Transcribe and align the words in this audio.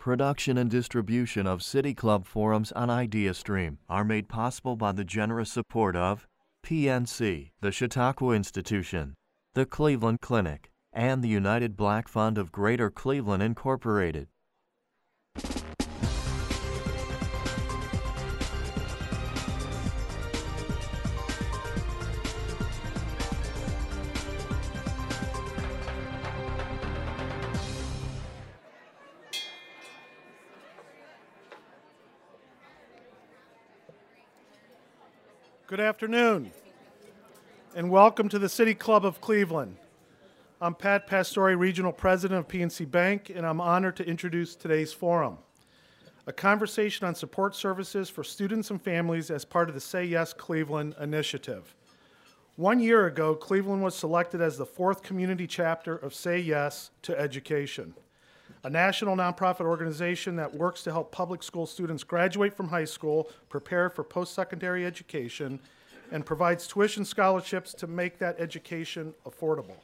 Production 0.00 0.56
and 0.56 0.70
distribution 0.70 1.46
of 1.46 1.62
City 1.62 1.92
Club 1.92 2.24
forums 2.24 2.72
on 2.72 2.88
IdeaStream 2.88 3.76
are 3.86 4.02
made 4.02 4.30
possible 4.30 4.74
by 4.74 4.92
the 4.92 5.04
generous 5.04 5.52
support 5.52 5.94
of 5.94 6.26
PNC, 6.64 7.50
the 7.60 7.70
Chautauqua 7.70 8.32
Institution, 8.32 9.12
the 9.52 9.66
Cleveland 9.66 10.22
Clinic, 10.22 10.70
and 10.90 11.22
the 11.22 11.28
United 11.28 11.76
Black 11.76 12.08
Fund 12.08 12.38
of 12.38 12.50
Greater 12.50 12.90
Cleveland, 12.90 13.42
Incorporated. 13.42 14.28
Afternoon, 36.00 36.50
and 37.76 37.90
welcome 37.90 38.26
to 38.26 38.38
the 38.38 38.48
City 38.48 38.72
Club 38.72 39.04
of 39.04 39.20
Cleveland. 39.20 39.76
I'm 40.58 40.74
Pat 40.74 41.06
Pastore, 41.06 41.54
Regional 41.58 41.92
President 41.92 42.40
of 42.40 42.48
PNC 42.48 42.90
Bank, 42.90 43.28
and 43.28 43.44
I'm 43.44 43.60
honored 43.60 43.96
to 43.96 44.08
introduce 44.08 44.54
today's 44.54 44.94
forum 44.94 45.36
a 46.26 46.32
conversation 46.32 47.06
on 47.06 47.14
support 47.14 47.54
services 47.54 48.08
for 48.08 48.24
students 48.24 48.70
and 48.70 48.80
families 48.80 49.30
as 49.30 49.44
part 49.44 49.68
of 49.68 49.74
the 49.74 49.80
Say 49.82 50.06
Yes 50.06 50.32
Cleveland 50.32 50.94
initiative. 50.98 51.74
One 52.56 52.80
year 52.80 53.04
ago, 53.04 53.34
Cleveland 53.34 53.82
was 53.82 53.94
selected 53.94 54.40
as 54.40 54.56
the 54.56 54.64
fourth 54.64 55.02
community 55.02 55.46
chapter 55.46 55.96
of 55.96 56.14
Say 56.14 56.38
Yes 56.38 56.92
to 57.02 57.20
Education 57.20 57.92
a 58.64 58.70
national 58.70 59.16
nonprofit 59.16 59.62
organization 59.62 60.36
that 60.36 60.54
works 60.54 60.82
to 60.82 60.92
help 60.92 61.12
public 61.12 61.42
school 61.42 61.66
students 61.66 62.04
graduate 62.04 62.54
from 62.54 62.68
high 62.68 62.84
school, 62.84 63.30
prepare 63.48 63.88
for 63.88 64.04
post 64.04 64.34
secondary 64.34 64.84
education, 64.84 65.58
and 66.10 66.26
provides 66.26 66.66
tuition 66.66 67.04
scholarships 67.04 67.72
to 67.74 67.86
make 67.86 68.18
that 68.18 68.38
education 68.40 69.14
affordable. 69.24 69.76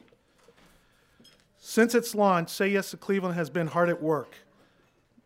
Since 1.57 1.95
its 1.95 2.15
launch, 2.15 2.49
Say 2.49 2.69
Yes 2.69 2.91
to 2.91 2.97
Cleveland 2.97 3.35
has 3.35 3.49
been 3.49 3.67
hard 3.67 3.89
at 3.89 4.01
work. 4.01 4.35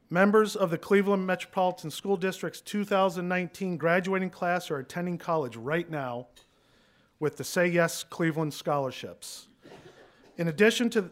Members 0.09 0.55
of 0.55 0.71
the 0.71 0.77
Cleveland 0.77 1.25
Metropolitan 1.25 1.89
School 1.89 2.17
District's 2.17 2.61
2019 2.61 3.77
graduating 3.77 4.29
class 4.29 4.69
are 4.69 4.77
attending 4.77 5.17
college 5.17 5.55
right 5.55 5.89
now 5.89 6.27
with 7.19 7.37
the 7.37 7.43
Say 7.43 7.67
Yes 7.67 8.03
Cleveland 8.03 8.53
scholarships. 8.53 9.47
In 10.37 10.47
addition 10.47 10.89
to 10.91 11.11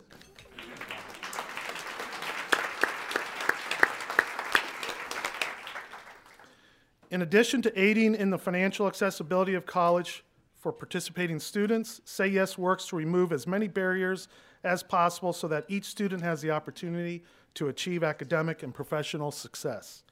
In 7.11 7.23
addition 7.23 7.63
to 7.63 7.79
aiding 7.79 8.13
in 8.13 8.29
the 8.29 8.37
financial 8.37 8.85
accessibility 8.85 9.55
of 9.55 9.65
college 9.65 10.23
for 10.59 10.71
participating 10.71 11.39
students, 11.39 12.01
Say 12.05 12.27
Yes 12.27 12.55
works 12.55 12.87
to 12.87 12.95
remove 12.95 13.31
as 13.31 13.47
many 13.47 13.67
barriers 13.67 14.27
as 14.63 14.83
possible 14.83 15.33
so 15.33 15.47
that 15.47 15.65
each 15.67 15.85
student 15.85 16.21
has 16.21 16.41
the 16.41 16.51
opportunity 16.51 17.23
to 17.55 17.69
achieve 17.69 18.03
academic 18.03 18.61
and 18.61 18.73
professional 18.73 19.31
success. 19.31 20.03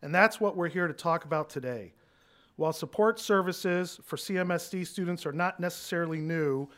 And 0.00 0.12
that's 0.12 0.40
what 0.40 0.56
we're 0.56 0.68
here 0.68 0.88
to 0.88 0.94
talk 0.94 1.24
about 1.24 1.48
today. 1.48 1.92
While 2.56 2.72
support 2.72 3.20
services 3.20 4.00
for 4.02 4.16
CMSD 4.16 4.84
students 4.86 5.24
are 5.24 5.32
not 5.32 5.60
necessarily 5.60 6.18
new, 6.18 6.68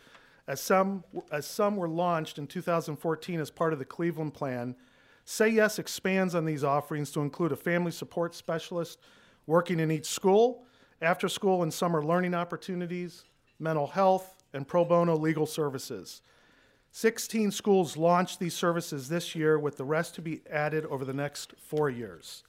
as 0.47 0.61
some, 0.61 1.05
as 1.33 1.47
some 1.47 1.77
were 1.77 1.89
launched 1.89 2.37
in 2.37 2.47
2014 2.47 3.41
as 3.41 3.51
part 3.51 3.73
of 3.73 3.79
the 3.79 3.85
Cleveland 3.87 4.35
Plan, 4.35 4.77
Say 5.25 5.49
Yes 5.49 5.79
expands 5.79 6.35
on 6.35 6.45
these 6.45 6.65
offerings 6.65 7.11
to 7.13 7.21
include 7.21 7.53
a 7.53 7.57
family 7.57 7.93
support 7.93 8.35
specialist 8.35 8.99
working 9.47 9.81
in 9.81 9.91
each 9.91 10.07
school, 10.07 10.65
after 11.01 11.29
school 11.29 11.63
and 11.63 11.73
summer 11.73 12.05
learning 12.05 12.35
opportunities, 12.35 13.25
mental 13.59 13.87
health, 13.87 14.35
and 14.53 14.67
pro 14.67 14.85
bono 14.85 15.17
legal 15.17 15.47
services. 15.47 16.23
16 16.93 17.51
schools 17.51 17.97
launched 17.97 18.39
these 18.39 18.55
services 18.55 19.09
this 19.09 19.35
year, 19.35 19.59
with 19.59 19.77
the 19.77 19.85
rest 19.85 20.15
to 20.15 20.23
be 20.23 20.43
added 20.49 20.87
over 20.87 21.05
the 21.05 21.13
next 21.13 21.53
four 21.59 21.91
years. 21.91 22.45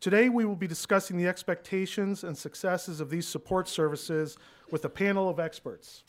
Today, 0.00 0.28
we 0.28 0.44
will 0.44 0.56
be 0.56 0.66
discussing 0.66 1.16
the 1.16 1.28
expectations 1.28 2.24
and 2.24 2.36
successes 2.36 3.00
of 3.00 3.10
these 3.10 3.28
support 3.28 3.68
services 3.68 4.36
with 4.70 4.84
a 4.84 4.88
panel 4.88 5.28
of 5.28 5.38
experts. 5.38 6.02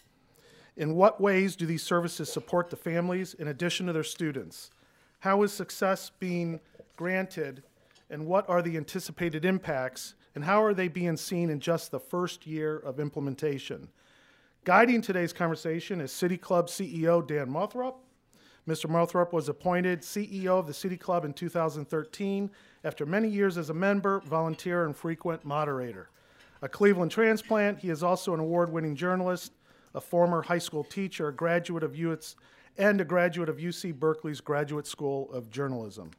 In 0.77 0.95
what 0.95 1.21
ways 1.21 1.55
do 1.55 1.65
these 1.65 1.83
services 1.83 2.31
support 2.31 2.69
the 2.69 2.77
families 2.77 3.33
in 3.33 3.49
addition 3.49 3.87
to 3.87 3.93
their 3.93 4.03
students? 4.03 4.71
How 5.19 5.43
is 5.43 5.51
success 5.51 6.09
being 6.19 6.59
granted 6.95 7.63
and 8.11 8.25
what 8.27 8.47
are 8.49 8.61
the 8.61 8.75
anticipated 8.75 9.45
impacts, 9.45 10.15
and 10.35 10.43
how 10.43 10.61
are 10.61 10.73
they 10.73 10.89
being 10.89 11.15
seen 11.15 11.49
in 11.49 11.61
just 11.61 11.91
the 11.91 11.99
first 11.99 12.45
year 12.45 12.77
of 12.77 12.99
implementation? 12.99 13.87
Guiding 14.65 15.01
today's 15.01 15.33
conversation 15.33 16.01
is 16.01 16.11
City 16.11 16.37
Club 16.37 16.67
CEO 16.67 17.25
Dan 17.25 17.49
Moulthrop. 17.49 17.95
Mr. 18.67 18.87
Moulthrop 18.87 19.31
was 19.31 19.49
appointed 19.49 20.01
CEO 20.01 20.59
of 20.59 20.67
the 20.67 20.73
City 20.73 20.97
Club 20.97 21.25
in 21.25 21.33
2013 21.33 22.51
after 22.83 23.05
many 23.05 23.29
years 23.29 23.57
as 23.57 23.69
a 23.69 23.73
member, 23.73 24.19
volunteer, 24.27 24.85
and 24.85 24.95
frequent 24.95 25.43
moderator. 25.45 26.09
A 26.61 26.69
Cleveland 26.69 27.11
transplant, 27.11 27.79
he 27.79 27.89
is 27.89 28.03
also 28.03 28.33
an 28.33 28.39
award 28.39 28.71
winning 28.71 28.95
journalist, 28.95 29.53
a 29.95 30.01
former 30.01 30.41
high 30.41 30.59
school 30.59 30.83
teacher, 30.83 31.29
a 31.29 31.33
graduate 31.33 31.83
of 31.83 31.99
UTS, 31.99 32.35
and 32.77 33.01
a 33.01 33.05
graduate 33.05 33.49
of 33.49 33.57
UC 33.57 33.93
Berkeley's 33.97 34.41
Graduate 34.41 34.85
School 34.85 35.31
of 35.31 35.49
Journalism. 35.49 36.11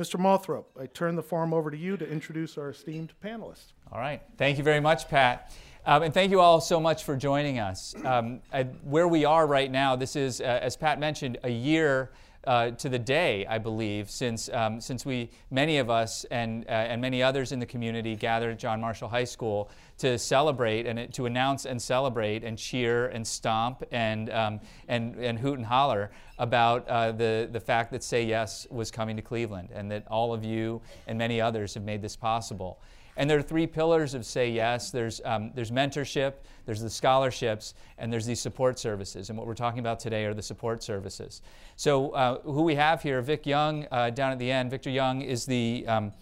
Mr. 0.00 0.18
Moulthrop, 0.18 0.64
I 0.80 0.86
turn 0.86 1.14
the 1.14 1.22
forum 1.22 1.52
over 1.52 1.70
to 1.70 1.76
you 1.76 1.98
to 1.98 2.08
introduce 2.08 2.56
our 2.56 2.70
esteemed 2.70 3.12
panelists. 3.22 3.74
All 3.92 4.00
right. 4.00 4.22
Thank 4.38 4.56
you 4.56 4.64
very 4.64 4.80
much, 4.80 5.06
Pat. 5.08 5.52
Um, 5.84 6.04
and 6.04 6.14
thank 6.14 6.30
you 6.30 6.40
all 6.40 6.62
so 6.62 6.80
much 6.80 7.04
for 7.04 7.16
joining 7.16 7.58
us. 7.58 7.94
Um, 8.02 8.40
I, 8.50 8.62
where 8.62 9.08
we 9.08 9.26
are 9.26 9.46
right 9.46 9.70
now, 9.70 9.96
this 9.96 10.16
is, 10.16 10.40
uh, 10.40 10.44
as 10.62 10.74
Pat 10.74 10.98
mentioned, 10.98 11.36
a 11.44 11.50
year 11.50 12.12
uh, 12.46 12.70
to 12.70 12.88
the 12.88 12.98
day, 12.98 13.46
I 13.46 13.58
believe, 13.58 14.10
since, 14.10 14.48
um, 14.50 14.80
since 14.80 15.04
we, 15.04 15.30
many 15.50 15.78
of 15.78 15.90
us 15.90 16.24
and, 16.30 16.64
uh, 16.66 16.70
and 16.70 17.00
many 17.00 17.22
others 17.22 17.52
in 17.52 17.58
the 17.58 17.66
community 17.66 18.16
gathered 18.16 18.52
at 18.52 18.58
John 18.58 18.80
Marshall 18.80 19.08
High 19.08 19.24
School 19.24 19.70
to 19.98 20.18
celebrate 20.18 20.86
and 20.86 21.12
to 21.12 21.26
announce 21.26 21.66
and 21.66 21.80
celebrate 21.80 22.42
and 22.42 22.56
cheer 22.56 23.08
and 23.08 23.26
stomp 23.26 23.82
and, 23.92 24.30
um, 24.30 24.60
and, 24.88 25.16
and 25.16 25.38
hoot 25.38 25.58
and 25.58 25.66
holler 25.66 26.10
about 26.38 26.88
uh, 26.88 27.12
the, 27.12 27.48
the 27.52 27.60
fact 27.60 27.92
that 27.92 28.02
Say 28.02 28.24
Yes 28.24 28.66
was 28.70 28.90
coming 28.90 29.16
to 29.16 29.22
Cleveland 29.22 29.68
and 29.74 29.90
that 29.90 30.06
all 30.08 30.32
of 30.32 30.42
you 30.42 30.80
and 31.06 31.18
many 31.18 31.40
others 31.40 31.74
have 31.74 31.84
made 31.84 32.00
this 32.00 32.16
possible. 32.16 32.80
And 33.20 33.28
there 33.28 33.36
are 33.36 33.42
three 33.42 33.66
pillars 33.66 34.14
of 34.14 34.24
Say 34.24 34.50
Yes 34.50 34.90
there's, 34.90 35.20
um, 35.26 35.52
there's 35.54 35.70
mentorship, 35.70 36.36
there's 36.64 36.80
the 36.80 36.88
scholarships, 36.88 37.74
and 37.98 38.10
there's 38.10 38.24
these 38.24 38.40
support 38.40 38.78
services. 38.78 39.28
And 39.28 39.38
what 39.38 39.46
we're 39.46 39.52
talking 39.52 39.78
about 39.78 40.00
today 40.00 40.24
are 40.24 40.32
the 40.32 40.40
support 40.40 40.82
services. 40.82 41.42
So, 41.76 42.12
uh, 42.12 42.40
who 42.40 42.62
we 42.62 42.76
have 42.76 43.02
here, 43.02 43.20
Vic 43.20 43.44
Young, 43.44 43.86
uh, 43.92 44.08
down 44.08 44.32
at 44.32 44.38
the 44.38 44.50
end, 44.50 44.70
Victor 44.70 44.88
Young 44.88 45.20
is 45.20 45.44
the 45.44 45.84
um, 45.86 46.14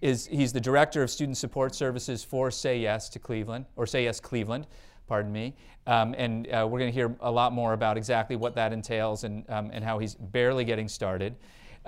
is 0.00 0.26
he's 0.26 0.54
the 0.54 0.60
director 0.60 1.02
of 1.02 1.10
student 1.10 1.36
support 1.36 1.74
services 1.74 2.24
for 2.24 2.50
Say 2.50 2.78
Yes 2.78 3.10
to 3.10 3.18
Cleveland, 3.18 3.66
or 3.76 3.86
Say 3.86 4.04
Yes 4.04 4.18
Cleveland, 4.18 4.66
pardon 5.06 5.30
me. 5.30 5.54
Um, 5.86 6.14
and 6.16 6.46
uh, 6.46 6.66
we're 6.66 6.78
going 6.78 6.90
to 6.90 6.98
hear 6.98 7.14
a 7.20 7.30
lot 7.30 7.52
more 7.52 7.74
about 7.74 7.98
exactly 7.98 8.36
what 8.36 8.54
that 8.54 8.72
entails 8.72 9.24
and, 9.24 9.44
um, 9.50 9.68
and 9.70 9.84
how 9.84 9.98
he's 9.98 10.14
barely 10.14 10.64
getting 10.64 10.88
started. 10.88 11.36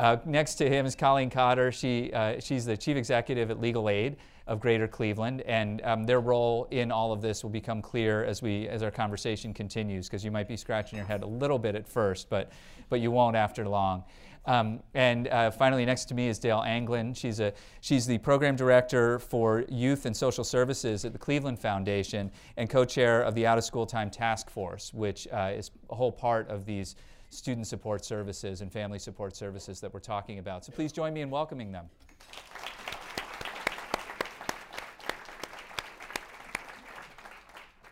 Uh, 0.01 0.17
next 0.25 0.55
to 0.55 0.67
him 0.67 0.87
is 0.87 0.97
Colleen 0.97 1.29
Cotter. 1.29 1.71
She, 1.71 2.11
uh, 2.15 2.41
she's 2.41 2.65
the 2.65 2.75
chief 2.75 2.97
executive 2.97 3.51
at 3.51 3.61
Legal 3.61 3.91
Aid 3.91 4.17
of 4.47 4.59
Greater 4.59 4.89
Cleveland, 4.89 5.43
and 5.43 5.83
um, 5.83 6.05
their 6.05 6.21
role 6.21 6.67
in 6.71 6.91
all 6.91 7.13
of 7.13 7.21
this 7.21 7.43
will 7.43 7.51
become 7.51 7.83
clear 7.83 8.25
as 8.25 8.41
we 8.41 8.67
as 8.69 8.83
our 8.83 8.91
conversation 8.91 9.53
continues. 9.53 10.09
Because 10.09 10.25
you 10.25 10.31
might 10.31 10.49
be 10.49 10.57
scratching 10.57 10.97
your 10.97 11.05
head 11.05 11.23
a 11.23 11.27
little 11.27 11.59
bit 11.59 11.75
at 11.75 11.87
first, 11.87 12.31
but 12.31 12.51
but 12.89 13.01
you 13.01 13.11
won't 13.11 13.37
after 13.37 13.69
long. 13.69 14.03
Um, 14.47 14.81
and 14.95 15.29
uh, 15.29 15.51
finally, 15.51 15.85
next 15.85 16.07
to 16.07 16.15
me 16.15 16.29
is 16.29 16.39
Dale 16.39 16.63
Anglin. 16.67 17.13
She's, 17.13 17.41
a, 17.41 17.53
she's 17.83 18.07
the 18.07 18.17
program 18.17 18.57
director 18.57 19.19
for 19.19 19.67
youth 19.69 20.07
and 20.07 20.17
social 20.17 20.45
services 20.45 21.05
at 21.05 21.13
the 21.13 21.19
Cleveland 21.19 21.59
Foundation 21.59 22.31
and 22.57 22.71
co 22.71 22.87
chair 22.87 23.21
of 23.21 23.35
the 23.35 23.47
Out 23.47 23.59
of 23.59 23.65
School 23.65 23.85
Time 23.85 24.09
Task 24.09 24.49
Force, 24.49 24.95
which 24.95 25.29
uh, 25.29 25.53
is 25.55 25.71
a 25.91 25.95
whole 25.95 26.11
part 26.11 26.49
of 26.49 26.65
these 26.65 26.97
student 27.31 27.67
support 27.67 28.05
services 28.05 28.61
and 28.61 28.73
family 28.73 28.99
support 28.99 29.35
services 29.35 29.81
that 29.81 29.95
we're 29.95 30.01
talking 30.01 30.39
about. 30.39 30.65
So 30.65 30.73
please 30.73 30.93
join 30.93 31.15
me 31.15 31.23
in 31.23 31.31
welcoming 31.31 31.73
them. 31.73 31.87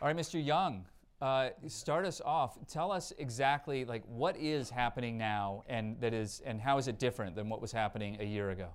All 0.01 0.07
right, 0.07 0.15
Mr. 0.15 0.43
Young, 0.43 0.85
uh, 1.21 1.49
start 1.67 2.05
us 2.05 2.21
off. 2.23 2.57
Tell 2.67 2.91
us 2.91 3.11
exactly 3.17 3.83
like 3.83 4.03
what 4.07 4.37
is 4.37 4.69
happening 4.69 5.17
now, 5.17 5.63
and 5.67 5.99
that 5.99 6.13
is, 6.13 6.41
and 6.45 6.61
how 6.61 6.77
is 6.77 6.87
it 6.87 6.99
different 6.99 7.35
than 7.35 7.49
what 7.49 7.59
was 7.59 7.71
happening 7.71 8.17
a 8.21 8.23
year 8.23 8.51
ago? 8.51 8.69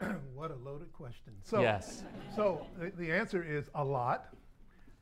what 0.34 0.50
a 0.50 0.54
loaded 0.54 0.90
question. 0.94 1.34
So, 1.44 1.60
yes. 1.60 2.04
So 2.34 2.66
the, 2.78 2.92
the 2.96 3.12
answer 3.12 3.42
is 3.42 3.68
a 3.74 3.84
lot, 3.84 4.34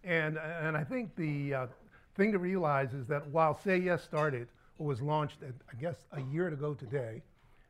and 0.02 0.36
and 0.36 0.76
I 0.76 0.82
think 0.82 1.14
the 1.14 1.54
uh, 1.54 1.66
thing 2.16 2.32
to 2.32 2.38
realize 2.38 2.92
is 2.92 3.06
that 3.06 3.24
while 3.28 3.54
Say 3.62 3.78
Yes 3.78 4.02
started 4.02 4.48
was 4.84 5.00
launched, 5.00 5.42
at, 5.42 5.54
I 5.70 5.80
guess 5.80 6.04
a 6.12 6.20
year 6.20 6.48
ago 6.48 6.74
today, 6.74 7.22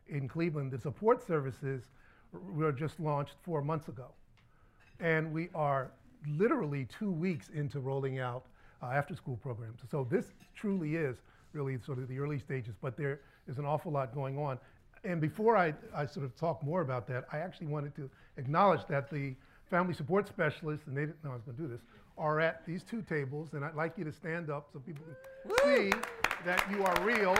in 0.08 0.28
Cleveland, 0.28 0.72
the 0.72 0.78
support 0.78 1.26
services 1.26 1.84
were 2.32 2.72
just 2.72 3.00
launched 3.00 3.34
four 3.42 3.62
months 3.62 3.88
ago. 3.88 4.06
And 4.98 5.32
we 5.32 5.48
are 5.54 5.92
literally 6.28 6.86
two 6.98 7.10
weeks 7.10 7.48
into 7.54 7.80
rolling 7.80 8.18
out 8.18 8.44
uh, 8.82 8.86
after 8.86 9.14
school 9.14 9.36
programs. 9.36 9.80
So 9.90 10.06
this 10.10 10.32
truly 10.54 10.96
is 10.96 11.16
really 11.52 11.78
sort 11.84 11.98
of 11.98 12.08
the 12.08 12.18
early 12.18 12.38
stages, 12.38 12.74
but 12.80 12.96
there 12.96 13.20
is 13.48 13.58
an 13.58 13.64
awful 13.64 13.92
lot 13.92 14.14
going 14.14 14.38
on. 14.38 14.58
And 15.04 15.20
before 15.20 15.56
I, 15.56 15.74
I 15.94 16.06
sort 16.06 16.26
of 16.26 16.36
talk 16.36 16.62
more 16.62 16.82
about 16.82 17.06
that, 17.08 17.24
I 17.32 17.38
actually 17.38 17.68
wanted 17.68 17.94
to 17.96 18.10
acknowledge 18.36 18.86
that 18.88 19.10
the 19.10 19.34
family 19.68 19.94
support 19.94 20.28
specialists, 20.28 20.86
and 20.86 20.96
they 20.96 21.02
didn't 21.02 21.24
know 21.24 21.30
I 21.30 21.34
was 21.34 21.42
going 21.42 21.56
to 21.56 21.62
do 21.62 21.68
this, 21.68 21.80
are 22.18 22.40
at 22.40 22.66
these 22.66 22.82
two 22.82 23.02
tables, 23.02 23.54
and 23.54 23.64
I'd 23.64 23.74
like 23.74 23.96
you 23.96 24.04
to 24.04 24.12
stand 24.12 24.50
up 24.50 24.68
so 24.72 24.78
people 24.80 25.04
can 25.42 25.90
see 25.90 26.29
that 26.44 26.64
you 26.70 26.84
are 26.84 27.04
real. 27.04 27.36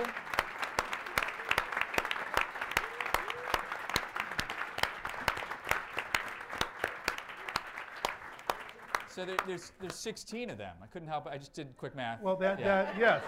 So 9.08 9.25
there, 9.25 9.37
there's 9.47 9.73
there's 9.81 9.97
16 9.97 10.50
of 10.50 10.58
them. 10.58 10.75
I 10.82 10.87
couldn't 10.87 11.08
help 11.08 11.26
it. 11.26 11.32
I 11.32 11.38
just 11.38 11.52
did 11.52 11.76
quick 11.76 11.94
math. 11.94 12.23
Well, 12.23 12.37
that, 12.37 12.58
Yeah. 12.61 12.82
that 12.85 12.99
yes. 12.99 13.23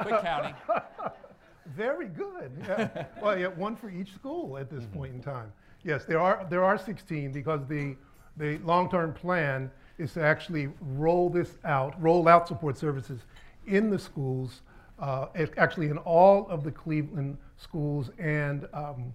quick 0.00 0.20
counting. 0.20 0.54
Very 1.66 2.08
good. 2.08 2.52
Yeah. 2.66 3.06
well, 3.22 3.38
yeah, 3.38 3.48
one 3.48 3.74
for 3.76 3.90
each 3.90 4.14
school 4.14 4.56
at 4.58 4.70
this 4.70 4.84
mm-hmm. 4.84 4.96
point 4.96 5.14
in 5.14 5.22
time. 5.22 5.52
Yes, 5.82 6.04
there 6.04 6.20
are 6.20 6.46
there 6.48 6.64
are 6.64 6.78
16 6.78 7.32
because 7.32 7.66
the 7.66 7.96
the 8.36 8.58
long-term 8.58 9.12
plan 9.14 9.70
is 9.98 10.12
to 10.14 10.22
actually 10.22 10.68
roll 10.80 11.28
this 11.30 11.56
out, 11.64 12.00
roll 12.02 12.26
out 12.28 12.48
support 12.48 12.76
services 12.76 13.20
in 13.66 13.90
the 13.90 13.98
schools, 13.98 14.62
uh, 14.98 15.26
actually 15.56 15.86
in 15.88 15.98
all 15.98 16.46
of 16.48 16.64
the 16.64 16.70
Cleveland 16.70 17.36
schools 17.56 18.10
and 18.18 18.66
um, 18.72 19.14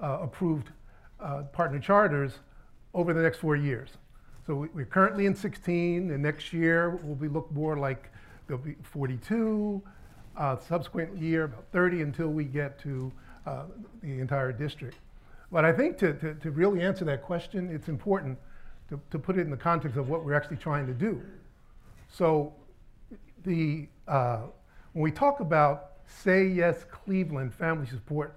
uh, 0.00 0.18
approved 0.22 0.70
uh, 1.20 1.42
partner 1.52 1.78
charters 1.78 2.38
over 2.94 3.12
the 3.12 3.22
next 3.22 3.38
four 3.38 3.56
years. 3.56 3.90
So 4.46 4.54
we- 4.54 4.68
we're 4.68 4.86
currently 4.86 5.26
in 5.26 5.34
16, 5.34 6.10
and 6.10 6.22
next 6.22 6.52
year 6.52 6.90
will 6.90 7.16
be 7.16 7.28
look 7.28 7.50
more 7.52 7.76
like 7.76 8.10
there'll 8.46 8.62
be 8.62 8.76
42, 8.82 9.82
uh, 10.36 10.56
subsequent 10.58 11.16
year 11.16 11.44
about 11.44 11.64
30 11.72 12.02
until 12.02 12.28
we 12.28 12.44
get 12.44 12.78
to 12.80 13.10
uh, 13.46 13.64
the 14.02 14.20
entire 14.20 14.52
district. 14.52 14.96
But 15.50 15.64
I 15.64 15.72
think 15.72 15.98
to, 15.98 16.12
to, 16.14 16.34
to 16.34 16.50
really 16.50 16.82
answer 16.82 17.04
that 17.06 17.22
question, 17.22 17.70
it's 17.70 17.88
important 17.88 18.38
to, 18.88 19.00
to 19.10 19.18
put 19.18 19.36
it 19.36 19.42
in 19.42 19.50
the 19.50 19.56
context 19.56 19.96
of 19.96 20.08
what 20.08 20.24
we're 20.24 20.34
actually 20.34 20.56
trying 20.58 20.86
to 20.86 20.94
do. 20.94 21.20
So 22.08 22.52
the, 23.44 23.88
uh, 24.06 24.42
when 24.96 25.02
we 25.02 25.10
talk 25.10 25.40
about 25.40 25.90
Say 26.06 26.46
Yes 26.46 26.86
Cleveland 26.90 27.52
Family 27.52 27.86
Support 27.86 28.34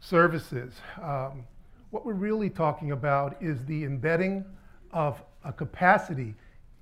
Services, 0.00 0.72
um, 1.00 1.44
what 1.90 2.04
we're 2.04 2.14
really 2.14 2.50
talking 2.50 2.90
about 2.90 3.40
is 3.40 3.64
the 3.66 3.84
embedding 3.84 4.44
of 4.90 5.22
a 5.44 5.52
capacity 5.52 6.34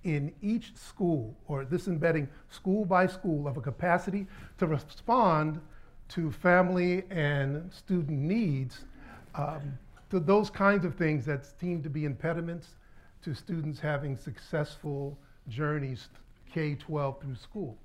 in 0.05 0.33
each 0.41 0.75
school, 0.75 1.37
or 1.47 1.67
this 1.67 1.89
embedding 1.89 2.27
school 2.49 2.87
by 2.87 3.07
school 3.07 3.47
of 3.47 3.59
a 3.59 3.61
capacity 3.61 4.27
to 4.57 4.67
respond 4.67 5.61
to 6.09 6.33
family 6.33 7.05
and 7.11 7.71
student 7.71 8.19
needs, 8.19 8.87
um, 9.35 9.79
to 10.09 10.19
those 10.19 10.49
kinds 10.49 10.87
of 10.87 10.95
things 10.95 11.27
that 11.27 11.45
seem 11.61 11.83
to 11.83 11.91
be 11.91 12.07
impediments 12.07 12.77
to 13.23 13.35
students 13.35 13.79
having 13.79 14.17
successful 14.17 15.19
journeys 15.49 16.09
K 16.51 16.77
12 16.77 17.21
through 17.21 17.37
school. 17.37 17.77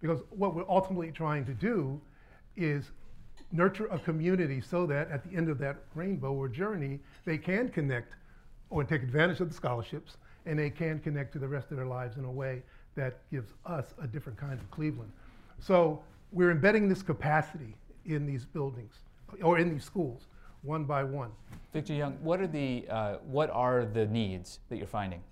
Because 0.00 0.20
what 0.30 0.54
we're 0.54 0.68
ultimately 0.68 1.10
trying 1.10 1.44
to 1.46 1.54
do 1.54 2.00
is 2.56 2.90
nurture 3.52 3.86
a 3.86 3.98
community 3.98 4.60
so 4.60 4.86
that 4.86 5.10
at 5.10 5.28
the 5.28 5.36
end 5.36 5.48
of 5.48 5.58
that 5.58 5.76
rainbow 5.94 6.32
or 6.32 6.48
journey, 6.48 7.00
they 7.24 7.36
can 7.36 7.68
connect 7.68 8.14
or 8.70 8.84
take 8.84 9.02
advantage 9.02 9.40
of 9.40 9.48
the 9.48 9.54
scholarships 9.54 10.16
and 10.46 10.58
they 10.58 10.70
can 10.70 10.98
connect 11.00 11.32
to 11.32 11.38
the 11.38 11.48
rest 11.48 11.70
of 11.70 11.76
their 11.76 11.86
lives 11.86 12.16
in 12.16 12.24
a 12.24 12.30
way 12.30 12.62
that 12.94 13.18
gives 13.30 13.52
us 13.66 13.94
a 14.02 14.06
different 14.06 14.38
kind 14.38 14.54
of 14.54 14.70
Cleveland. 14.70 15.10
So 15.58 16.02
we're 16.32 16.50
embedding 16.50 16.88
this 16.88 17.02
capacity 17.02 17.74
in 18.06 18.26
these 18.26 18.44
buildings 18.44 18.94
or 19.42 19.58
in 19.58 19.72
these 19.72 19.84
schools 19.84 20.26
one 20.62 20.84
by 20.84 21.04
one. 21.04 21.30
Victor 21.72 21.94
Young, 21.94 22.12
what 22.22 22.40
are 22.40 22.46
the 22.46 22.84
uh, 22.88 23.14
what 23.24 23.50
are 23.50 23.84
the 23.84 24.06
needs 24.06 24.58
that 24.68 24.76
you're 24.76 24.86
finding, 24.86 25.22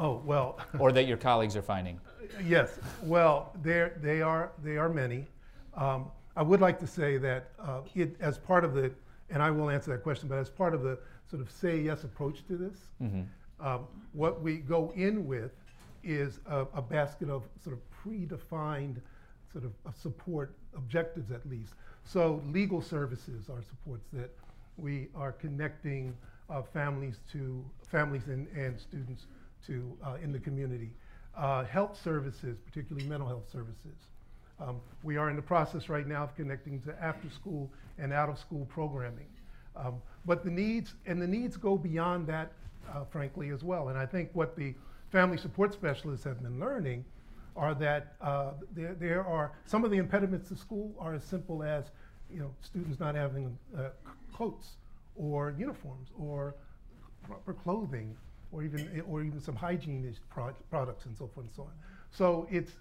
Oh, 0.00 0.22
well, 0.24 0.58
or 0.78 0.92
that 0.92 1.06
your 1.06 1.18
colleagues 1.18 1.54
are 1.56 1.62
finding? 1.62 2.00
yes, 2.46 2.78
well, 3.02 3.52
there, 3.62 3.98
they 4.02 4.22
are, 4.22 4.52
they 4.64 4.78
are 4.78 4.88
many. 4.88 5.26
Um, 5.74 6.10
I 6.36 6.42
would 6.42 6.60
like 6.60 6.80
to 6.80 6.86
say 6.86 7.18
that 7.18 7.50
uh, 7.62 7.80
it, 7.94 8.16
as 8.18 8.38
part 8.38 8.64
of 8.64 8.72
the, 8.72 8.90
and 9.28 9.42
I 9.42 9.50
will 9.50 9.68
answer 9.68 9.90
that 9.92 10.02
question, 10.02 10.26
but 10.26 10.38
as 10.38 10.48
part 10.48 10.72
of 10.72 10.82
the 10.82 10.98
sort 11.28 11.42
of 11.42 11.50
say 11.50 11.78
yes 11.78 12.04
approach 12.04 12.46
to 12.48 12.56
this, 12.56 12.78
um, 13.60 13.86
what 14.12 14.40
we 14.42 14.56
go 14.56 14.90
in 14.96 15.26
with 15.26 15.52
is 16.02 16.40
a, 16.46 16.60
a 16.72 16.80
basket 16.80 17.28
of 17.28 17.42
sort 17.62 17.76
of 17.76 17.82
predefined 18.02 18.96
sort 19.52 19.64
of 19.64 19.72
support 19.94 20.54
objectives 20.74 21.30
at 21.30 21.46
least. 21.46 21.74
So 22.04 22.42
legal 22.50 22.80
services 22.80 23.50
are 23.50 23.62
supports 23.62 24.08
that 24.14 24.30
we 24.78 25.08
are 25.14 25.32
connecting 25.32 26.16
uh, 26.48 26.62
families 26.62 27.20
to 27.32 27.62
families 27.86 28.28
and, 28.28 28.48
and 28.56 28.80
students 28.80 29.26
to 29.66 29.96
uh, 30.04 30.16
in 30.22 30.32
the 30.32 30.38
community. 30.38 30.90
Uh, 31.36 31.64
health 31.64 31.98
services, 32.02 32.58
particularly 32.66 33.06
mental 33.08 33.28
health 33.28 33.50
services. 33.50 34.08
Um, 34.60 34.80
we 35.02 35.16
are 35.16 35.30
in 35.30 35.36
the 35.36 35.42
process 35.42 35.88
right 35.88 36.06
now 36.06 36.24
of 36.24 36.36
connecting 36.36 36.80
to 36.82 36.94
after 37.02 37.30
school 37.30 37.70
and 37.98 38.12
out 38.12 38.28
of 38.28 38.38
school 38.38 38.66
programming. 38.66 39.26
Um, 39.76 40.02
but 40.26 40.44
the 40.44 40.50
needs, 40.50 40.94
and 41.06 41.22
the 41.22 41.26
needs 41.26 41.56
go 41.56 41.78
beyond 41.78 42.26
that, 42.26 42.52
uh, 42.92 43.04
frankly, 43.04 43.50
as 43.50 43.62
well. 43.62 43.88
And 43.88 43.98
I 43.98 44.04
think 44.04 44.30
what 44.34 44.56
the 44.56 44.74
family 45.10 45.38
support 45.38 45.72
specialists 45.72 46.24
have 46.24 46.42
been 46.42 46.60
learning 46.60 47.04
are 47.56 47.74
that 47.74 48.14
uh, 48.20 48.52
there, 48.74 48.94
there 48.94 49.26
are 49.26 49.52
some 49.66 49.84
of 49.84 49.90
the 49.90 49.96
impediments 49.96 50.48
to 50.48 50.56
school 50.56 50.94
are 50.98 51.14
as 51.14 51.24
simple 51.24 51.62
as 51.62 51.86
you 52.32 52.38
know 52.38 52.50
students 52.62 53.00
not 53.00 53.14
having 53.14 53.56
uh, 53.76 53.88
coats 54.32 54.76
or 55.16 55.54
uniforms 55.58 56.08
or 56.18 56.54
proper 57.26 57.52
clothing 57.52 58.16
or 58.52 58.62
even 58.62 59.02
or 59.08 59.22
even 59.22 59.40
some 59.40 59.56
hygiene 59.56 60.14
pro- 60.28 60.54
products 60.70 61.06
and 61.06 61.16
so 61.16 61.26
forth 61.26 61.46
and 61.46 61.54
so 61.54 61.62
on. 61.62 61.72
So 62.10 62.46
it's 62.50 62.72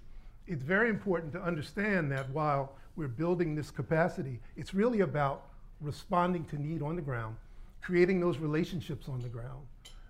it's 0.48 0.64
very 0.64 0.90
important 0.90 1.32
to 1.34 1.42
understand 1.42 2.12
that 2.12 2.30
while 2.32 2.74
we're 2.96 3.08
building 3.08 3.56
this 3.56 3.70
capacity, 3.72 4.40
it's 4.58 4.74
really 4.74 5.02
about 5.02 5.46
responding 5.80 6.44
to 6.46 6.62
need 6.62 6.82
on 6.82 6.96
the 6.96 7.02
ground, 7.02 7.36
creating 7.82 8.20
those 8.20 8.38
relationships 8.40 9.08
on 9.08 9.20
the 9.20 9.30
ground 9.30 9.66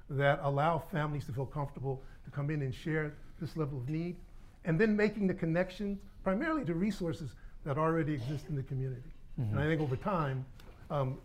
that 0.10 0.40
allow 0.44 0.80
families 0.80 1.26
to 1.26 1.32
feel 1.32 1.46
comfortable 1.46 2.02
to 2.26 2.32
come 2.32 2.50
in 2.50 2.62
and 2.62 2.74
share 2.74 3.14
this 3.40 3.56
level 3.56 3.78
of 3.78 3.90
need, 3.90 4.16
and 4.66 4.80
then 4.80 4.96
making 4.96 5.28
the 5.28 5.34
connections 5.34 6.00
primarily 6.24 6.66
to 6.66 6.74
resources 6.74 7.32
that 7.66 7.78
already 7.78 8.14
exist 8.14 8.46
in 8.50 8.56
the 8.56 8.64
community. 8.64 9.14
And 9.38 9.60
I 9.60 9.64
think 9.68 9.80
over 9.80 9.96
time, 9.96 10.46
um, 10.90 11.18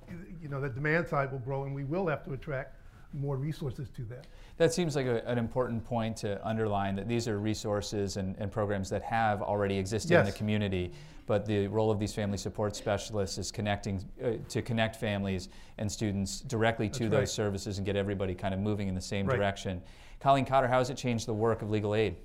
you 0.42 0.48
know, 0.48 0.60
the 0.60 0.68
demand 0.68 1.08
side 1.08 1.32
will 1.32 1.40
grow, 1.40 1.64
and 1.64 1.74
we 1.74 1.84
will 1.84 2.06
have 2.06 2.24
to 2.26 2.32
attract 2.34 2.76
more 3.14 3.36
resources 3.36 3.88
to 3.90 4.02
that. 4.04 4.26
That 4.56 4.72
seems 4.72 4.96
like 4.96 5.06
a, 5.06 5.26
an 5.26 5.38
important 5.38 5.84
point 5.84 6.16
to 6.18 6.44
underline 6.46 6.96
that 6.96 7.08
these 7.08 7.28
are 7.28 7.38
resources 7.38 8.16
and, 8.16 8.34
and 8.38 8.50
programs 8.50 8.90
that 8.90 9.02
have 9.02 9.42
already 9.42 9.78
existed 9.78 10.18
in 10.18 10.24
the 10.24 10.32
community. 10.32 10.92
But 11.26 11.46
the 11.46 11.68
role 11.68 11.90
of 11.90 11.98
these 11.98 12.12
family 12.12 12.36
support 12.36 12.76
specialists 12.76 13.38
is 13.38 13.50
connecting 13.50 14.04
uh, 14.22 14.32
to 14.48 14.60
connect 14.60 14.96
families 14.96 15.48
and 15.78 15.90
students 15.90 16.40
directly 16.40 16.88
to 16.90 17.04
That's 17.04 17.10
those 17.10 17.18
right. 17.20 17.28
services 17.28 17.78
and 17.78 17.86
get 17.86 17.96
everybody 17.96 18.34
kind 18.34 18.52
of 18.52 18.60
moving 18.60 18.88
in 18.88 18.94
the 18.94 19.00
same 19.00 19.26
Right. 19.26 19.36
direction. 19.36 19.80
Colleen 20.20 20.44
Cotter, 20.44 20.68
how 20.68 20.78
has 20.78 20.90
it 20.90 20.96
changed 20.96 21.26
the 21.26 21.32
work 21.34 21.62
of 21.62 21.70
legal 21.70 21.94
aid? 21.94 22.16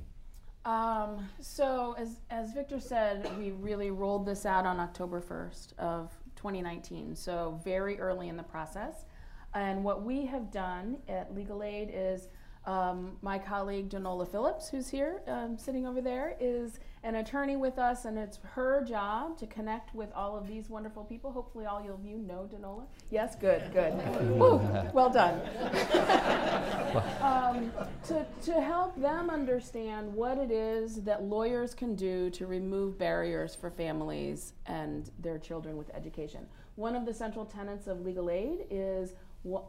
Um, 0.65 1.27
so 1.39 1.95
as, 1.97 2.19
as 2.29 2.51
Victor 2.51 2.79
said, 2.79 3.29
we 3.39 3.51
really 3.51 3.91
rolled 3.91 4.25
this 4.25 4.45
out 4.45 4.65
on 4.65 4.79
October 4.79 5.21
1st 5.21 5.77
of 5.79 6.11
2019, 6.35 7.15
so 7.15 7.59
very 7.63 7.97
early 7.99 8.27
in 8.27 8.35
the 8.35 8.43
process. 8.43 9.05
And 9.53 9.83
what 9.83 10.03
we 10.03 10.25
have 10.27 10.51
done 10.51 10.97
at 11.07 11.33
Legal 11.33 11.63
Aid 11.63 11.91
is 11.93 12.27
um, 12.65 13.17
my 13.21 13.39
colleague 13.39 13.89
Danola 13.89 14.29
Phillips, 14.29 14.69
who's 14.69 14.89
here 14.89 15.21
um, 15.27 15.57
sitting 15.57 15.87
over 15.87 16.01
there, 16.01 16.35
is 16.39 16.79
an 17.03 17.15
attorney 17.15 17.55
with 17.55 17.79
us, 17.79 18.05
and 18.05 18.17
it's 18.17 18.37
her 18.51 18.83
job 18.83 19.37
to 19.39 19.47
connect 19.47 19.95
with 19.95 20.11
all 20.13 20.37
of 20.37 20.47
these 20.47 20.69
wonderful 20.69 21.03
people. 21.03 21.31
Hopefully, 21.31 21.65
all 21.65 21.79
of 21.79 22.05
you 22.05 22.17
know 22.17 22.47
Danola. 22.53 22.83
Yes, 23.09 23.35
good, 23.37 23.63
good. 23.73 23.93
Woo, 24.39 24.57
well 24.93 25.09
done 25.09 25.39
um, 27.21 27.71
to, 28.05 28.25
to 28.43 28.61
help 28.61 28.99
them 29.01 29.29
understand 29.29 30.13
what 30.13 30.37
it 30.37 30.51
is 30.51 31.01
that 31.03 31.23
lawyers 31.23 31.73
can 31.73 31.95
do 31.95 32.29
to 32.31 32.45
remove 32.45 32.99
barriers 32.99 33.55
for 33.55 33.71
families 33.71 34.53
and 34.65 35.09
their 35.19 35.39
children 35.39 35.77
with 35.77 35.89
education. 35.95 36.45
One 36.75 36.95
of 36.95 37.05
the 37.05 37.13
central 37.13 37.45
tenets 37.45 37.87
of 37.87 38.01
legal 38.01 38.29
aid 38.29 38.65
is 38.69 39.13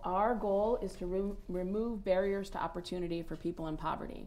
our 0.05 0.35
goal 0.35 0.79
is 0.83 0.95
to 0.95 1.07
re- 1.07 1.37
remove 1.49 2.05
barriers 2.05 2.51
to 2.51 2.59
opportunity 2.59 3.23
for 3.23 3.37
people 3.37 3.69
in 3.69 3.77
poverty. 3.77 4.27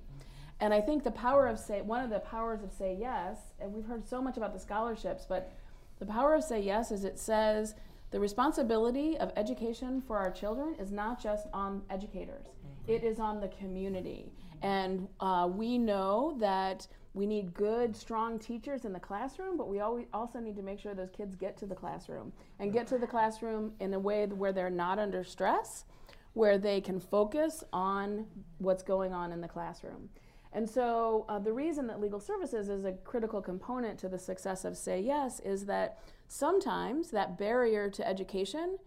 And 0.60 0.74
I 0.74 0.80
think 0.80 1.04
the 1.04 1.12
power 1.12 1.48
of 1.48 1.60
say 1.60 1.82
one 1.82 2.04
of 2.04 2.10
the 2.10 2.20
powers 2.20 2.64
of 2.64 2.72
say 2.72 2.96
yes, 3.00 3.38
and 3.60 3.74
we've 3.74 3.86
heard 3.86 4.08
so 4.08 4.22
much 4.22 4.38
about 4.38 4.54
the 4.54 4.60
scholarships, 4.60 5.26
but 5.28 5.52
the 6.00 6.06
power 6.06 6.36
of 6.36 6.44
say 6.44 6.62
yes 6.62 6.92
is 6.92 7.04
it 7.04 7.20
says 7.20 7.76
the 8.12 8.20
responsibility 8.20 9.18
of 9.18 9.32
education 9.36 10.02
for 10.02 10.18
our 10.18 10.32
children 10.32 10.76
is 10.80 10.92
not 10.92 11.22
just 11.22 11.48
on 11.54 11.82
educators, 11.90 12.48
it 12.88 13.04
is 13.04 13.20
on 13.20 13.42
the 13.42 13.48
community. 13.50 14.32
And 14.62 15.10
uh, 15.20 15.50
we 15.52 15.78
know 15.78 16.38
that 16.40 16.88
we 17.14 17.26
need 17.28 17.54
good, 17.54 17.96
strong 17.96 18.40
teachers 18.40 18.86
in 18.86 18.94
the 18.94 19.00
classroom, 19.00 19.56
but 19.56 19.68
we 19.68 19.80
always 19.80 20.08
also 20.14 20.40
need 20.40 20.56
to 20.56 20.64
make 20.64 20.80
sure 20.80 20.96
those 20.96 21.12
kids 21.12 21.36
get 21.36 21.58
to 21.58 21.66
the 21.66 21.76
classroom 21.76 22.34
and 22.60 22.74
get 22.74 22.88
to 22.88 22.98
the 22.98 23.06
classroom 23.08 23.74
in 23.80 23.94
a 23.94 24.00
way 24.00 24.26
where 24.26 24.52
they're 24.52 24.70
not 24.72 24.98
under 24.98 25.24
stress, 25.24 25.86
where 26.34 26.58
they 26.58 26.82
can 26.82 27.00
focus 27.00 27.64
on 27.72 28.26
what's 28.58 28.82
going 28.82 29.14
on 29.14 29.32
in 29.32 29.42
the 29.42 29.48
classroom. 29.48 30.10
And 30.54 30.70
so, 30.70 31.26
uh, 31.30 31.40
the 31.40 31.54
reason 31.54 31.88
that 31.88 32.00
legal 32.00 32.20
services 32.20 32.70
is 32.70 32.86
a 32.86 32.94
critical 32.94 33.42
component 33.42 33.98
to 34.00 34.10
the 34.10 34.20
success 34.20 34.66
of 34.66 34.78
Say 34.78 35.02
Yes 35.02 35.40
is 35.40 35.66
that 35.66 36.00
sometimes 36.28 37.10
that 37.12 37.38
barrier 37.38 37.90
to 37.90 38.08
education, 38.08 38.78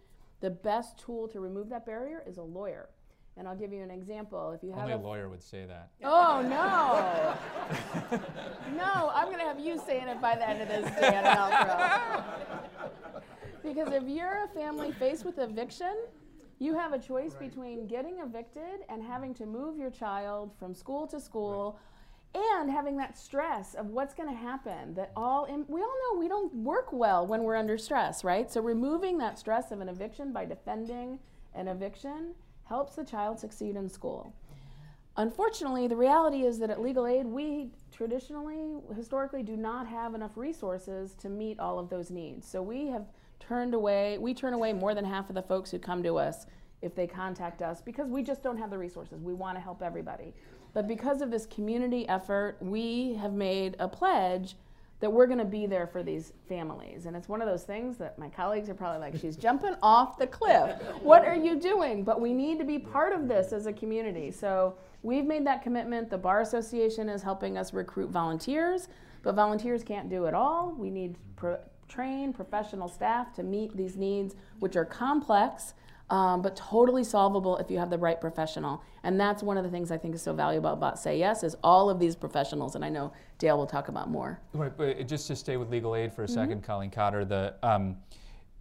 the 0.40 0.50
best 0.50 0.98
tool 0.98 1.26
to 1.28 1.40
remove 1.40 1.68
that 1.70 1.86
barrier 1.86 2.22
is 2.26 2.38
a 2.38 2.42
lawyer. 2.42 2.88
And 3.38 3.46
I'll 3.46 3.56
give 3.56 3.72
you 3.72 3.82
an 3.82 3.90
example. 3.90 4.52
If 4.52 4.62
you 4.62 4.70
have 4.70 4.80
Only 4.80 4.94
a 4.94 4.96
a 4.96 4.98
lawyer 4.98 5.28
would 5.28 5.42
say 5.42 5.66
that. 5.66 5.90
Oh 6.02 6.40
no! 6.42 8.18
no, 8.76 9.10
I'm 9.14 9.30
gonna 9.30 9.44
have 9.44 9.60
you 9.60 9.78
saying 9.86 10.08
it 10.08 10.22
by 10.22 10.36
the 10.36 10.48
end 10.48 10.62
of 10.62 10.68
this, 10.68 10.90
Dan 10.98 11.24
because 13.66 13.92
if 13.92 14.04
you're 14.08 14.44
a 14.44 14.48
family 14.48 14.92
faced 14.92 15.24
with 15.24 15.38
eviction, 15.38 15.96
you 16.58 16.74
have 16.74 16.92
a 16.92 16.98
choice 16.98 17.34
between 17.34 17.86
getting 17.86 18.20
evicted 18.20 18.86
and 18.88 19.02
having 19.02 19.34
to 19.34 19.44
move 19.44 19.76
your 19.76 19.90
child 19.90 20.52
from 20.58 20.74
school 20.74 21.06
to 21.08 21.20
school. 21.20 21.78
And 22.34 22.70
having 22.70 22.98
that 22.98 23.16
stress 23.16 23.74
of 23.74 23.86
what's 23.86 24.12
going 24.12 24.28
to 24.28 24.36
happen, 24.36 24.94
that 24.94 25.10
all 25.16 25.46
we 25.46 25.80
all 25.80 25.94
know 26.12 26.18
we 26.18 26.28
don't 26.28 26.54
work 26.54 26.92
well 26.92 27.26
when 27.26 27.44
we're 27.44 27.56
under 27.56 27.78
stress, 27.78 28.24
right? 28.24 28.50
So 28.52 28.60
removing 28.60 29.16
that 29.18 29.38
stress 29.38 29.70
of 29.72 29.80
an 29.80 29.88
eviction 29.88 30.32
by 30.32 30.44
defending 30.44 31.18
an 31.54 31.66
eviction 31.66 32.34
helps 32.68 32.96
the 32.96 33.04
child 33.04 33.38
succeed 33.38 33.76
in 33.76 33.88
school. 33.88 34.32
Unfortunately, 35.18 35.86
the 35.88 35.96
reality 35.96 36.42
is 36.42 36.58
that 36.58 36.68
at 36.68 36.80
legal 36.80 37.06
aid, 37.06 37.26
we 37.26 37.70
traditionally, 37.90 38.82
historically, 38.94 39.42
do 39.42 39.56
not 39.56 39.86
have 39.86 40.14
enough 40.14 40.36
resources 40.36 41.14
to 41.14 41.28
meet 41.28 41.58
all 41.58 41.78
of 41.78 41.88
those 41.88 42.10
needs. 42.10 42.46
So 42.46 42.60
we 42.60 42.88
have 42.88 43.06
turned 43.40 43.72
away, 43.72 44.18
we 44.18 44.34
turn 44.34 44.52
away 44.52 44.74
more 44.74 44.94
than 44.94 45.04
half 45.04 45.30
of 45.30 45.34
the 45.34 45.42
folks 45.42 45.70
who 45.70 45.78
come 45.78 46.02
to 46.02 46.18
us 46.18 46.46
if 46.82 46.94
they 46.94 47.06
contact 47.06 47.62
us 47.62 47.80
because 47.80 48.08
we 48.10 48.22
just 48.22 48.42
don't 48.42 48.58
have 48.58 48.70
the 48.70 48.76
resources. 48.76 49.22
We 49.22 49.32
want 49.32 49.56
to 49.56 49.60
help 49.60 49.82
everybody. 49.82 50.34
But 50.74 50.86
because 50.86 51.22
of 51.22 51.30
this 51.30 51.46
community 51.46 52.06
effort, 52.08 52.58
we 52.60 53.14
have 53.14 53.32
made 53.32 53.76
a 53.78 53.88
pledge 53.88 54.56
that 55.00 55.12
we're 55.12 55.26
going 55.26 55.38
to 55.38 55.44
be 55.44 55.66
there 55.66 55.86
for 55.86 56.02
these 56.02 56.32
families. 56.48 57.04
And 57.06 57.14
it's 57.14 57.28
one 57.28 57.42
of 57.42 57.48
those 57.48 57.64
things 57.64 57.98
that 57.98 58.18
my 58.18 58.28
colleagues 58.28 58.70
are 58.70 58.74
probably 58.74 59.00
like, 59.00 59.20
she's 59.20 59.36
jumping 59.36 59.74
off 59.82 60.16
the 60.16 60.26
cliff. 60.26 60.80
What 61.02 61.24
are 61.26 61.36
you 61.36 61.60
doing? 61.60 62.02
But 62.02 62.20
we 62.20 62.32
need 62.32 62.58
to 62.58 62.64
be 62.64 62.78
part 62.78 63.12
of 63.12 63.28
this 63.28 63.52
as 63.52 63.66
a 63.66 63.72
community. 63.72 64.30
So 64.30 64.76
we've 65.02 65.26
made 65.26 65.46
that 65.46 65.62
commitment. 65.62 66.08
The 66.08 66.18
Bar 66.18 66.40
Association 66.40 67.10
is 67.10 67.22
helping 67.22 67.58
us 67.58 67.74
recruit 67.74 68.10
volunteers, 68.10 68.88
but 69.22 69.34
volunteers 69.34 69.82
can't 69.82 70.08
do 70.08 70.24
it 70.24 70.32
all. 70.34 70.74
We 70.78 70.90
need 70.90 71.16
pro- 71.36 71.58
trained 71.88 72.34
professional 72.34 72.88
staff 72.88 73.34
to 73.34 73.42
meet 73.42 73.76
these 73.76 73.96
needs, 73.96 74.34
which 74.60 74.76
are 74.76 74.84
complex 74.84 75.74
um, 76.10 76.42
but 76.42 76.56
totally 76.56 77.02
solvable 77.02 77.56
if 77.58 77.70
you 77.70 77.78
have 77.78 77.90
the 77.90 77.98
right 77.98 78.20
professional. 78.20 78.82
And 79.02 79.18
that's 79.18 79.42
one 79.42 79.56
of 79.56 79.64
the 79.64 79.70
things 79.70 79.90
I 79.90 79.98
think 79.98 80.14
is 80.14 80.22
so 80.22 80.32
valuable 80.32 80.70
about 80.70 80.98
Say 80.98 81.18
Yes 81.18 81.42
is 81.42 81.56
all 81.62 81.90
of 81.90 81.98
these 81.98 82.14
professionals, 82.14 82.74
and 82.74 82.84
I 82.84 82.88
know 82.88 83.12
Dale 83.38 83.56
will 83.56 83.66
talk 83.66 83.88
about 83.88 84.10
more. 84.10 84.40
Right, 84.52 84.76
but 84.76 85.06
just 85.06 85.26
to 85.28 85.36
stay 85.36 85.56
with 85.56 85.70
legal 85.70 85.94
aid 85.96 86.12
for 86.12 86.24
a 86.24 86.26
2nd 86.26 86.48
mm-hmm. 86.48 86.60
Colleen 86.60 86.90
Cotter, 86.90 87.24
the 87.24 87.54
um, 87.62 87.96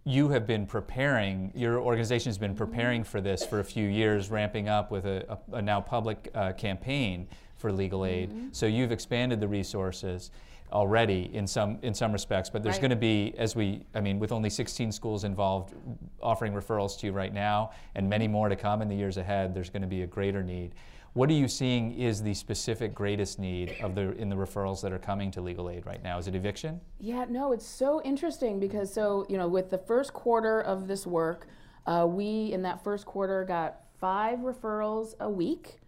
you 0.04 0.28
have 0.28 0.46
been 0.46 0.66
preparing, 0.66 1.52
your 1.54 1.80
organization 1.80 2.30
has 2.30 2.38
been 2.38 2.54
preparing 2.54 3.02
for 3.02 3.20
this 3.20 3.44
for 3.44 3.58
a 3.58 3.64
few 3.64 3.88
years, 3.88 4.30
ramping 4.30 4.68
up 4.68 4.92
with 4.92 5.04
a, 5.04 5.38
a, 5.52 5.56
a 5.56 5.62
now 5.62 5.80
public 5.80 6.30
uh, 6.34 6.52
campaign 6.52 7.26
for 7.56 7.72
legal 7.72 8.04
aid. 8.04 8.30
Mm-hmm. 8.30 8.48
So 8.52 8.66
you've 8.66 8.92
expanded 8.92 9.40
the 9.40 9.48
resources 9.48 10.30
already 10.72 11.30
in 11.32 11.46
some 11.46 11.78
in 11.82 11.94
some 11.94 12.12
respects 12.12 12.50
but 12.50 12.62
there's 12.62 12.74
right. 12.74 12.82
going 12.82 12.90
to 12.90 12.96
be 12.96 13.32
as 13.38 13.54
we 13.54 13.84
i 13.94 14.00
mean 14.00 14.18
with 14.18 14.32
only 14.32 14.50
16 14.50 14.90
schools 14.90 15.24
involved 15.24 15.74
offering 16.20 16.52
referrals 16.52 16.98
to 16.98 17.06
you 17.06 17.12
right 17.12 17.32
now 17.32 17.70
and 17.94 18.08
many 18.08 18.26
more 18.26 18.48
to 18.48 18.56
come 18.56 18.82
in 18.82 18.88
the 18.88 18.94
years 18.94 19.16
ahead 19.16 19.54
there's 19.54 19.70
going 19.70 19.82
to 19.82 19.88
be 19.88 20.02
a 20.02 20.06
greater 20.06 20.42
need. 20.42 20.74
What 21.14 21.30
are 21.30 21.34
you 21.34 21.48
seeing 21.48 21.98
is 21.98 22.22
the 22.22 22.34
specific 22.34 22.94
greatest 22.94 23.38
need 23.38 23.74
of 23.82 23.94
the 23.94 24.12
in 24.16 24.28
the 24.28 24.36
referrals 24.36 24.82
that 24.82 24.92
are 24.92 24.98
coming 24.98 25.30
to 25.30 25.40
legal 25.40 25.70
aid 25.70 25.86
right 25.86 26.02
now? 26.02 26.18
Is 26.18 26.28
it 26.28 26.34
eviction? 26.34 26.80
Yeah 27.00 27.24
no 27.28 27.52
it's 27.52 27.66
so 27.66 28.02
interesting 28.02 28.60
because 28.60 28.92
so 28.92 29.24
you 29.28 29.38
know 29.38 29.48
with 29.48 29.70
the 29.70 29.78
first 29.78 30.12
quarter 30.12 30.60
of 30.60 30.88
this 30.88 31.06
work 31.06 31.48
uh, 31.86 32.06
we 32.08 32.52
in 32.52 32.62
that 32.62 32.84
first 32.84 33.06
quarter 33.06 33.44
got 33.44 33.80
five 33.98 34.40
referrals 34.40 35.14
a 35.20 35.30
week 35.30 35.78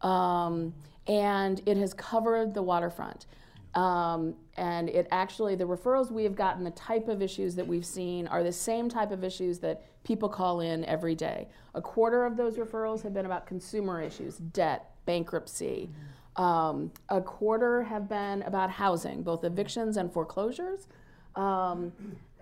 um, 0.00 0.72
and 1.06 1.60
it 1.66 1.76
has 1.76 1.92
covered 1.92 2.54
the 2.54 2.62
waterfront 2.62 3.26
um, 3.74 4.34
and 4.56 4.88
it 4.88 5.06
actually, 5.10 5.54
the 5.54 5.64
referrals 5.64 6.10
we 6.10 6.24
have 6.24 6.34
gotten, 6.34 6.64
the 6.64 6.70
type 6.70 7.08
of 7.08 7.22
issues 7.22 7.54
that 7.56 7.66
we've 7.66 7.86
seen 7.86 8.26
are 8.26 8.42
the 8.42 8.52
same 8.52 8.88
type 8.88 9.10
of 9.10 9.22
issues 9.22 9.58
that 9.60 9.84
people 10.04 10.28
call 10.28 10.60
in 10.60 10.84
every 10.86 11.14
day. 11.14 11.48
A 11.74 11.82
quarter 11.82 12.24
of 12.24 12.36
those 12.36 12.56
referrals 12.56 13.02
have 13.02 13.12
been 13.12 13.26
about 13.26 13.46
consumer 13.46 14.02
issues, 14.02 14.38
debt, 14.38 14.90
bankruptcy. 15.06 15.90
Um, 16.36 16.92
a 17.08 17.20
quarter 17.20 17.82
have 17.82 18.08
been 18.08 18.42
about 18.42 18.70
housing, 18.70 19.22
both 19.22 19.44
evictions 19.44 19.96
and 19.96 20.12
foreclosures. 20.12 20.88
Um, 21.36 21.92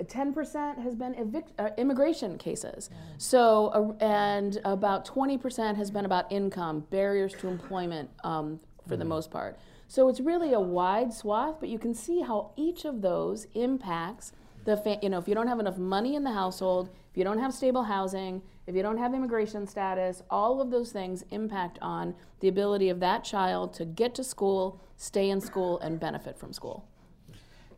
10% 0.03 0.83
has 0.83 0.95
been 0.95 1.15
evic- 1.15 1.53
uh, 1.59 1.71
immigration 1.77 2.39
cases. 2.39 2.91
So, 3.19 3.97
uh, 4.01 4.05
and 4.05 4.59
about 4.65 5.07
20% 5.07 5.77
has 5.77 5.91
been 5.91 6.05
about 6.05 6.31
income, 6.31 6.81
barriers 6.91 7.33
to 7.35 7.49
employment 7.49 8.11
um, 8.23 8.61
for 8.87 8.97
the 8.97 9.05
most 9.05 9.31
part. 9.31 9.59
So 9.89 10.09
it's 10.09 10.21
really 10.21 10.53
a 10.53 10.61
wide 10.61 11.13
swath, 11.13 11.57
but 11.61 11.69
you 11.69 11.79
can 11.79 11.95
see 11.95 12.21
how 12.21 12.51
each 12.57 12.85
of 12.85 13.03
those 13.03 13.47
impacts 13.55 14.33
the 14.67 14.77
fa- 14.77 14.99
you 15.01 15.09
know 15.09 15.19
if 15.19 15.27
you 15.27 15.35
don't 15.35 15.47
have 15.47 15.61
enough 15.61 15.79
money 15.79 16.17
in 16.17 16.25
the 16.25 16.33
household, 16.33 16.91
if 17.11 17.17
you 17.17 17.25
don't 17.25 17.39
have 17.39 17.55
stable 17.55 17.85
housing, 17.85 18.43
if 18.67 18.75
you 18.75 18.83
don't 18.83 18.99
have 18.99 19.15
immigration 19.15 19.67
status, 19.67 20.23
all 20.29 20.61
of 20.61 20.71
those 20.71 20.91
things 20.91 21.25
impact 21.31 21.79
on 21.81 22.15
the 22.41 22.49
ability 22.49 22.91
of 22.91 23.01
that 23.01 23.25
child 23.25 23.73
to 23.75 23.85
get 23.85 24.15
to 24.17 24.25
school, 24.25 24.81
stay 24.97 25.31
in 25.31 25.41
school, 25.41 25.79
and 25.79 25.99
benefit 25.99 26.37
from 26.37 26.53
school. 26.53 26.87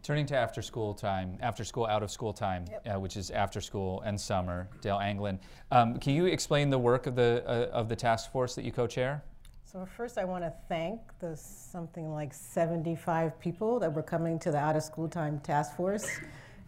Turning 0.03 0.25
to 0.25 0.37
after 0.37 0.63
school 0.63 0.95
time, 0.95 1.37
after 1.41 1.63
school, 1.63 1.85
out 1.85 2.03
of 2.03 2.11
school 2.11 2.33
time, 2.33 2.65
yep. 2.71 2.87
uh, 2.87 2.99
which 2.99 3.17
is 3.17 3.31
after 3.31 3.61
school 3.61 4.01
and 4.03 4.19
summer, 4.19 4.69
Dale 4.81 4.99
Anglin. 4.99 5.39
Um, 5.71 5.99
can 5.99 6.15
you 6.15 6.25
explain 6.27 6.71
the 6.71 6.79
work 6.79 7.07
of 7.07 7.15
the, 7.15 7.45
uh, 7.47 7.77
of 7.77 7.89
the 7.91 7.97
task 7.97 8.33
force 8.33 8.55
that 8.55 8.65
you 8.65 8.73
co 8.73 8.87
chair? 8.87 9.23
So 9.71 9.87
first 9.99 10.17
I 10.17 10.25
want 10.25 10.45
to 10.45 10.53
thank 10.67 10.99
the 11.19 11.37
something 11.37 12.11
like 12.11 12.33
75 12.33 13.39
people 13.39 13.79
that 13.81 13.93
were 13.93 14.03
coming 14.03 14.39
to 14.39 14.51
the 14.51 14.57
out 14.57 14.77
of 14.77 14.83
school 14.83 15.09
time 15.09 15.41
task 15.41 15.77
force 15.77 16.09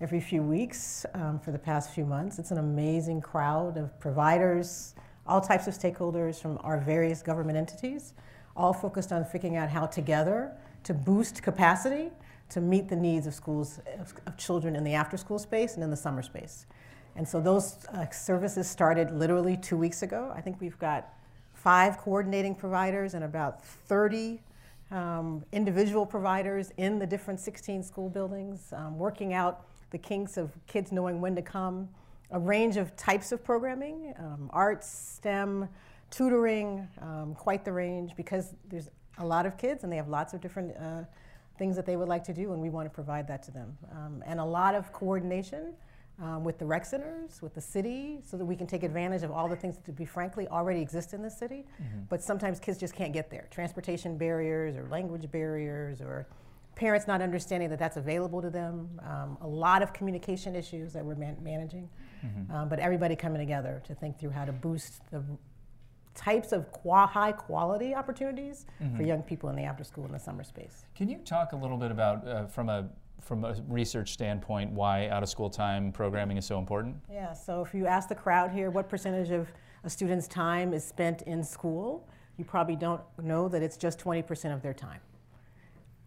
every 0.02 0.20
few 0.20 0.42
weeks 0.42 1.06
um, 1.14 1.40
for 1.40 1.50
the 1.50 1.58
past 1.58 1.94
few 1.94 2.04
months. 2.04 2.38
It's 2.38 2.50
an 2.50 2.58
amazing 2.58 3.22
crowd 3.22 3.78
of 3.78 3.98
providers, 4.00 4.94
all 5.26 5.40
types 5.40 5.66
of 5.66 5.72
stakeholders 5.72 6.42
from 6.42 6.58
our 6.62 6.78
various 6.78 7.22
government 7.22 7.56
entities, 7.56 8.12
all 8.54 8.74
focused 8.74 9.12
on 9.12 9.24
figuring 9.24 9.56
out 9.56 9.70
how 9.70 9.86
together 9.86 10.52
to 10.84 10.92
boost 10.92 11.42
capacity 11.42 12.10
to 12.50 12.60
meet 12.60 12.86
the 12.86 12.96
needs 12.96 13.26
of 13.26 13.32
schools, 13.32 13.80
of, 13.98 14.12
of 14.26 14.36
children 14.36 14.76
in 14.76 14.84
the 14.84 14.92
after 14.92 15.16
school 15.16 15.38
space 15.38 15.72
and 15.72 15.82
in 15.82 15.88
the 15.88 15.96
summer 15.96 16.20
space. 16.20 16.66
And 17.16 17.26
so 17.26 17.40
those 17.40 17.78
uh, 17.94 18.10
services 18.10 18.68
started 18.68 19.10
literally 19.10 19.56
two 19.56 19.78
weeks 19.78 20.02
ago. 20.02 20.30
I 20.36 20.42
think 20.42 20.60
we've 20.60 20.78
got 20.78 21.14
five 21.62 21.98
coordinating 21.98 22.54
providers 22.54 23.12
and 23.12 23.22
about 23.22 23.62
30 23.62 24.40
um, 24.90 25.44
individual 25.52 26.06
providers 26.06 26.72
in 26.78 26.98
the 26.98 27.06
different 27.06 27.38
16 27.38 27.82
school 27.82 28.08
buildings, 28.08 28.72
um, 28.72 28.98
working 28.98 29.34
out 29.34 29.66
the 29.90 29.98
kinks 29.98 30.36
of 30.38 30.50
kids 30.66 30.90
knowing 30.90 31.20
when 31.20 31.36
to 31.36 31.42
come, 31.42 31.88
a 32.30 32.38
range 32.38 32.76
of 32.76 32.96
types 32.96 33.30
of 33.30 33.44
programming, 33.44 34.14
um, 34.18 34.48
arts, 34.52 34.88
STEM, 34.88 35.68
tutoring, 36.10 36.88
um, 37.02 37.34
quite 37.34 37.64
the 37.64 37.72
range 37.72 38.12
because 38.16 38.54
there's 38.70 38.88
a 39.18 39.26
lot 39.26 39.44
of 39.44 39.58
kids 39.58 39.84
and 39.84 39.92
they 39.92 39.96
have 39.96 40.08
lots 40.08 40.32
of 40.32 40.40
different 40.40 40.74
uh, 40.78 41.02
things 41.58 41.76
that 41.76 41.84
they 41.84 41.96
would 41.96 42.08
like 42.08 42.24
to 42.24 42.32
do 42.32 42.52
and 42.52 42.62
we 42.62 42.70
want 42.70 42.86
to 42.86 42.90
provide 42.90 43.28
that 43.28 43.42
to 43.42 43.50
them. 43.50 43.76
Um, 43.92 44.22
and 44.26 44.40
a 44.40 44.44
lot 44.44 44.74
of 44.74 44.92
coordination 44.94 45.74
um, 46.20 46.44
with 46.44 46.58
the 46.58 46.66
rec 46.66 46.84
centers, 46.84 47.40
with 47.42 47.54
the 47.54 47.60
city, 47.60 48.20
so 48.22 48.36
that 48.36 48.44
we 48.44 48.56
can 48.56 48.66
take 48.66 48.82
advantage 48.82 49.22
of 49.22 49.30
all 49.30 49.48
the 49.48 49.56
things 49.56 49.76
that, 49.76 49.84
to 49.86 49.92
be 49.92 50.04
frankly, 50.04 50.46
already 50.48 50.80
exist 50.80 51.14
in 51.14 51.22
the 51.22 51.30
city. 51.30 51.64
Mm-hmm. 51.82 52.00
But 52.08 52.22
sometimes 52.22 52.60
kids 52.60 52.78
just 52.78 52.94
can't 52.94 53.12
get 53.12 53.30
there. 53.30 53.48
Transportation 53.50 54.18
barriers, 54.18 54.76
or 54.76 54.86
language 54.88 55.30
barriers, 55.30 56.00
or 56.00 56.26
parents 56.74 57.06
not 57.06 57.20
understanding 57.22 57.68
that 57.70 57.78
that's 57.78 57.96
available 57.96 58.40
to 58.42 58.50
them. 58.50 59.00
Um, 59.02 59.38
a 59.40 59.48
lot 59.48 59.82
of 59.82 59.92
communication 59.92 60.54
issues 60.54 60.92
that 60.92 61.04
we're 61.04 61.14
man- 61.14 61.38
managing. 61.42 61.88
Mm-hmm. 62.24 62.52
Um, 62.52 62.68
but 62.68 62.78
everybody 62.78 63.16
coming 63.16 63.38
together 63.38 63.82
to 63.86 63.94
think 63.94 64.18
through 64.18 64.30
how 64.30 64.44
to 64.44 64.52
boost 64.52 65.00
the 65.10 65.22
types 66.14 66.52
of 66.52 66.70
qua- 66.72 67.06
high 67.06 67.32
quality 67.32 67.94
opportunities 67.94 68.66
mm-hmm. 68.82 68.96
for 68.96 69.02
young 69.02 69.22
people 69.22 69.48
in 69.48 69.56
the 69.56 69.62
after 69.62 69.84
school 69.84 70.04
and 70.04 70.14
the 70.14 70.18
summer 70.18 70.44
space. 70.44 70.84
Can 70.94 71.08
you 71.08 71.18
talk 71.18 71.52
a 71.52 71.56
little 71.56 71.78
bit 71.78 71.90
about, 71.90 72.26
uh, 72.26 72.46
from 72.46 72.68
a 72.68 72.88
from 73.20 73.44
a 73.44 73.56
research 73.68 74.12
standpoint, 74.12 74.72
why 74.72 75.08
out 75.08 75.22
of 75.22 75.28
school 75.28 75.50
time 75.50 75.92
programming 75.92 76.36
is 76.36 76.44
so 76.44 76.58
important? 76.58 76.96
Yeah, 77.10 77.32
so 77.32 77.62
if 77.62 77.74
you 77.74 77.86
ask 77.86 78.08
the 78.08 78.14
crowd 78.14 78.50
here 78.50 78.70
what 78.70 78.88
percentage 78.88 79.30
of 79.30 79.48
a 79.84 79.90
student's 79.90 80.28
time 80.28 80.72
is 80.72 80.84
spent 80.84 81.22
in 81.22 81.42
school, 81.42 82.08
you 82.36 82.44
probably 82.44 82.76
don't 82.76 83.00
know 83.22 83.48
that 83.48 83.62
it's 83.62 83.76
just 83.76 83.98
20% 83.98 84.54
of 84.54 84.62
their 84.62 84.74
time 84.74 85.00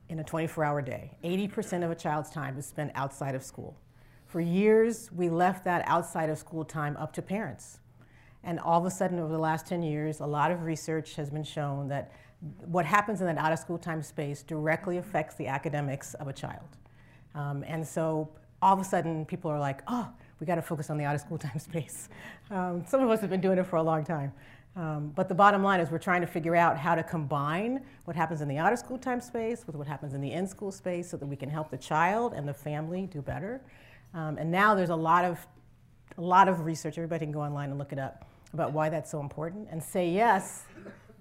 in 0.10 0.20
a 0.20 0.24
24 0.24 0.63
hour 0.63 0.82
day. 0.82 1.12
80% 1.24 1.84
of 1.84 1.91
a 1.91 1.96
child's 1.96 2.29
time 2.29 2.58
is 2.58 2.65
spent 2.65 2.91
outside 2.96 3.36
of 3.36 3.43
school. 3.43 3.77
For 4.25 4.41
years, 4.41 5.12
we 5.12 5.29
left 5.29 5.63
that 5.65 5.84
outside 5.88 6.29
of 6.29 6.38
school 6.38 6.65
time 6.65 6.98
up 6.98 7.13
to 7.13 7.22
parents. 7.22 7.79
And 8.43 8.60
all 8.60 8.79
of 8.79 8.86
a 8.86 8.91
sudden, 8.91 9.20
over 9.20 9.32
the 9.32 9.39
last 9.39 9.67
10 9.67 9.84
years, 9.84 10.20
a 10.20 10.25
lot 10.25 10.51
of 10.51 10.63
research 10.63 11.15
has 11.15 11.29
been 11.29 11.43
shown 11.43 11.88
that 11.89 12.12
what 12.65 12.86
happens 12.86 13.22
in 13.22 13.27
that 13.27 13.38
out 13.38 13.53
of 13.53 13.60
school 13.60 13.77
time 13.77 14.01
space 14.01 14.43
directly 14.43 14.98
affects 14.98 15.36
the 15.36 15.48
academics 15.48 16.13
of 16.15 16.27
a 16.27 16.34
child. 16.34 16.77
Um, 17.35 17.63
and 17.67 17.85
so 17.87 18.29
all 18.61 18.73
of 18.73 18.79
a 18.79 18.83
sudden, 18.83 19.25
people 19.25 19.51
are 19.51 19.59
like, 19.59 19.81
oh, 19.87 20.09
we 20.39 20.47
got 20.47 20.55
to 20.55 20.61
focus 20.61 20.89
on 20.89 20.97
the 20.97 21.05
out 21.05 21.15
of 21.15 21.21
school 21.21 21.37
time 21.39 21.59
space. 21.59 22.09
Um, 22.51 22.83
some 22.87 23.01
of 23.01 23.09
us 23.09 23.21
have 23.21 23.29
been 23.29 23.41
doing 23.41 23.57
it 23.57 23.65
for 23.65 23.77
a 23.77 23.83
long 23.83 24.03
time. 24.03 24.33
Um, 24.75 25.11
but 25.15 25.29
the 25.29 25.35
bottom 25.35 25.61
line 25.61 25.79
is 25.79 25.91
we're 25.91 25.99
trying 25.99 26.21
to 26.21 26.27
figure 26.27 26.55
out 26.55 26.77
how 26.77 26.95
to 26.95 27.03
combine 27.03 27.83
what 28.05 28.15
happens 28.15 28.41
in 28.41 28.47
the 28.47 28.57
out 28.57 28.73
of 28.73 28.79
school 28.79 28.97
time 28.97 29.21
space 29.21 29.67
with 29.67 29.75
what 29.75 29.85
happens 29.85 30.15
in 30.15 30.21
the 30.21 30.31
in 30.31 30.47
school 30.47 30.71
space 30.71 31.09
so 31.09 31.17
that 31.17 31.25
we 31.27 31.35
can 31.35 31.49
help 31.49 31.69
the 31.69 31.77
child 31.77 32.33
and 32.33 32.47
the 32.47 32.53
family 32.53 33.05
do 33.05 33.21
better. 33.21 33.61
Um, 34.15 34.37
and 34.37 34.49
now 34.49 34.73
there's 34.73 34.89
a 34.89 34.95
lot 34.95 35.25
of 35.25 35.45
a 36.17 36.21
lot 36.21 36.47
of 36.47 36.65
research. 36.65 36.97
Everybody 36.97 37.25
can 37.25 37.31
go 37.31 37.41
online 37.41 37.69
and 37.69 37.79
look 37.79 37.91
it 37.91 37.99
up 37.99 38.25
about 38.53 38.71
why 38.71 38.89
that's 38.89 39.09
so 39.09 39.19
important. 39.19 39.67
And 39.71 39.81
Say 39.81 40.09
Yes, 40.09 40.63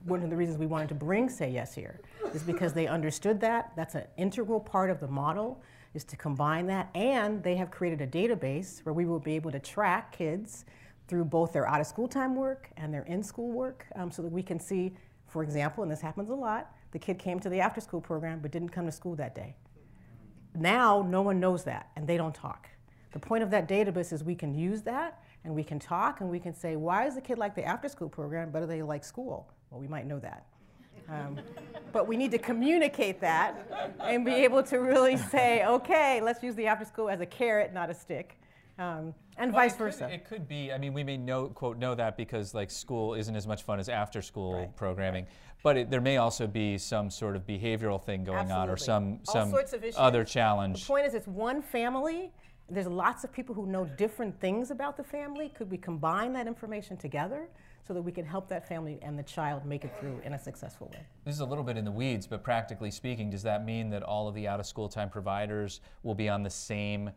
one 0.05 0.23
of 0.23 0.31
the 0.31 0.37
reasons 0.37 0.59
we 0.59 0.67
wanted 0.67 0.89
to 0.89 0.95
bring 0.95 1.29
Say 1.29 1.51
Yes 1.51 1.75
here 1.75 2.01
is 2.35 2.43
because 2.43 2.73
they 2.73 2.87
understood 2.87 3.41
that. 3.41 3.73
That's 3.77 3.95
an 3.95 4.05
integral 4.17 4.61
part 4.61 4.91
of 4.91 5.01
the 5.01 5.09
model 5.09 5.63
is 5.95 6.05
to 6.05 6.17
combine 6.17 6.67
that. 6.67 6.91
And 6.95 7.43
they 7.43 7.57
have 7.57 7.71
created 7.71 8.01
a 8.01 8.07
database 8.07 8.85
where 8.85 8.93
we 8.93 9.05
will 9.05 9.21
be 9.21 9.35
able 9.37 9.51
to 9.53 9.61
track 9.61 10.17
kids 10.17 10.65
through 11.09 11.25
both 11.25 11.53
their 11.53 11.69
out 11.69 11.81
of 11.81 11.87
school 11.87 12.09
time 12.09 12.35
work 12.35 12.71
and 12.77 12.93
their 12.93 13.03
in 13.03 13.23
school 13.23 13.51
work 13.51 13.87
um, 13.97 14.11
so 14.11 14.23
that 14.23 14.33
we 14.33 14.43
can 14.43 14.59
see, 14.59 14.95
for 15.27 15.43
example, 15.43 15.83
and 15.83 15.93
this 15.93 16.01
happens 16.01 16.31
a 16.31 16.35
lot, 16.35 16.73
the 16.93 16.99
kid 16.99 17.19
came 17.19 17.41
to 17.41 17.49
the 17.49 17.61
after 17.61 17.81
school 17.81 18.01
program 18.01 18.41
but 18.41 18.51
didn't 18.51 18.71
come 18.71 18.87
to 18.87 18.93
school 18.93 19.15
that 19.17 19.35
day. 19.35 19.57
Now, 20.55 21.03
no 21.03 21.23
one 21.23 21.41
knows 21.41 21.65
that 21.65 21.91
and 21.97 22.07
they 22.07 22.17
don't 22.17 22.35
talk. 22.35 22.69
The 23.13 23.19
point 23.19 23.43
of 23.43 23.51
that 23.51 23.69
database 23.69 24.13
is 24.13 24.25
we 24.25 24.35
can 24.35 24.55
use 24.55 24.83
that 24.83 25.23
and 25.45 25.55
we 25.55 25.65
can 25.65 25.79
talk 25.79 26.21
and 26.21 26.31
we 26.31 26.39
can 26.39 26.55
say, 26.55 26.77
why 26.77 27.07
is 27.07 27.15
the 27.15 27.21
kid 27.21 27.39
like 27.39 27.55
the 27.55 27.65
after 27.65 27.89
school 27.89 28.09
program, 28.09 28.51
but 28.51 28.61
do 28.61 28.67
they 28.67 28.83
like 28.83 29.05
school? 29.05 29.51
Well, 29.71 29.81
we 29.81 29.89
might 29.89 30.07
know 30.07 30.19
that. 30.21 30.47
Um, 31.09 31.39
but 31.93 32.07
we 32.09 32.17
need 32.17 32.31
to 32.31 32.39
communicate 32.39 33.21
that 33.21 33.69
and 34.01 34.25
be 34.25 34.33
able 34.33 34.63
to 34.65 34.79
really 34.79 35.17
say, 35.17 35.65
okay, 35.67 36.21
let's 36.23 36.43
use 36.43 36.55
the 36.55 36.67
after 36.67 36.85
school 36.85 37.09
as 37.11 37.21
a 37.21 37.27
carrot, 37.27 37.73
not 37.75 37.91
a 37.91 37.95
stick. 37.95 38.39
Um, 38.79 39.15
and 39.37 39.53
Well, 39.53 39.63
vice 39.63 39.73
it 39.75 39.77
could- 39.79 39.85
versa. 39.85 40.09
it 40.11 40.25
could 40.25 40.49
be. 40.49 40.73
I 40.73 40.79
mean, 40.79 40.95
we 40.95 41.05
may 41.05 41.17
know 41.19 41.49
quote 41.49 41.77
know 41.79 41.95
that 41.95 42.17
because 42.17 42.55
like 42.55 42.71
school 42.71 43.15
isn't 43.15 43.37
as 43.37 43.47
much 43.47 43.63
fun 43.63 43.79
as 43.79 43.89
after 43.89 44.23
school 44.23 44.55
Right, 44.61 44.77
programming, 44.77 45.27
but 45.63 45.77
it, 45.77 45.91
there 45.91 46.01
may 46.01 46.17
also 46.17 46.47
be 46.47 46.79
some 46.79 47.11
sort 47.11 47.37
of 47.37 47.47
behavioral 47.47 48.03
thing 48.03 48.25
going 48.25 48.51
on 48.51 48.69
or 48.71 48.77
some 48.79 49.19
Absolutely. 49.21 49.41
Some 49.41 49.51
sorts 49.51 49.73
of 49.75 49.85
issues. 49.85 49.95
other 49.99 50.25
The 50.25 50.85
point 50.87 51.07
is, 51.07 51.15
it's 51.15 51.27
one 51.27 51.61
family. 51.63 52.31
There's 52.71 52.87
lots 52.87 53.25
of 53.25 53.33
people 53.33 53.55
who 53.55 53.67
know 53.67 53.85
different 53.85 54.41
things 54.41 54.71
about 54.71 54.97
the 54.97 55.05
family. 55.05 55.51
Could 55.51 55.71
we 55.71 55.77
combine 55.77 56.33
that 56.33 56.47
information 56.47 56.97
together 56.97 57.49
so 57.87 57.93
that 57.95 58.03
we 58.03 58.13
can 58.13 58.25
help 58.25 58.49
that 58.49 58.67
family 58.67 58.99
and 59.03 59.19
the 59.19 59.23
child 59.23 59.65
make 59.67 59.85
it 59.85 59.93
through 59.99 60.21
in 60.25 60.35
a 60.35 60.39
successful 60.39 60.89
way? 60.93 61.01
This 61.25 61.35
is 61.35 61.41
a 61.41 61.45
little 61.45 61.65
bit 61.65 61.77
in 61.77 61.85
the 61.85 61.91
weeds, 61.91 62.27
but 62.27 62.43
practically 62.43 62.91
speaking, 62.91 63.31
does 63.31 63.43
that 63.43 63.65
mean 63.65 63.91
that 63.91 64.03
all 64.03 64.29
of 64.29 64.35
the 64.35 64.47
out 64.47 64.61
of 64.61 64.67
school 64.67 64.89
time 64.89 65.11
providers 65.11 65.81
will 66.03 66.15
be 66.15 66.29
on 66.29 66.43
the 66.43 66.51
same 66.51 67.11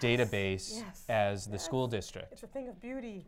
database 0.00 0.80
Yes. 0.80 1.04
as 1.08 1.46
the 1.46 1.58
school 1.58 1.86
district? 1.86 2.32
It's 2.32 2.42
a 2.42 2.46
thing 2.48 2.68
of 2.68 2.80
beauty. 2.80 3.26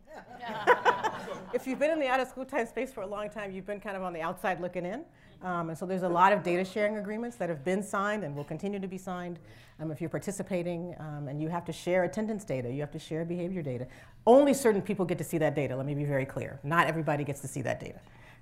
if 1.54 1.66
you've 1.66 1.78
been 1.78 1.90
in 1.90 1.98
the 2.00 2.08
out 2.08 2.20
of 2.20 2.28
school 2.28 2.44
time 2.44 2.66
space 2.66 2.92
for 2.92 3.02
a 3.02 3.06
long 3.06 3.30
time, 3.30 3.52
you've 3.52 3.66
been 3.66 3.80
kind 3.80 3.96
of 3.96 4.02
on 4.02 4.12
the 4.12 4.20
outside 4.20 4.60
looking 4.60 4.84
in. 4.84 5.04
Um, 5.42 5.70
and 5.70 5.78
so 5.78 5.86
there's 5.86 6.02
a 6.02 6.08
lot 6.08 6.32
of 6.32 6.42
data 6.42 6.64
sharing 6.64 6.96
agreements 6.98 7.36
that 7.36 7.48
have 7.48 7.64
been 7.64 7.82
signed 7.82 8.24
and 8.24 8.36
will 8.36 8.44
continue 8.44 8.78
to 8.78 8.88
be 8.88 8.98
signed 8.98 9.38
um, 9.80 9.90
if 9.90 10.00
you're 10.00 10.10
participating. 10.10 10.94
Um, 10.98 11.28
and 11.28 11.40
you 11.40 11.48
have 11.48 11.64
to 11.66 11.72
share 11.72 12.04
attendance 12.04 12.44
data, 12.44 12.70
you 12.70 12.80
have 12.80 12.90
to 12.92 12.98
share 12.98 13.24
behavior 13.24 13.62
data. 13.62 13.86
Only 14.26 14.52
certain 14.52 14.82
people 14.82 15.04
get 15.04 15.18
to 15.18 15.24
see 15.24 15.38
that 15.38 15.54
data, 15.54 15.74
let 15.76 15.86
me 15.86 15.94
be 15.94 16.04
very 16.04 16.26
clear. 16.26 16.60
Not 16.62 16.86
everybody 16.86 17.24
gets 17.24 17.40
to 17.40 17.48
see 17.48 17.62
that 17.62 17.80
data. 17.80 18.00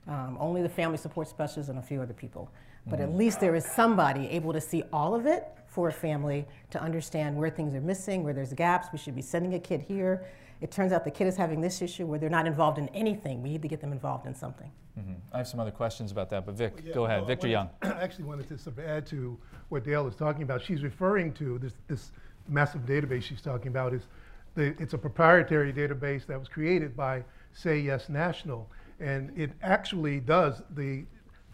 Um, 0.08 0.38
only 0.40 0.62
the 0.62 0.68
family 0.68 0.96
support 0.96 1.28
specialists 1.28 1.68
and 1.68 1.78
a 1.78 1.82
few 1.82 2.00
other 2.00 2.14
people. 2.14 2.50
But 2.86 3.00
at 3.00 3.14
least 3.14 3.38
there 3.40 3.54
is 3.54 3.66
somebody 3.66 4.28
able 4.30 4.54
to 4.54 4.60
see 4.62 4.82
all 4.94 5.14
of 5.14 5.26
it 5.26 5.44
for 5.66 5.88
a 5.88 5.92
family 5.92 6.46
to 6.70 6.80
understand 6.80 7.36
where 7.36 7.50
things 7.50 7.74
are 7.74 7.82
missing, 7.82 8.24
where 8.24 8.32
there's 8.32 8.54
gaps. 8.54 8.88
We 8.92 8.98
should 8.98 9.14
be 9.14 9.20
sending 9.20 9.54
a 9.54 9.58
kid 9.58 9.82
here. 9.82 10.24
It 10.60 10.70
turns 10.70 10.92
out 10.92 11.04
the 11.04 11.10
kid 11.10 11.26
is 11.26 11.36
having 11.36 11.60
this 11.60 11.80
issue 11.82 12.06
where 12.06 12.18
they're 12.18 12.28
not 12.30 12.46
involved 12.46 12.78
in 12.78 12.88
anything. 12.90 13.42
We 13.42 13.50
need 13.50 13.62
to 13.62 13.68
get 13.68 13.80
them 13.80 13.92
involved 13.92 14.26
in 14.26 14.34
something. 14.34 14.70
Mhm. 14.98 15.16
I 15.32 15.38
have 15.38 15.46
some 15.46 15.60
other 15.60 15.70
questions 15.70 16.10
about 16.10 16.30
that, 16.30 16.44
but 16.44 16.56
Vic, 16.56 16.82
Yeah, 16.84 16.92
go 16.94 17.04
ahead. 17.04 17.20
well, 17.20 17.26
Victor 17.28 17.46
Young. 17.48 17.70
I 17.82 17.88
actually 18.02 18.24
wanted 18.24 18.48
to 18.48 18.58
sort 18.58 18.78
of 18.78 18.84
add 18.84 19.06
to 19.08 19.38
what 19.68 19.84
Dale 19.84 20.06
is 20.08 20.16
talking 20.16 20.42
about. 20.42 20.60
She's 20.60 20.82
referring 20.82 21.32
to 21.34 21.58
this, 21.58 21.74
this 21.86 22.10
massive 22.48 22.82
database 22.86 23.22
she's 23.22 23.40
talking 23.40 23.68
about 23.68 23.94
is 23.94 24.08
the, 24.56 24.74
it's 24.82 24.94
a 24.94 24.98
proprietary 24.98 25.72
database 25.72 26.26
that 26.26 26.38
was 26.38 26.48
created 26.48 26.96
by 26.96 27.22
Say 27.52 27.78
Yes 27.78 28.08
National. 28.08 28.68
And 28.98 29.30
it 29.38 29.52
actually 29.62 30.18
does 30.18 30.62
the 30.74 31.04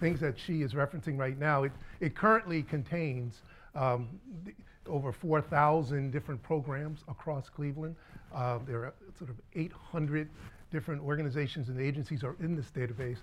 things 0.00 0.18
that 0.20 0.38
she 0.38 0.62
is 0.62 0.72
referencing 0.72 1.18
right 1.18 1.38
now. 1.38 1.64
It, 1.64 1.72
it 2.00 2.14
currently 2.16 2.62
contains 2.62 3.42
um, 3.74 4.08
the- 4.44 4.54
over 4.86 5.12
4,000 5.12 6.10
different 6.10 6.42
programs 6.42 7.04
across 7.08 7.48
Cleveland. 7.48 7.96
Uh, 8.34 8.58
there 8.66 8.84
are 8.84 8.94
sort 9.18 9.30
of 9.30 9.36
800 9.54 10.28
different 10.70 11.02
organizations 11.02 11.68
and 11.68 11.80
agencies 11.80 12.24
are 12.24 12.36
in 12.40 12.56
this 12.56 12.70
database. 12.70 13.18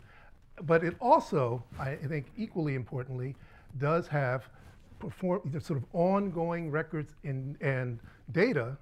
But 0.64 0.84
it 0.84 0.96
also, 1.00 1.64
I 1.80 1.96
think 1.96 2.28
equally 2.38 2.76
importantly, 2.76 3.36
does 3.80 4.08
have 4.08 4.50
perform, 5.00 5.42
sort 5.62 5.78
of 5.78 5.86
ongoing 5.94 6.72
records 6.72 7.14
and, 7.24 7.58
and 7.62 8.00
data 8.32 8.78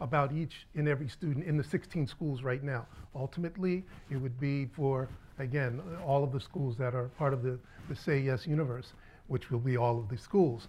about 0.00 0.32
each 0.32 0.66
and 0.74 0.88
every 0.88 1.08
student 1.08 1.44
in 1.44 1.56
the 1.56 1.64
16 1.64 2.06
schools 2.06 2.42
right 2.42 2.62
now. 2.62 2.86
Ultimately, 3.14 3.84
it 4.10 4.16
would 4.16 4.38
be 4.40 4.66
for, 4.66 5.08
again, 5.38 5.80
all 6.06 6.22
of 6.22 6.32
the 6.32 6.40
schools 6.40 6.76
that 6.78 6.94
are 6.94 7.08
part 7.18 7.32
of 7.32 7.42
the, 7.42 7.58
the 7.88 7.96
Say 7.96 8.20
Yes 8.20 8.46
universe, 8.46 8.92
which 9.26 9.50
will 9.50 9.58
be 9.58 9.76
all 9.76 9.98
of 9.98 10.08
the 10.08 10.16
schools, 10.16 10.68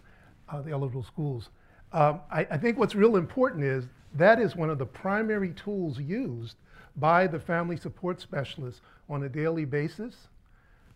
uh, 0.51 0.61
the 0.61 0.71
eligible 0.71 1.03
schools. 1.03 1.49
Um, 1.91 2.19
I, 2.31 2.41
I 2.51 2.57
think 2.57 2.77
what's 2.77 2.95
real 2.95 3.15
important 3.15 3.63
is 3.63 3.85
that 4.15 4.39
is 4.39 4.55
one 4.55 4.69
of 4.69 4.77
the 4.77 4.85
primary 4.85 5.53
tools 5.53 5.99
used 5.99 6.55
by 6.97 7.27
the 7.27 7.39
family 7.39 7.77
support 7.77 8.19
specialists 8.19 8.81
on 9.09 9.23
a 9.23 9.29
daily 9.29 9.65
basis 9.65 10.15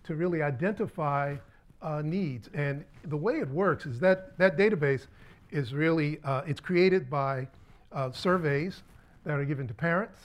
to 0.03 0.15
really 0.15 0.41
identify 0.41 1.35
uh, 1.81 2.01
needs. 2.03 2.49
And 2.53 2.83
the 3.05 3.17
way 3.17 3.39
it 3.39 3.49
works 3.49 3.85
is 3.85 3.99
that 3.99 4.37
that 4.37 4.57
database 4.57 5.07
is 5.51 5.73
really, 5.73 6.19
uh, 6.23 6.41
it's 6.47 6.59
created 6.59 7.09
by 7.09 7.47
uh, 7.91 8.11
surveys 8.11 8.83
that 9.23 9.39
are 9.39 9.45
given 9.45 9.67
to 9.67 9.73
parents, 9.73 10.19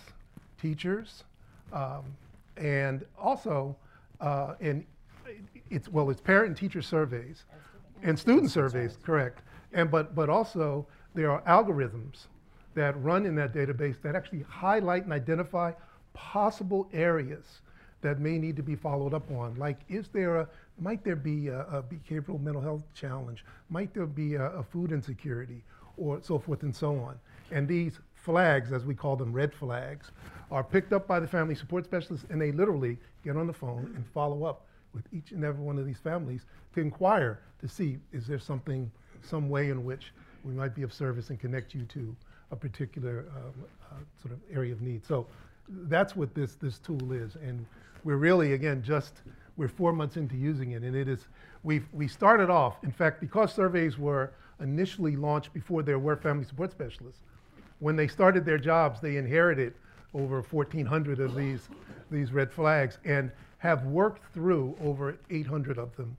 teachers, 0.60 1.24
um, 1.72 2.04
and 2.56 3.04
also, 3.18 3.76
uh, 4.20 4.54
and 4.60 4.84
it's, 5.70 5.88
well, 5.88 6.10
it's 6.10 6.20
parent 6.20 6.48
and 6.48 6.56
teacher 6.56 6.82
surveys 6.82 7.44
and 8.02 8.18
student 8.18 8.50
surveys, 8.50 8.98
correct. 9.02 9.42
And 9.72 9.90
but, 9.90 10.14
but 10.14 10.28
also 10.28 10.86
there 11.14 11.30
are 11.30 11.42
algorithms 11.42 12.26
that 12.74 13.00
run 13.02 13.26
in 13.26 13.34
that 13.36 13.52
database 13.52 14.00
that 14.02 14.14
actually 14.14 14.42
highlight 14.48 15.04
and 15.04 15.12
identify 15.12 15.72
possible 16.14 16.88
areas 16.92 17.60
that 18.00 18.20
may 18.20 18.38
need 18.38 18.56
to 18.56 18.62
be 18.62 18.76
followed 18.76 19.12
up 19.12 19.28
on. 19.30 19.54
Like, 19.56 19.78
is 19.88 20.08
there 20.08 20.36
a, 20.36 20.48
might 20.78 21.02
there 21.02 21.16
be 21.16 21.48
a, 21.48 21.60
a 21.62 21.82
behavioral 21.82 22.40
mental 22.40 22.62
health 22.62 22.82
challenge? 22.94 23.44
Might 23.70 23.92
there 23.92 24.06
be 24.06 24.36
a, 24.36 24.44
a 24.50 24.62
food 24.62 24.92
insecurity 24.92 25.64
or 25.96 26.20
so 26.22 26.38
forth 26.38 26.62
and 26.62 26.74
so 26.74 26.96
on? 26.96 27.18
And 27.50 27.66
these 27.66 27.98
flags, 28.14 28.72
as 28.72 28.84
we 28.84 28.94
call 28.94 29.16
them, 29.16 29.32
red 29.32 29.52
flags, 29.52 30.12
are 30.50 30.62
picked 30.62 30.92
up 30.92 31.06
by 31.08 31.18
the 31.18 31.26
family 31.26 31.54
support 31.54 31.84
specialists 31.84 32.26
and 32.30 32.40
they 32.40 32.52
literally 32.52 32.96
get 33.24 33.36
on 33.36 33.46
the 33.46 33.52
phone 33.52 33.92
and 33.96 34.06
follow 34.14 34.44
up 34.44 34.67
with 34.94 35.04
each 35.12 35.32
and 35.32 35.44
every 35.44 35.62
one 35.62 35.78
of 35.78 35.86
these 35.86 35.98
families 35.98 36.46
to 36.74 36.80
inquire 36.80 37.40
to 37.60 37.68
see 37.68 37.98
is 38.12 38.26
there 38.26 38.38
something, 38.38 38.90
some 39.22 39.48
way 39.48 39.70
in 39.70 39.84
which 39.84 40.12
we 40.44 40.52
might 40.52 40.74
be 40.74 40.82
of 40.82 40.92
service 40.92 41.30
and 41.30 41.40
connect 41.40 41.74
you 41.74 41.84
to 41.84 42.14
a 42.50 42.56
particular 42.56 43.26
um, 43.36 43.52
uh, 43.90 43.94
sort 44.20 44.32
of 44.32 44.40
area 44.52 44.72
of 44.72 44.80
need. 44.80 45.04
So 45.04 45.26
that's 45.68 46.16
what 46.16 46.34
this, 46.34 46.54
this 46.54 46.78
tool 46.78 47.12
is. 47.12 47.36
And 47.36 47.66
we're 48.04 48.16
really, 48.16 48.54
again, 48.54 48.82
just, 48.82 49.22
we're 49.56 49.68
four 49.68 49.92
months 49.92 50.16
into 50.16 50.36
using 50.36 50.72
it. 50.72 50.82
And 50.82 50.96
it 50.96 51.08
is, 51.08 51.26
we've, 51.62 51.86
we 51.92 52.08
started 52.08 52.48
off, 52.48 52.82
in 52.84 52.92
fact, 52.92 53.20
because 53.20 53.52
surveys 53.52 53.98
were 53.98 54.32
initially 54.60 55.16
launched 55.16 55.52
before 55.52 55.82
there 55.82 55.98
were 55.98 56.16
family 56.16 56.44
support 56.44 56.70
specialists, 56.70 57.20
when 57.80 57.96
they 57.96 58.08
started 58.08 58.44
their 58.44 58.58
jobs, 58.58 59.00
they 59.00 59.16
inherited 59.16 59.74
over 60.14 60.42
1,400 60.42 61.20
of 61.20 61.34
these, 61.34 61.68
these 62.10 62.32
red 62.32 62.50
flags 62.50 62.98
and 63.04 63.30
have 63.58 63.84
worked 63.84 64.32
through 64.32 64.76
over 64.82 65.18
800 65.30 65.78
of 65.78 65.94
them 65.96 66.16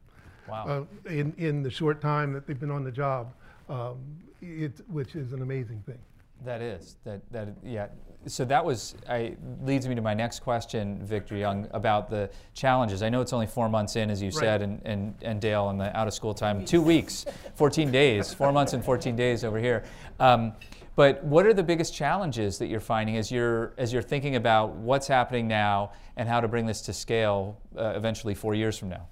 Wow. 0.47 0.88
uh, 1.06 1.10
in, 1.10 1.34
in 1.38 1.62
the 1.62 1.69
short 1.69 2.02
time 2.02 2.34
that 2.34 2.47
they've 2.47 2.60
been 2.60 2.71
on 2.71 2.84
the 2.84 2.91
job. 2.91 3.34
Um, 3.69 3.97
it, 4.41 4.82
which 4.88 5.15
is 5.15 5.32
an 5.34 5.41
amazing 5.41 5.84
thing. 5.86 5.99
That 6.45 6.62
is 6.62 6.95
that 7.04 7.21
that 7.32 7.49
yeah. 7.63 7.88
So 8.25 8.45
that 8.45 8.63
was 8.63 8.95
I 9.08 9.36
leads 9.62 9.88
me 9.88 9.95
to 9.95 10.02
my 10.02 10.13
next 10.13 10.39
question, 10.39 11.06
Victor 11.06 11.36
Young, 11.36 11.67
about 11.71 12.10
the 12.10 12.30
challenges. 12.54 13.04
I 13.04 13.10
know 13.10 13.21
it's 13.21 13.34
only 13.34 13.47
four 13.47 13.67
months 13.69 13.95
in, 13.95 14.10
as 14.10 14.21
you 14.21 14.32
said, 14.32 14.62
and, 14.62 14.82
and, 14.86 15.15
and 15.21 15.41
Dale 15.41 15.65
on 15.65 15.78
the 15.78 15.95
out 15.97 16.08
of 16.08 16.13
school 16.13 16.34
time, 16.34 16.65
two 16.65 16.82
weeks, 16.82 17.25
14 17.56 17.91
days, 17.91 18.34
four 18.34 18.52
months 18.52 18.73
and 18.73 18.84
14 18.84 19.15
days 19.15 19.43
over 19.43 19.60
here. 19.60 19.84
Um, 20.19 20.54
but 21.00 21.24
what 21.24 21.46
are 21.46 21.54
the 21.54 21.64
biggest 21.64 21.94
challenges 21.94 22.58
that 22.58 22.68
you're 22.68 22.82
finding 22.82 23.16
as 23.16 23.32
you're 23.32 23.72
as 23.78 23.94
you're 23.94 24.02
thinking 24.02 24.36
about 24.36 24.76
what's 24.76 25.08
happening 25.08 25.48
now 25.48 25.94
and 26.18 26.28
how 26.28 26.42
to 26.42 26.48
bring 26.50 26.66
this 26.66 26.82
to 26.82 26.92
scale 26.92 27.58
uh, 27.78 27.94
eventually 27.96 28.36
four 28.36 28.54
years 28.54 28.78
from 28.78 28.90
now? 28.90 29.08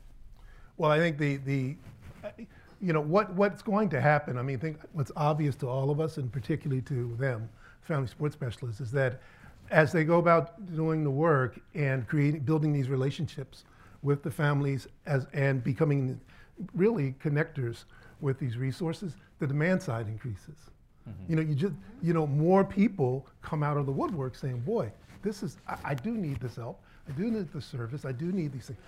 Well, 0.76 0.92
I 0.92 0.98
think 0.98 1.18
the 1.18 1.38
the 1.38 1.78
you 2.82 2.92
know 2.92 3.00
what 3.00 3.34
what's 3.36 3.62
going 3.62 3.88
to 3.92 4.02
happen. 4.02 4.38
I 4.38 4.42
mean, 4.42 4.58
I 4.58 4.60
think 4.60 4.80
what's 4.92 5.14
obvious 5.16 5.56
to 5.62 5.70
all 5.70 5.90
of 5.90 6.02
us, 6.02 6.18
and 6.18 6.30
particularly 6.30 6.82
to 6.82 7.16
them, 7.16 7.48
family 7.84 8.08
support 8.08 8.34
specialists, 8.34 8.82
is 8.82 8.92
that 8.92 9.22
as 9.72 9.94
they 9.94 10.04
go 10.04 10.18
about 10.18 10.76
doing 10.76 11.06
the 11.06 11.10
work 11.10 11.58
and 11.74 12.06
creating 12.06 12.42
building 12.42 12.74
these 12.74 12.90
relationships 12.90 13.64
with 14.02 14.24
the 14.24 14.32
families 14.32 14.90
as 15.06 15.26
and 15.32 15.64
becoming 15.64 16.20
really 16.76 17.16
connectors 17.24 17.86
with 18.20 18.40
these 18.40 18.58
resources, 18.58 19.16
the 19.40 19.48
demand 19.48 19.82
side 19.82 20.10
increases. 20.10 20.58
Mm-hmm. 21.08 21.32
You 21.32 21.36
know, 21.36 21.42
you 21.42 21.56
just 21.56 21.74
you 22.02 22.14
know 22.14 22.28
more 22.28 22.64
people 22.64 23.28
come 23.42 23.64
out 23.64 23.78
of 23.78 23.86
the 23.86 23.92
woodwork 23.92 24.36
saying, 24.36 24.60
"Boy, 24.62 24.92
this 25.22 25.44
is 25.44 25.58
I, 25.68 25.78
I 25.86 25.94
do 25.94 26.12
need 26.12 26.40
this 26.40 26.56
help. 26.56 26.82
I 27.08 27.12
do 27.14 27.32
need 27.32 27.52
the 27.52 27.62
service. 27.62 28.06
I 28.06 28.12
do 28.12 28.32
need 28.32 28.52
these 28.52 28.68
things," 28.68 28.80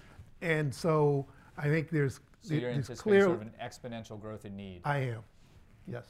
and 0.42 0.74
so 0.74 1.26
I 1.58 1.64
think 1.64 1.90
there's 1.90 2.20
so 2.42 2.54
you're 2.54 2.70
anticipating 2.70 3.02
clear, 3.02 3.24
sort 3.24 3.36
of 3.36 3.42
an 3.42 3.54
exponential 3.62 4.20
growth 4.20 4.46
in 4.46 4.56
need. 4.56 4.82
I 4.84 4.98
am, 5.00 5.24
yes. 5.88 6.06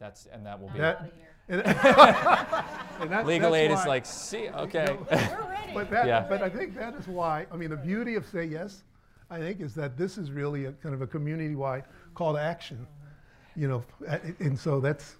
That's 0.00 0.26
and 0.32 0.44
that 0.46 0.58
will 0.58 0.70
be. 0.70 0.78
That, 0.78 1.12
and, 1.48 1.60
and 1.66 3.10
that, 3.10 3.26
Legal 3.26 3.54
aid 3.54 3.70
why, 3.70 3.80
is 3.80 3.86
like, 3.86 4.06
see, 4.06 4.48
okay. 4.54 4.86
You 4.86 4.94
know, 4.94 5.06
We're 5.10 5.50
ready. 5.50 5.74
But, 5.74 5.90
that, 5.90 6.06
yeah. 6.06 6.26
but 6.28 6.42
I 6.42 6.48
think 6.48 6.74
that 6.76 6.94
is 6.94 7.06
why. 7.06 7.46
I 7.52 7.56
mean, 7.56 7.70
the 7.70 7.76
beauty 7.76 8.14
of 8.14 8.26
Say 8.26 8.44
Yes, 8.44 8.82
I 9.30 9.38
think, 9.38 9.60
is 9.60 9.74
that 9.74 9.98
this 9.98 10.16
is 10.16 10.30
really 10.32 10.64
a 10.64 10.72
kind 10.72 10.94
of 10.94 11.02
a 11.02 11.06
community-wide 11.06 11.84
call 12.14 12.32
to 12.32 12.40
action. 12.40 12.86
You 13.56 13.68
know, 13.68 13.84
and 14.38 14.58
so 14.58 14.80
that's 14.80 15.16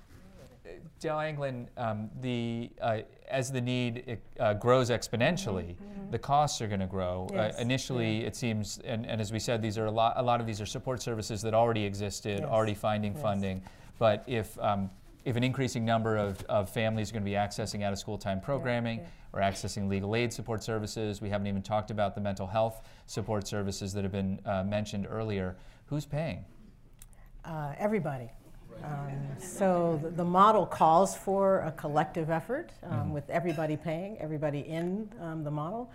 Dale 0.98 1.18
Anglin, 1.18 1.68
um, 1.76 2.10
the, 2.20 2.70
uh, 2.80 2.98
as 3.28 3.50
the 3.50 3.60
need 3.60 4.18
uh, 4.38 4.54
grows 4.54 4.90
exponentially, 4.90 5.76
mm-hmm. 5.76 6.10
the 6.10 6.18
costs 6.18 6.60
are 6.60 6.66
going 6.66 6.80
to 6.80 6.86
grow. 6.86 7.28
Uh, 7.30 7.34
yes. 7.34 7.58
Uh, 7.58 7.62
initially, 7.62 8.20
yeah. 8.20 8.26
it 8.26 8.36
seems, 8.36 8.78
and, 8.84 9.06
and, 9.06 9.20
as 9.20 9.32
we 9.32 9.38
said, 9.38 9.62
these 9.62 9.78
are 9.78 9.86
a 9.86 9.90
lot. 9.90 10.14
A 10.16 10.22
lot 10.22 10.40
of 10.40 10.46
these 10.46 10.60
are 10.60 10.66
support 10.66 11.00
services 11.00 11.42
that 11.42 11.54
already 11.54 11.84
existed, 11.84 12.40
yes. 12.40 12.48
already 12.48 12.74
finding 12.74 13.12
yes. 13.12 13.22
funding. 13.22 13.62
But 13.98 14.24
if 14.26 14.58
um, 14.58 14.90
if 15.24 15.36
an 15.36 15.44
increasing 15.44 15.84
number 15.84 16.16
of, 16.16 16.42
of 16.48 16.70
families 16.70 17.10
are 17.10 17.12
going 17.12 17.24
to 17.24 17.30
be 17.30 17.36
accessing 17.36 17.82
out 17.82 17.92
of 17.92 17.98
school 17.98 18.16
time 18.16 18.40
programming 18.40 18.98
yeah, 18.98 19.04
yeah. 19.34 19.40
or 19.40 19.42
accessing 19.42 19.88
legal 19.88 20.16
aid 20.16 20.32
support 20.32 20.62
services, 20.62 21.20
we 21.20 21.28
haven't 21.28 21.46
even 21.46 21.62
talked 21.62 21.90
about 21.90 22.14
the 22.14 22.20
mental 22.20 22.46
health 22.46 22.86
support 23.06 23.46
services 23.46 23.92
that 23.92 24.02
have 24.02 24.12
been 24.12 24.40
uh, 24.46 24.64
mentioned 24.64 25.06
earlier. 25.08 25.56
Who's 25.86 26.06
paying? 26.06 26.44
Uh, 27.44 27.74
everybody. 27.78 28.30
Um, 28.84 29.38
so 29.38 30.00
the, 30.02 30.10
the, 30.10 30.24
model 30.24 30.66
calls 30.66 31.16
for 31.16 31.60
a 31.60 31.72
collective 31.72 32.30
effort 32.30 32.72
um, 32.82 32.92
mm-hmm. 32.92 33.10
with 33.12 33.28
everybody 33.30 33.76
paying, 33.76 34.18
everybody 34.18 34.60
in 34.60 35.08
um, 35.20 35.44
the 35.44 35.50
model. 35.50 35.90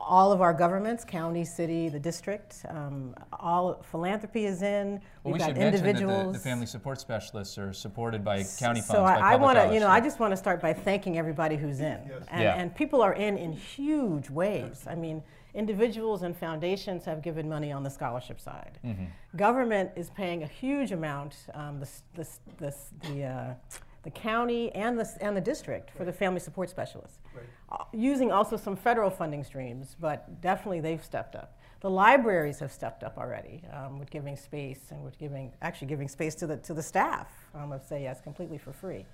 All 0.00 0.30
of 0.30 0.40
our 0.40 0.54
governments, 0.54 1.04
county, 1.04 1.44
city, 1.44 1.88
the 1.88 1.98
district, 1.98 2.64
um, 2.68 3.16
all 3.32 3.82
philanthropy 3.90 4.44
is 4.44 4.62
in. 4.62 5.00
Well, 5.24 5.32
We've 5.32 5.34
we 5.34 5.38
got 5.40 5.58
individuals. 5.58 6.26
The, 6.26 6.32
the, 6.38 6.38
family 6.38 6.66
support 6.66 7.00
specialists 7.00 7.58
are 7.58 7.72
supported 7.72 8.24
by 8.24 8.44
county 8.58 8.80
funds. 8.80 8.86
So 8.86 9.02
I, 9.02 9.32
I 9.32 9.36
want 9.36 9.58
to, 9.58 9.74
you 9.74 9.80
know, 9.80 9.88
I 9.88 10.00
just 10.00 10.20
want 10.20 10.32
to 10.32 10.36
start 10.36 10.60
by 10.60 10.72
thanking 10.72 11.18
everybody 11.18 11.56
who's 11.56 11.80
in, 11.80 12.00
yes. 12.08 12.22
and, 12.28 12.42
yeah. 12.42 12.54
and 12.54 12.72
people 12.76 13.02
are 13.02 13.14
in 13.14 13.36
in 13.36 13.52
huge 13.52 14.30
ways. 14.30 14.84
I 14.86 14.94
mean 14.94 15.22
individuals 15.54 16.22
and 16.22 16.36
foundations 16.36 17.04
have 17.04 17.22
given 17.22 17.48
money 17.48 17.72
on 17.72 17.82
the 17.82 17.90
scholarship 17.90 18.40
side. 18.40 18.78
Mm-hmm. 18.84 19.04
Government 19.36 19.90
is 19.96 20.10
paying 20.10 20.42
a 20.42 20.46
huge 20.46 20.92
amount, 20.92 21.36
um, 21.54 21.80
the, 21.80 21.88
the, 22.14 22.28
the, 22.58 22.74
the, 23.08 23.24
uh, 23.24 23.54
the, 24.02 24.10
county 24.10 24.72
and 24.72 24.98
the, 24.98 25.08
and 25.20 25.36
the 25.36 25.40
district 25.40 25.90
for 25.90 26.00
right. 26.00 26.06
the 26.06 26.12
family 26.12 26.40
support 26.40 26.70
specialists. 26.70 27.18
Right. 27.34 27.44
Uh, 27.70 27.84
using 27.92 28.30
also 28.30 28.56
some 28.56 28.76
federal 28.76 29.10
funding 29.10 29.44
streams, 29.44 29.96
but 30.00 30.40
definitely 30.40 30.80
they've 30.80 31.04
stepped 31.04 31.34
up. 31.34 31.58
The 31.80 31.90
libraries 31.90 32.58
have 32.58 32.72
stepped 32.72 33.04
up 33.04 33.18
already 33.18 33.62
um, 33.72 34.00
with 34.00 34.10
giving 34.10 34.36
space 34.36 34.90
and 34.90 35.04
with 35.04 35.16
giving, 35.16 35.52
actually 35.62 35.86
giving 35.86 36.08
space 36.08 36.34
to 36.36 36.46
the, 36.46 36.56
to 36.58 36.74
the 36.74 36.82
staff 36.82 37.28
um, 37.54 37.70
of 37.70 37.84
Say 37.84 38.02
Yes 38.02 38.20
completely 38.20 38.58
for 38.58 38.72
free. 38.72 39.06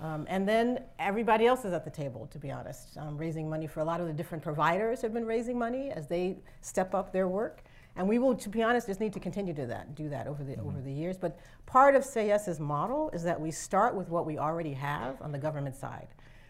Um, 0.00 0.26
and 0.28 0.48
then 0.48 0.80
everybody 0.98 1.46
else 1.46 1.64
is 1.64 1.72
at 1.72 1.84
the 1.84 1.90
table, 1.90 2.26
to 2.32 2.38
be 2.38 2.50
honest, 2.50 2.96
um, 2.96 3.16
raising 3.16 3.48
money 3.48 3.66
for 3.66 3.80
a 3.80 3.84
lot 3.84 4.00
of 4.00 4.08
the 4.08 4.12
different 4.12 4.42
providers 4.42 5.00
have 5.02 5.12
been 5.12 5.26
raising 5.26 5.58
money 5.58 5.90
as 5.90 6.08
they 6.08 6.38
step 6.60 6.94
up 6.94 7.12
their 7.12 7.28
work. 7.28 7.62
And 7.94 8.08
we 8.08 8.18
will, 8.18 8.34
to 8.34 8.48
be 8.48 8.62
honest, 8.62 8.86
just 8.86 9.00
need 9.00 9.12
to 9.12 9.20
continue 9.20 9.52
to 9.54 9.66
that, 9.66 9.94
do 9.94 10.08
that 10.08 10.26
over 10.26 10.42
the, 10.42 10.52
mm-hmm. 10.52 10.66
over 10.66 10.80
the 10.80 10.92
years. 10.92 11.16
But 11.18 11.38
part 11.66 11.94
of 11.94 12.04
Say 12.04 12.28
Yes's 12.28 12.58
model 12.58 13.10
is 13.10 13.22
that 13.24 13.40
we 13.40 13.50
start 13.50 13.94
with 13.94 14.08
what 14.08 14.26
we 14.26 14.38
already 14.38 14.72
have 14.72 15.20
on 15.20 15.30
the 15.30 15.38
government 15.38 15.76
side. 15.76 16.08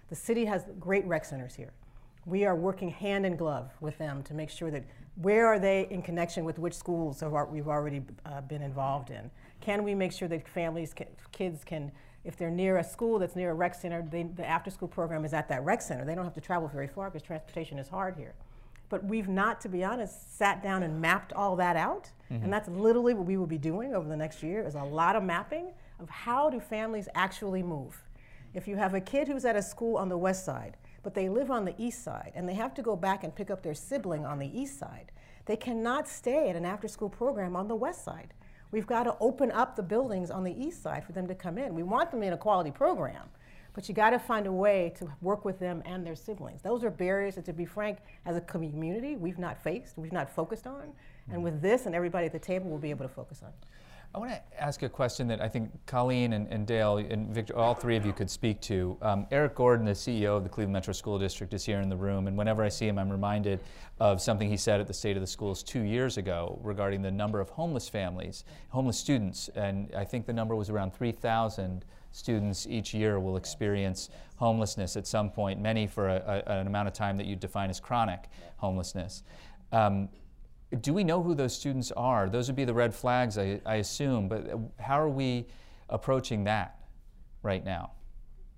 The 0.09 0.15
city 0.15 0.45
has 0.45 0.67
great 0.79 1.05
rec 1.07 1.25
centers 1.25 1.55
here. 1.55 1.73
We 2.25 2.45
are 2.45 2.55
working 2.55 2.91
hand 2.91 3.27
in 3.27 3.37
glove 3.37 3.73
with 3.81 3.99
them 3.99 4.23
to 4.25 4.35
make 4.35 4.51
sure 4.51 4.71
that 4.71 4.85
where 5.17 5.47
are 5.47 5.59
they 5.59 5.89
in 5.91 6.01
connection 6.03 6.45
with 6.45 6.59
which 6.59 6.75
schools 6.75 7.23
we've 7.51 7.69
already 7.69 8.03
uh, 8.25 8.41
been 8.43 8.63
involved 8.63 9.11
in. 9.11 9.31
Can 9.61 9.83
we 9.83 9.95
make 9.95 10.13
sure 10.13 10.29
that 10.29 10.47
families, 10.47 10.95
can, 10.95 11.09
kids 11.33 11.65
can 11.65 11.91
if 12.25 12.37
they're 12.37 12.51
near 12.51 12.79
a 12.79 12.85
school 12.85 13.19
that's 13.19 13.35
near 13.35 13.51
a 13.51 13.55
rec 13.55 13.75
center, 13.75 14.07
they, 14.09 14.23
the 14.23 14.47
after 14.47 14.71
school 14.71 14.89
program 14.89 15.25
is 15.25 15.33
at 15.33 15.49
that 15.49 15.65
rec 15.65 15.83
center. 15.83 16.05
They 16.05 16.15
don't 16.15 16.25
have 16.25 16.35
to 16.35 16.41
travel 16.41 16.69
very 16.69 16.87
far 16.87 17.11
because 17.11 17.27
transportation 17.27 17.79
is 17.79 17.89
hard 17.89 18.17
here. 18.17 18.35
But 18.89 19.05
we've 19.05 19.29
not, 19.29 19.61
to 19.63 19.69
be 19.69 19.83
honest, 19.83 20.37
sat 20.37 20.63
down 20.63 20.83
and 20.83 21.01
mapped 21.01 21.33
all 21.33 21.57
that 21.57 21.77
out. 21.77 22.11
Mm-hmm. 22.31 22.45
And 22.45 22.53
that's 22.53 22.69
literally 22.69 23.15
what 23.15 23.27
we 23.27 23.37
will 23.37 23.47
be 23.47 23.59
doing 23.59 23.95
over 23.95 24.09
the 24.09 24.17
next 24.17 24.43
year 24.43 24.67
is 24.67 24.75
a 24.75 24.83
lot 24.83 25.17
of 25.17 25.23
mapping 25.23 25.73
of 25.99 26.11
how 26.11 26.51
do 26.51 26.61
families 26.61 27.09
actually 27.15 27.63
move. 27.63 28.03
If 28.55 28.69
you 28.69 28.77
have 28.77 28.95
a 28.95 29.01
kid 29.01 29.29
who's 29.29 29.45
at 29.45 29.57
a 29.57 29.63
school 29.63 29.97
on 29.97 30.09
the 30.09 30.19
west 30.19 30.45
side, 30.45 30.77
but 31.03 31.15
they 31.15 31.29
live 31.29 31.51
on 31.51 31.65
the 31.65 31.75
east 31.79 32.05
side, 32.05 32.33
and 32.35 32.49
they 32.49 32.55
have 32.55 32.75
to 32.75 32.83
go 32.83 32.95
back 32.95 33.25
and 33.25 33.35
pick 33.35 33.51
up 33.51 33.63
their 33.63 33.75
sibling 33.75 34.25
on 34.25 34.39
the 34.39 34.61
east 34.61 34.79
side, 34.79 35.11
they 35.47 35.57
cannot 35.57 36.07
stay 36.07 36.49
at 36.49 36.55
an 36.55 36.65
after 36.65 36.87
school 36.87 37.09
program 37.09 37.57
on 37.57 37.67
the 37.67 37.75
west 37.75 38.05
side 38.05 38.35
We've 38.73 38.87
got 38.87 39.05
to 39.05 39.17
open 39.21 39.53
up 39.53 39.77
the 39.77 39.83
buildings 39.83 40.31
on 40.31 40.43
the 40.43 40.53
east 40.53 40.83
side 40.83 41.05
for 41.05 41.13
them 41.13 41.29
to 41.29 41.35
come 41.35 41.59
in. 41.59 41.75
We 41.75 41.83
want 41.83 42.11
them 42.11 42.23
in 42.23 42.33
a 42.33 42.39
quality 42.39 42.71
program, 42.71 43.29
but 43.75 43.89
you 43.89 43.95
got 43.95 44.11
to 44.11 44.19
find 44.19 44.47
a 44.47 44.53
way 44.53 44.93
to 44.97 45.07
work 45.21 45.45
with 45.45 45.59
them 45.59 45.83
and 45.85 46.05
their 46.05 46.17
siblings. 46.17 46.63
Those 46.63 46.83
are 46.83 46.91
barriers 46.91 47.35
that, 47.37 47.45
to 47.45 47.53
be 47.53 47.67
frank, 47.67 47.99
as 48.25 48.35
a 48.35 48.41
community, 48.41 49.15
we've 49.17 49.39
not 49.39 49.63
faced, 49.63 49.99
we've 49.99 50.13
not 50.13 50.35
focused 50.35 50.67
on. 50.67 50.93
And 51.31 51.45
with 51.45 51.63
this 51.63 51.87
and 51.87 51.95
everybody 51.95 52.27
at 52.27 52.33
the 52.33 52.39
table, 52.39 52.69
we'll 52.69 52.79
be 52.79 52.91
able 52.91 53.07
to 53.07 53.15
focus 53.15 53.43
on. 53.45 53.53
I 54.15 54.19
want 54.19 54.31
to 54.31 54.63
ask 54.63 54.83
a 54.83 54.91
question 54.91 55.27
that 55.29 55.41
I 55.41 55.49
think 55.49 55.71
Colleen 55.87 56.35
and, 56.35 56.47
and 56.49 56.67
Dale 56.67 56.99
and 56.99 57.29
Victor, 57.29 57.57
all 57.57 57.75
three 57.75 57.97
of 57.97 58.05
you 58.05 58.13
could 58.13 58.29
speak 58.29 58.61
to. 58.63 58.99
Um, 59.01 59.27
Eric 59.31 59.55
Gordon, 59.55 59.87
the 59.87 59.93
CEO 59.93 60.37
of 60.37 60.43
the 60.43 60.51
Cleveland 60.51 60.75
Metro 60.75 60.93
School 60.93 61.19
District, 61.19 61.55
is 61.55 61.65
here 61.65 61.81
in 61.81 61.89
the 61.89 61.97
room, 61.97 62.27
and 62.27 62.37
whenever 62.37 62.63
I 62.63 62.69
see 62.69 62.87
him, 62.87 62.99
I'm 62.99 63.09
reminded 63.09 63.61
of 64.01 64.21
something 64.21 64.51
he 64.51 64.59
said 64.59 64.81
at 64.81 64.87
the 64.87 64.93
State 64.93 65.17
of 65.17 65.23
the 65.23 65.27
Schools 65.27 65.63
two 65.63 65.81
years 65.81 66.19
ago 66.19 66.59
regarding 66.63 67.01
the 67.01 67.11
number 67.11 67.41
of 67.41 67.49
homeless 67.49 67.89
families, 67.89 68.45
homeless 68.69 68.99
students, 68.99 69.49
and 69.55 69.91
I 69.97 70.05
think 70.05 70.27
the 70.27 70.35
number 70.35 70.55
was 70.55 70.69
around 70.69 70.93
3,000 70.93 71.83
students 72.11 72.67
each 72.67 72.93
year 72.93 73.19
will 73.19 73.39
experience 73.39 74.11
homelessness 74.37 74.95
at 74.95 75.07
some 75.07 75.31
point, 75.31 75.59
many 75.59 75.87
for 75.87 76.11
a, 76.11 76.45
a, 76.47 76.59
an 76.61 76.67
amount 76.67 76.87
of 76.87 76.93
time 76.93 77.17
that 77.17 77.25
you 77.25 77.35
define 77.35 77.71
as 77.71 77.81
chronic 77.81 78.29
homelessness. 78.59 79.23
Um, 79.73 80.11
do 80.81 80.95
we 80.95 81.05
know 81.05 81.23
who 81.23 81.35
those 81.35 81.55
students 81.55 81.93
are? 81.93 82.29
Those 82.29 82.49
would 82.49 82.57
be 82.57 82.65
the 82.65 82.75
red 82.75 82.95
flags, 82.95 83.37
I, 83.37 83.61
I 83.67 83.77
assume, 83.77 84.29
but 84.29 84.49
uh, 84.49 84.59
how 84.81 85.01
are 85.01 85.09
we 85.09 85.47
approaching 85.89 86.45
that 86.45 86.79
right 87.43 87.65
now? 87.65 87.93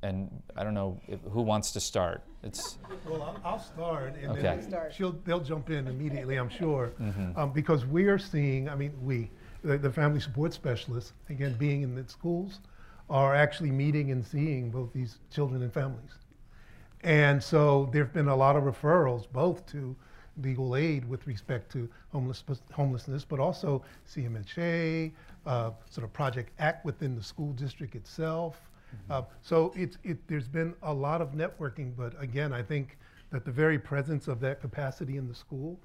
And 0.02 0.30
I 0.56 0.64
don't 0.64 0.74
know 0.74 1.00
if, 1.08 1.20
who 1.22 1.42
wants 1.42 1.72
to 1.72 1.80
start. 1.80 2.22
It's 2.42 2.78
well, 3.06 3.40
I'll, 3.42 3.58
start, 3.58 4.16
and 4.20 4.32
okay. 4.32 4.42
then 4.42 4.90
she'll, 4.92 5.16
they'll 5.24 5.40
jump 5.40 5.70
in 5.70 5.88
immediately, 5.88 6.36
I'm 6.36 6.50
sure, 6.50 6.92
mm-hmm. 7.00 7.38
um, 7.38 7.52
because 7.52 7.86
we 7.86 8.04
are 8.04 8.18
seeing. 8.18 8.68
I 8.68 8.74
mean, 8.74 8.92
we, 9.02 9.30
the, 9.62 9.78
the, 9.78 9.90
family 9.90 10.20
support 10.20 10.52
specialists, 10.52 11.14
again, 11.30 11.54
being 11.58 11.80
in 11.80 11.94
the 11.94 12.06
schools, 12.06 12.60
are 13.08 13.34
actually 13.34 13.70
meeting 13.70 14.10
and 14.10 14.24
seeing 14.24 14.70
both 14.70 14.92
these 14.92 15.20
children 15.30 15.62
and 15.62 15.72
families, 15.72 16.10
and 17.02 17.42
so 17.42 17.88
there 17.92 18.04
have 18.04 18.12
been 18.12 18.28
a 18.28 18.36
lot 18.36 18.56
of 18.56 18.64
referrals, 18.64 19.26
both 19.32 19.64
to 19.68 19.96
legal 20.42 20.76
aid 20.76 21.08
with 21.08 21.26
respect 21.26 21.70
to 21.72 21.88
homeless, 22.12 22.42
homelessness, 22.72 23.24
but 23.24 23.40
also 23.40 23.82
CMHA, 24.08 25.12
uh, 25.46 25.70
sort 25.90 26.04
of 26.04 26.12
Project 26.12 26.50
ACT 26.58 26.84
within 26.84 27.14
the 27.14 27.22
school 27.22 27.52
district 27.52 27.94
itself. 27.94 28.60
Mm-hmm. 28.94 29.12
Uh, 29.12 29.22
so 29.42 29.72
it's, 29.76 29.98
it, 30.04 30.18
there's 30.28 30.48
been 30.48 30.74
a 30.82 30.92
lot 30.92 31.20
of 31.20 31.32
networking, 31.32 31.92
but 31.96 32.20
again, 32.20 32.52
I 32.52 32.62
think 32.62 32.98
that 33.30 33.44
the 33.44 33.50
very 33.50 33.78
presence 33.78 34.28
of 34.28 34.40
that 34.40 34.60
capacity 34.60 35.16
in 35.16 35.28
the 35.28 35.34
school 35.34 35.78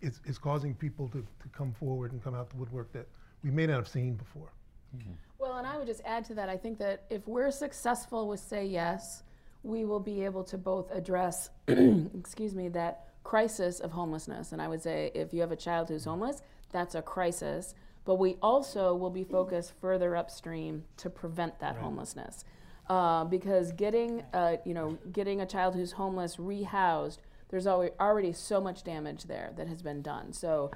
is, 0.00 0.20
is 0.24 0.38
causing 0.38 0.74
people 0.74 1.08
to, 1.08 1.18
to 1.18 1.48
come 1.52 1.72
forward 1.72 2.12
and 2.12 2.22
come 2.22 2.34
out 2.34 2.50
the 2.50 2.56
woodwork 2.56 2.92
that 2.92 3.06
we 3.42 3.50
may 3.50 3.66
not 3.66 3.76
have 3.76 3.88
seen 3.88 4.14
before. 4.14 4.52
Mm-hmm. 4.96 5.10
Well, 5.38 5.50
Well, 5.50 5.58
and 5.58 5.66
I 5.66 5.76
would 5.76 5.86
just 5.86 6.02
add 6.04 6.24
to 6.26 6.34
that, 6.34 6.48
I 6.48 6.56
think 6.56 6.78
that 6.78 7.04
if 7.10 7.26
we're 7.26 7.50
successful 7.50 8.28
with 8.28 8.40
Say 8.40 8.66
Yes, 8.66 9.22
we 9.62 9.84
will 9.84 10.00
be 10.00 10.24
able 10.24 10.44
to 10.44 10.58
both 10.58 10.90
address, 10.92 11.50
excuse 11.68 12.54
me, 12.54 12.68
that 12.70 13.08
crisis 13.24 13.80
of 13.80 13.92
homelessness. 13.92 14.52
And 14.52 14.60
I 14.60 14.68
would 14.68 14.82
say 14.82 15.10
if 15.14 15.32
you 15.32 15.40
have 15.40 15.52
a 15.52 15.56
child 15.56 15.88
who's 15.88 16.04
homeless, 16.04 16.42
that's 16.70 16.94
a 16.94 17.02
crisis. 17.02 17.74
But 18.04 18.16
we 18.16 18.36
also 18.42 18.94
will 18.94 19.10
be 19.10 19.24
focused 19.24 19.72
further 19.80 20.16
upstream 20.16 20.84
to 20.98 21.08
prevent 21.08 21.60
that 21.60 21.74
right. 21.74 21.82
homelessness. 21.82 22.44
Uh, 22.88 23.24
because 23.24 23.72
getting, 23.72 24.24
uh, 24.32 24.56
you 24.64 24.74
know, 24.74 24.98
getting 25.12 25.40
a 25.40 25.46
child 25.46 25.74
who's 25.74 25.92
homeless 25.92 26.36
rehoused, 26.36 27.18
there's 27.48 27.66
already 27.66 28.32
so 28.32 28.60
much 28.60 28.82
damage 28.82 29.24
there 29.24 29.52
that 29.56 29.68
has 29.68 29.82
been 29.82 30.02
done. 30.02 30.32
So 30.32 30.72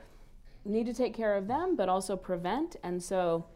need 0.64 0.86
to 0.86 0.94
take 0.94 1.14
care 1.14 1.34
of 1.34 1.48
them, 1.48 1.76
but 1.76 1.88
also 1.88 2.16
prevent. 2.16 2.76
And 2.82 3.02
so 3.02 3.46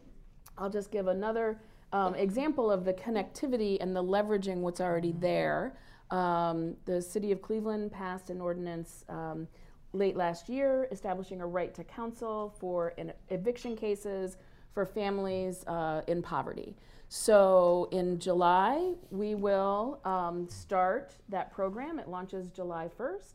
I'll 0.57 0.69
just 0.69 0.91
give 0.91 1.07
another 1.07 1.59
um, 1.93 2.15
example 2.15 2.71
of 2.71 2.85
the 2.85 2.93
connectivity 2.93 3.77
and 3.79 3.95
the 3.95 4.03
leveraging 4.03 4.57
what's 4.57 4.81
already 4.81 5.11
there. 5.11 5.77
Um, 6.11 6.75
the 6.85 7.01
city 7.01 7.31
of 7.31 7.41
Cleveland 7.41 7.91
passed 7.91 8.29
an 8.29 8.41
ordinance 8.41 9.05
um, 9.09 9.47
late 9.93 10.15
last 10.15 10.49
year 10.49 10.87
establishing 10.91 11.41
a 11.41 11.47
right 11.47 11.73
to 11.73 11.83
counsel 11.83 12.53
for 12.59 12.93
eviction 13.29 13.75
cases 13.75 14.37
for 14.73 14.85
families 14.85 15.65
uh, 15.67 16.01
in 16.07 16.21
poverty. 16.21 16.75
So 17.09 17.89
in 17.91 18.19
July, 18.19 18.93
we 19.09 19.35
will 19.35 19.99
um, 20.05 20.47
start 20.47 21.15
that 21.27 21.51
program. 21.51 21.99
It 21.99 22.07
launches 22.07 22.49
July 22.51 22.89
1st. 22.97 23.33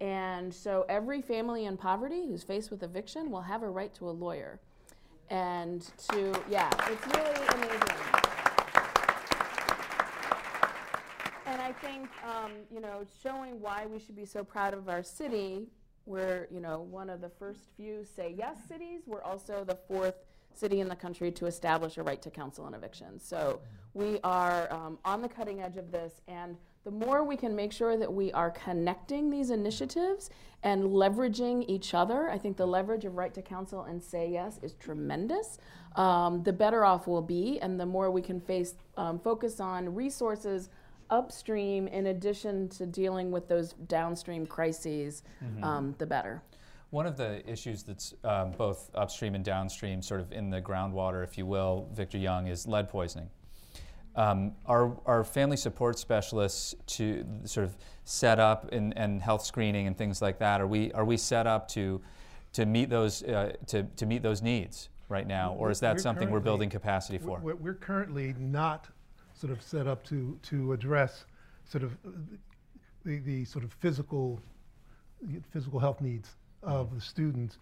And 0.00 0.54
so 0.54 0.86
every 0.88 1.20
family 1.20 1.66
in 1.66 1.76
poverty 1.76 2.26
who's 2.26 2.42
faced 2.42 2.70
with 2.70 2.82
eviction 2.82 3.30
will 3.30 3.42
have 3.42 3.62
a 3.62 3.68
right 3.68 3.92
to 3.96 4.08
a 4.08 4.12
lawyer. 4.12 4.60
And 5.28 5.82
to, 6.10 6.42
yeah, 6.48 6.70
it's 6.90 7.06
really 7.14 7.46
amazing. 7.48 8.28
And 11.44 11.57
I 11.68 11.72
think, 11.72 12.08
um, 12.24 12.52
you 12.70 12.80
know, 12.80 13.04
showing 13.22 13.60
why 13.60 13.84
we 13.84 13.98
should 13.98 14.16
be 14.16 14.24
so 14.24 14.42
proud 14.42 14.72
of 14.72 14.88
our 14.88 15.02
city, 15.02 15.66
we're, 16.06 16.48
you 16.50 16.60
know, 16.60 16.80
one 16.80 17.10
of 17.10 17.20
the 17.20 17.28
first 17.28 17.60
few 17.76 18.06
say 18.06 18.34
yes 18.38 18.56
cities. 18.66 19.02
We're 19.04 19.20
also 19.20 19.64
the 19.64 19.74
fourth 19.86 20.14
city 20.54 20.80
in 20.80 20.88
the 20.88 20.96
country 20.96 21.30
to 21.32 21.44
establish 21.44 21.98
a 21.98 22.02
right 22.02 22.22
to 22.22 22.30
counsel 22.30 22.64
and 22.64 22.74
eviction. 22.74 23.20
So 23.20 23.60
we 23.92 24.18
are 24.24 24.72
um, 24.72 24.98
on 25.04 25.20
the 25.20 25.28
cutting 25.28 25.60
edge 25.60 25.76
of 25.76 25.92
this, 25.92 26.22
and 26.26 26.56
the 26.84 26.90
more 26.90 27.22
we 27.22 27.36
can 27.36 27.54
make 27.54 27.72
sure 27.74 27.98
that 27.98 28.10
we 28.10 28.32
are 28.32 28.50
connecting 28.50 29.28
these 29.28 29.50
initiatives 29.50 30.30
and 30.62 30.84
leveraging 30.84 31.66
each 31.68 31.92
other, 31.92 32.30
I 32.30 32.38
think 32.38 32.56
the 32.56 32.66
leverage 32.66 33.04
of 33.04 33.16
Right 33.16 33.34
to 33.34 33.42
Counsel 33.42 33.82
and 33.82 34.02
Say 34.02 34.30
Yes 34.30 34.58
is 34.62 34.72
tremendous. 34.72 35.58
Um, 35.96 36.42
the 36.44 36.52
better 36.52 36.86
off 36.86 37.06
we'll 37.06 37.20
be, 37.20 37.60
and 37.60 37.78
the 37.78 37.84
more 37.84 38.10
we 38.10 38.22
can 38.22 38.40
face, 38.40 38.74
um, 38.96 39.18
focus 39.18 39.60
on 39.60 39.94
resources 39.94 40.70
upstream 41.10 41.88
in 41.88 42.06
addition 42.06 42.68
to 42.70 42.86
dealing 42.86 43.30
with 43.30 43.48
those 43.48 43.72
downstream 43.86 44.46
crises, 44.46 45.22
mm-hmm. 45.42 45.64
um, 45.64 45.94
the 45.98 46.06
better. 46.06 46.42
One 46.90 47.06
of 47.06 47.16
the 47.16 47.48
issues 47.50 47.82
that's 47.82 48.14
um, 48.24 48.52
both 48.52 48.90
upstream 48.94 49.34
and 49.34 49.44
downstream, 49.44 50.00
sort 50.00 50.20
of 50.20 50.32
in 50.32 50.48
the 50.48 50.60
groundwater, 50.60 51.22
if 51.22 51.36
you 51.36 51.44
will, 51.44 51.88
Victor 51.92 52.16
Young, 52.16 52.46
is 52.46 52.66
lead 52.66 52.88
poisoning. 52.88 53.28
Um, 54.16 54.52
are, 54.66 54.96
are 55.06 55.22
family 55.22 55.56
support 55.56 55.98
specialists 55.98 56.74
to 56.86 57.24
sort 57.44 57.66
of 57.66 57.76
set 58.04 58.40
up 58.40 58.72
and, 58.72 58.96
and 58.96 59.22
health 59.22 59.44
screening 59.44 59.86
and 59.86 59.96
things 59.96 60.22
like 60.22 60.38
that? 60.38 60.60
Are 60.60 60.66
we, 60.66 60.90
are 60.92 61.04
we 61.04 61.16
set 61.16 61.46
up 61.46 61.68
to, 61.68 62.00
to, 62.54 62.66
meet 62.66 62.88
those, 62.88 63.22
uh, 63.22 63.52
to, 63.66 63.84
to 63.84 64.06
meet 64.06 64.22
those 64.22 64.42
needs 64.42 64.88
right 65.08 65.26
now? 65.26 65.54
Or 65.58 65.70
is 65.70 65.80
that 65.80 65.96
we're 65.96 66.02
something 66.02 66.30
we're 66.30 66.40
building 66.40 66.70
capacity 66.70 67.18
for? 67.18 67.38
We're, 67.38 67.54
we're, 67.54 67.74
currently 67.74 68.34
not 68.38 68.88
sort 69.38 69.52
of 69.52 69.62
set 69.62 69.86
up 69.86 70.04
to, 70.04 70.38
to 70.42 70.72
address 70.72 71.24
sort 71.64 71.84
of 71.84 71.96
the, 73.04 73.18
the 73.20 73.44
sort 73.44 73.64
of 73.64 73.72
physical, 73.72 74.40
physical 75.52 75.78
health 75.78 76.00
needs 76.00 76.30
of 76.62 76.94
the 76.94 77.00
students. 77.00 77.58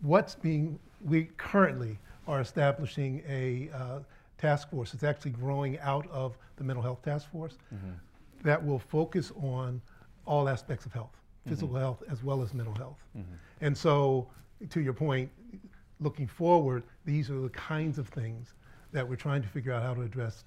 What's 0.00 0.34
being, 0.34 0.78
we 1.04 1.24
currently 1.36 1.98
are 2.26 2.40
establishing 2.40 3.22
a 3.28 3.70
uh, 3.74 3.98
task 4.38 4.70
force. 4.70 4.94
It's 4.94 5.02
actually 5.02 5.32
growing 5.32 5.78
out 5.80 6.08
of 6.10 6.38
the 6.56 6.64
mental 6.64 6.82
health 6.82 7.02
task 7.02 7.30
force 7.30 7.58
mm-hmm. 7.74 7.90
that 8.42 8.64
will 8.64 8.78
focus 8.78 9.32
on 9.42 9.80
all 10.24 10.48
aspects 10.48 10.86
of 10.86 10.92
health, 10.92 11.12
mm-hmm. 11.12 11.50
physical 11.50 11.68
mm-hmm. 11.68 11.78
health 11.78 12.02
as 12.10 12.22
well 12.22 12.42
as 12.42 12.54
mental 12.54 12.74
health. 12.74 12.98
Mm-hmm. 13.16 13.34
And 13.60 13.76
so, 13.76 14.28
to 14.70 14.80
your 14.80 14.92
point, 14.92 15.30
looking 16.00 16.26
forward, 16.26 16.84
these 17.04 17.30
are 17.30 17.40
the 17.40 17.48
kinds 17.50 17.98
of 17.98 18.08
things 18.08 18.54
that 18.92 19.06
we're 19.06 19.16
trying 19.16 19.42
to 19.42 19.48
figure 19.48 19.72
out 19.72 19.82
how 19.82 19.94
to 19.94 20.02
address 20.02 20.44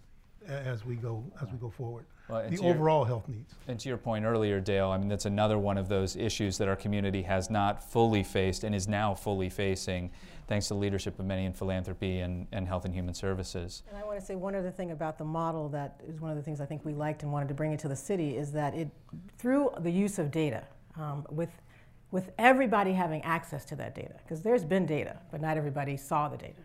as 0.47 0.85
we 0.85 0.95
go 0.95 1.23
as 1.41 1.47
we 1.51 1.57
go 1.57 1.69
forward. 1.69 2.05
Well, 2.29 2.47
the 2.49 2.59
overall 2.59 2.99
your, 2.99 3.07
health 3.07 3.27
needs. 3.27 3.53
And 3.67 3.79
to 3.79 3.89
your 3.89 3.97
point 3.97 4.25
earlier, 4.25 4.59
Dale, 4.59 4.89
I 4.89 4.97
mean 4.97 5.07
that's 5.07 5.25
another 5.25 5.57
one 5.57 5.77
of 5.77 5.87
those 5.87 6.15
issues 6.15 6.57
that 6.59 6.67
our 6.67 6.75
community 6.75 7.21
has 7.23 7.49
not 7.49 7.83
fully 7.91 8.23
faced 8.23 8.63
and 8.63 8.73
is 8.73 8.87
now 8.87 9.13
fully 9.13 9.49
facing, 9.49 10.11
thanks 10.47 10.67
to 10.67 10.73
the 10.73 10.79
leadership 10.79 11.19
of 11.19 11.25
many 11.25 11.45
in 11.45 11.53
philanthropy 11.53 12.19
and, 12.19 12.47
and 12.51 12.67
health 12.67 12.85
and 12.85 12.93
human 12.93 13.13
services. 13.13 13.83
And 13.89 13.97
I 13.97 14.05
want 14.05 14.19
to 14.19 14.25
say 14.25 14.35
one 14.35 14.55
other 14.55 14.71
thing 14.71 14.91
about 14.91 15.17
the 15.17 15.25
model 15.25 15.67
that 15.69 15.99
is 16.07 16.21
one 16.21 16.31
of 16.31 16.37
the 16.37 16.43
things 16.43 16.61
I 16.61 16.65
think 16.65 16.85
we 16.85 16.93
liked 16.93 17.23
and 17.23 17.31
wanted 17.31 17.49
to 17.49 17.53
bring 17.53 17.71
into 17.71 17.87
the 17.87 17.95
city 17.95 18.37
is 18.37 18.51
that 18.53 18.73
it, 18.73 18.89
through 19.37 19.71
the 19.79 19.91
use 19.91 20.17
of 20.17 20.31
data, 20.31 20.63
um, 20.97 21.25
with 21.29 21.49
with 22.11 22.31
everybody 22.37 22.91
having 22.91 23.21
access 23.21 23.63
to 23.63 23.75
that 23.77 23.95
data, 23.95 24.15
because 24.23 24.41
there's 24.41 24.65
been 24.65 24.85
data, 24.85 25.17
but 25.31 25.39
not 25.39 25.55
everybody 25.55 25.95
saw 25.95 26.27
the 26.27 26.35
data, 26.35 26.61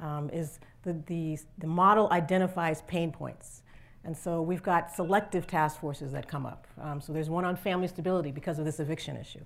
um, 0.00 0.28
is 0.30 0.58
the, 0.88 1.02
the, 1.06 1.38
the 1.58 1.66
model 1.66 2.08
identifies 2.10 2.82
pain 2.82 3.12
points. 3.12 3.62
And 4.04 4.16
so 4.16 4.40
we've 4.40 4.62
got 4.62 4.90
selective 4.94 5.46
task 5.46 5.80
forces 5.80 6.12
that 6.12 6.28
come 6.28 6.46
up. 6.46 6.66
Um, 6.80 7.00
so 7.00 7.12
there's 7.12 7.28
one 7.28 7.44
on 7.44 7.56
family 7.56 7.88
stability 7.88 8.30
because 8.30 8.58
of 8.58 8.64
this 8.64 8.80
eviction 8.80 9.16
issue. 9.16 9.44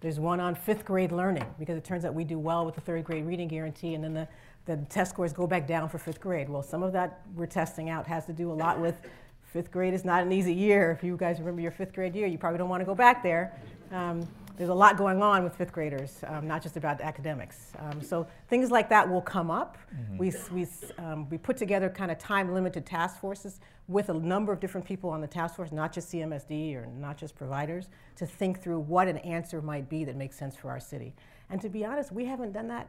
There's 0.00 0.20
one 0.20 0.38
on 0.38 0.54
fifth 0.54 0.84
grade 0.84 1.12
learning 1.12 1.46
because 1.58 1.76
it 1.76 1.84
turns 1.84 2.04
out 2.04 2.14
we 2.14 2.24
do 2.24 2.38
well 2.38 2.64
with 2.64 2.74
the 2.74 2.80
third 2.80 3.04
grade 3.04 3.24
reading 3.24 3.48
guarantee, 3.48 3.94
and 3.94 4.04
then 4.04 4.14
the, 4.14 4.28
the 4.66 4.76
test 4.88 5.12
scores 5.12 5.32
go 5.32 5.46
back 5.46 5.66
down 5.66 5.88
for 5.88 5.98
fifth 5.98 6.20
grade. 6.20 6.48
Well, 6.48 6.62
some 6.62 6.82
of 6.82 6.92
that 6.92 7.22
we're 7.34 7.46
testing 7.46 7.88
out 7.90 8.06
has 8.06 8.26
to 8.26 8.32
do 8.32 8.52
a 8.52 8.54
lot 8.54 8.78
with 8.78 8.96
fifth 9.42 9.70
grade 9.70 9.94
is 9.94 10.04
not 10.04 10.22
an 10.22 10.30
easy 10.30 10.52
year. 10.52 10.90
If 10.90 11.02
you 11.02 11.16
guys 11.16 11.38
remember 11.38 11.62
your 11.62 11.70
fifth 11.70 11.94
grade 11.94 12.14
year, 12.14 12.26
you 12.26 12.38
probably 12.38 12.58
don't 12.58 12.68
want 12.68 12.82
to 12.82 12.84
go 12.84 12.94
back 12.94 13.22
there. 13.22 13.58
Um, 13.90 14.28
there's 14.56 14.70
a 14.70 14.74
lot 14.74 14.96
going 14.96 15.22
on 15.22 15.42
with 15.42 15.56
fifth 15.56 15.72
graders, 15.72 16.20
um, 16.28 16.46
not 16.46 16.62
just 16.62 16.76
about 16.76 17.00
academics. 17.00 17.72
Um, 17.78 18.00
so 18.00 18.26
things 18.48 18.70
like 18.70 18.88
that 18.88 19.08
will 19.08 19.20
come 19.20 19.50
up. 19.50 19.76
Mm-hmm. 19.94 20.18
We, 20.18 20.32
we, 20.52 20.66
um, 20.98 21.28
we 21.28 21.38
put 21.38 21.56
together 21.56 21.88
kind 21.88 22.10
of 22.10 22.18
time 22.18 22.52
limited 22.54 22.86
task 22.86 23.18
forces 23.20 23.60
with 23.88 24.08
a 24.08 24.14
number 24.14 24.52
of 24.52 24.60
different 24.60 24.86
people 24.86 25.10
on 25.10 25.20
the 25.20 25.26
task 25.26 25.56
force, 25.56 25.72
not 25.72 25.92
just 25.92 26.12
CMSD 26.12 26.74
or 26.76 26.86
not 26.86 27.16
just 27.16 27.34
providers, 27.34 27.88
to 28.16 28.26
think 28.26 28.62
through 28.62 28.80
what 28.80 29.08
an 29.08 29.18
answer 29.18 29.60
might 29.60 29.88
be 29.88 30.04
that 30.04 30.16
makes 30.16 30.36
sense 30.38 30.56
for 30.56 30.70
our 30.70 30.80
city. 30.80 31.14
And 31.50 31.60
to 31.60 31.68
be 31.68 31.84
honest, 31.84 32.12
we 32.12 32.24
haven't 32.24 32.52
done 32.52 32.68
that 32.68 32.88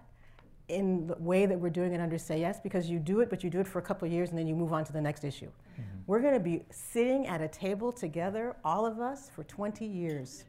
in 0.67 1.07
the 1.07 1.15
way 1.15 1.45
that 1.45 1.59
we're 1.59 1.69
doing 1.69 1.93
it 1.93 2.01
under 2.01 2.17
Say 2.17 2.39
Yes 2.39 2.59
because 2.59 2.89
you 2.89 2.99
do 2.99 3.19
it, 3.19 3.29
but 3.29 3.43
you 3.43 3.49
do 3.49 3.59
it 3.59 3.67
for 3.67 3.79
a 3.79 3.81
couple 3.81 4.07
of 4.07 4.11
years 4.11 4.29
and 4.29 4.37
then 4.37 4.47
you 4.47 4.55
move 4.55 4.73
on 4.73 4.83
to 4.85 4.93
the 4.93 5.01
next 5.01 5.23
issue. 5.23 5.45
Mm-hmm. 5.45 5.81
We're 6.07 6.21
going 6.21 6.33
to 6.33 6.39
be 6.39 6.63
sitting 6.71 7.27
at 7.27 7.41
a 7.41 7.47
table 7.47 7.91
together, 7.91 8.55
all 8.63 8.85
of 8.85 8.99
us, 8.99 9.29
for 9.29 9.43
20 9.43 9.85
years. 9.85 10.45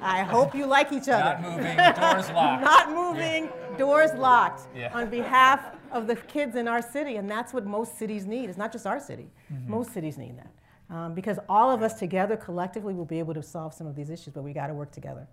I 0.00 0.22
hope 0.22 0.54
you 0.54 0.66
like 0.66 0.92
each 0.92 1.08
other. 1.08 1.40
Not 1.40 1.42
moving, 1.42 1.76
doors 1.76 2.30
locked. 2.30 2.64
Not 2.64 2.90
moving, 2.90 3.44
yeah. 3.44 3.76
doors 3.76 4.10
locked. 4.14 4.62
Yeah. 4.74 4.92
On 4.94 5.08
behalf 5.08 5.60
of 5.90 6.06
the 6.06 6.16
kids 6.16 6.56
in 6.56 6.68
our 6.68 6.82
city, 6.82 7.16
and 7.16 7.30
that's 7.30 7.52
what 7.52 7.66
most 7.66 7.98
cities 7.98 8.26
need. 8.26 8.48
It's 8.48 8.58
not 8.58 8.72
just 8.72 8.86
our 8.86 9.00
city. 9.00 9.30
Mm-hmm. 9.52 9.70
Most 9.70 9.92
cities 9.92 10.18
need 10.18 10.36
that. 10.38 10.50
Um, 10.94 11.14
because 11.14 11.38
all 11.48 11.70
of 11.70 11.82
us 11.82 11.98
together 11.98 12.36
collectively 12.36 12.94
will 12.94 13.04
be 13.04 13.18
able 13.18 13.34
to 13.34 13.42
solve 13.42 13.74
some 13.74 13.86
of 13.86 13.96
these 13.96 14.10
issues, 14.10 14.34
but 14.34 14.42
we 14.42 14.52
got 14.52 14.66
to 14.66 14.74
work 14.74 14.92
together. 14.92 15.26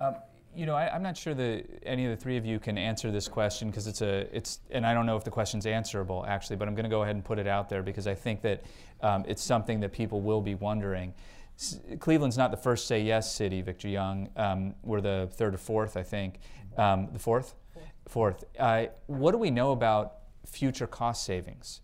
Um, 0.00 0.16
you 0.56 0.64
know, 0.64 0.74
I, 0.74 0.94
am 0.94 1.02
not 1.02 1.16
sure 1.16 1.34
that 1.34 1.66
any 1.84 2.06
of 2.06 2.10
the 2.10 2.16
three 2.16 2.38
of 2.38 2.46
you 2.46 2.58
can 2.58 2.78
answer 2.78 3.10
this 3.10 3.28
question 3.28 3.68
because 3.68 3.86
it's 3.86 4.00
a, 4.00 4.26
it's, 4.34 4.60
and 4.70 4.86
I 4.86 4.94
don't 4.94 5.04
know 5.04 5.16
if 5.16 5.22
the 5.22 5.30
question's 5.30 5.66
answerable 5.66 6.24
actually, 6.26 6.56
but 6.56 6.66
I'm 6.66 6.74
going 6.74 6.84
to 6.84 6.90
go 6.90 7.02
ahead 7.02 7.14
and 7.14 7.24
put 7.24 7.38
it 7.38 7.46
out 7.46 7.68
there 7.68 7.82
because 7.82 8.06
I 8.06 8.14
think 8.14 8.40
that 8.42 8.64
um, 9.02 9.24
it's 9.28 9.42
something 9.42 9.80
that 9.80 9.92
people 9.92 10.22
will 10.22 10.40
be 10.40 10.54
wondering. 10.54 11.12
S- 11.58 11.78
Cleveland's 12.00 12.38
not 12.38 12.50
the 12.50 12.56
first 12.56 12.86
say 12.86 13.02
yes 13.02 13.30
city, 13.30 13.60
Victor 13.60 13.88
Young. 13.88 14.30
Um, 14.36 14.74
we're 14.82 15.02
the 15.02 15.28
third 15.32 15.54
or 15.54 15.58
fourth, 15.58 15.96
I 15.96 16.02
think. 16.02 16.38
Um, 16.78 17.08
the 17.12 17.18
fourth? 17.18 17.54
Fourth. 18.08 18.44
Uh, 18.58 18.86
what 19.06 19.32
do 19.32 19.38
we 19.38 19.50
know 19.50 19.72
about 19.72 20.14
future 20.46 20.86
cost 20.86 21.24
savings? 21.24 21.80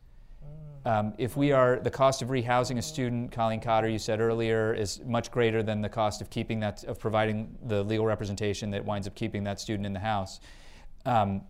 Um, 0.85 1.14
if 1.16 1.37
we 1.37 1.53
are, 1.53 1.79
the 1.79 1.90
cost 1.90 2.23
of 2.23 2.29
rehousing 2.29 2.77
a 2.77 2.83
student, 2.83 3.31
Colleen 3.31 3.61
Cotter, 3.61 3.88
you 3.88 4.01
said 4.01 4.21
earlier, 4.21 4.75
is 4.75 5.01
much 5.05 5.31
greater 5.31 5.62
than 5.62 5.81
the 5.81 5.88
cost 5.88 6.21
of 6.21 6.29
keeping 6.29 6.59
that, 6.61 6.83
of 6.85 6.99
providing 6.99 7.57
the 7.66 7.85
legal 7.85 8.05
representation 8.05 8.71
that 8.73 8.85
winds 8.85 9.07
up 9.07 9.14
keeping 9.14 9.45
that 9.45 9.61
student 9.61 9.87
in 9.87 9.92
the 9.92 10.01
house. 10.01 10.40
Um, 11.07 11.42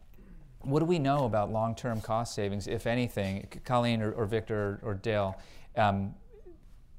what 0.61 0.81
do 0.81 0.85
we 0.85 0.99
know 0.99 1.25
about 1.25 1.51
long-term 1.51 2.03
cost 2.03 2.35
savings, 2.35 2.67
if 2.67 2.87
anything? 2.87 3.49
Colleen 3.65 4.03
or, 4.03 4.13
or 4.13 4.27
Victor 4.27 4.81
or, 4.83 4.91
or 4.91 4.95
Dale? 4.95 5.41
Um, 5.77 6.15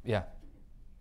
yeah, 0.04 0.24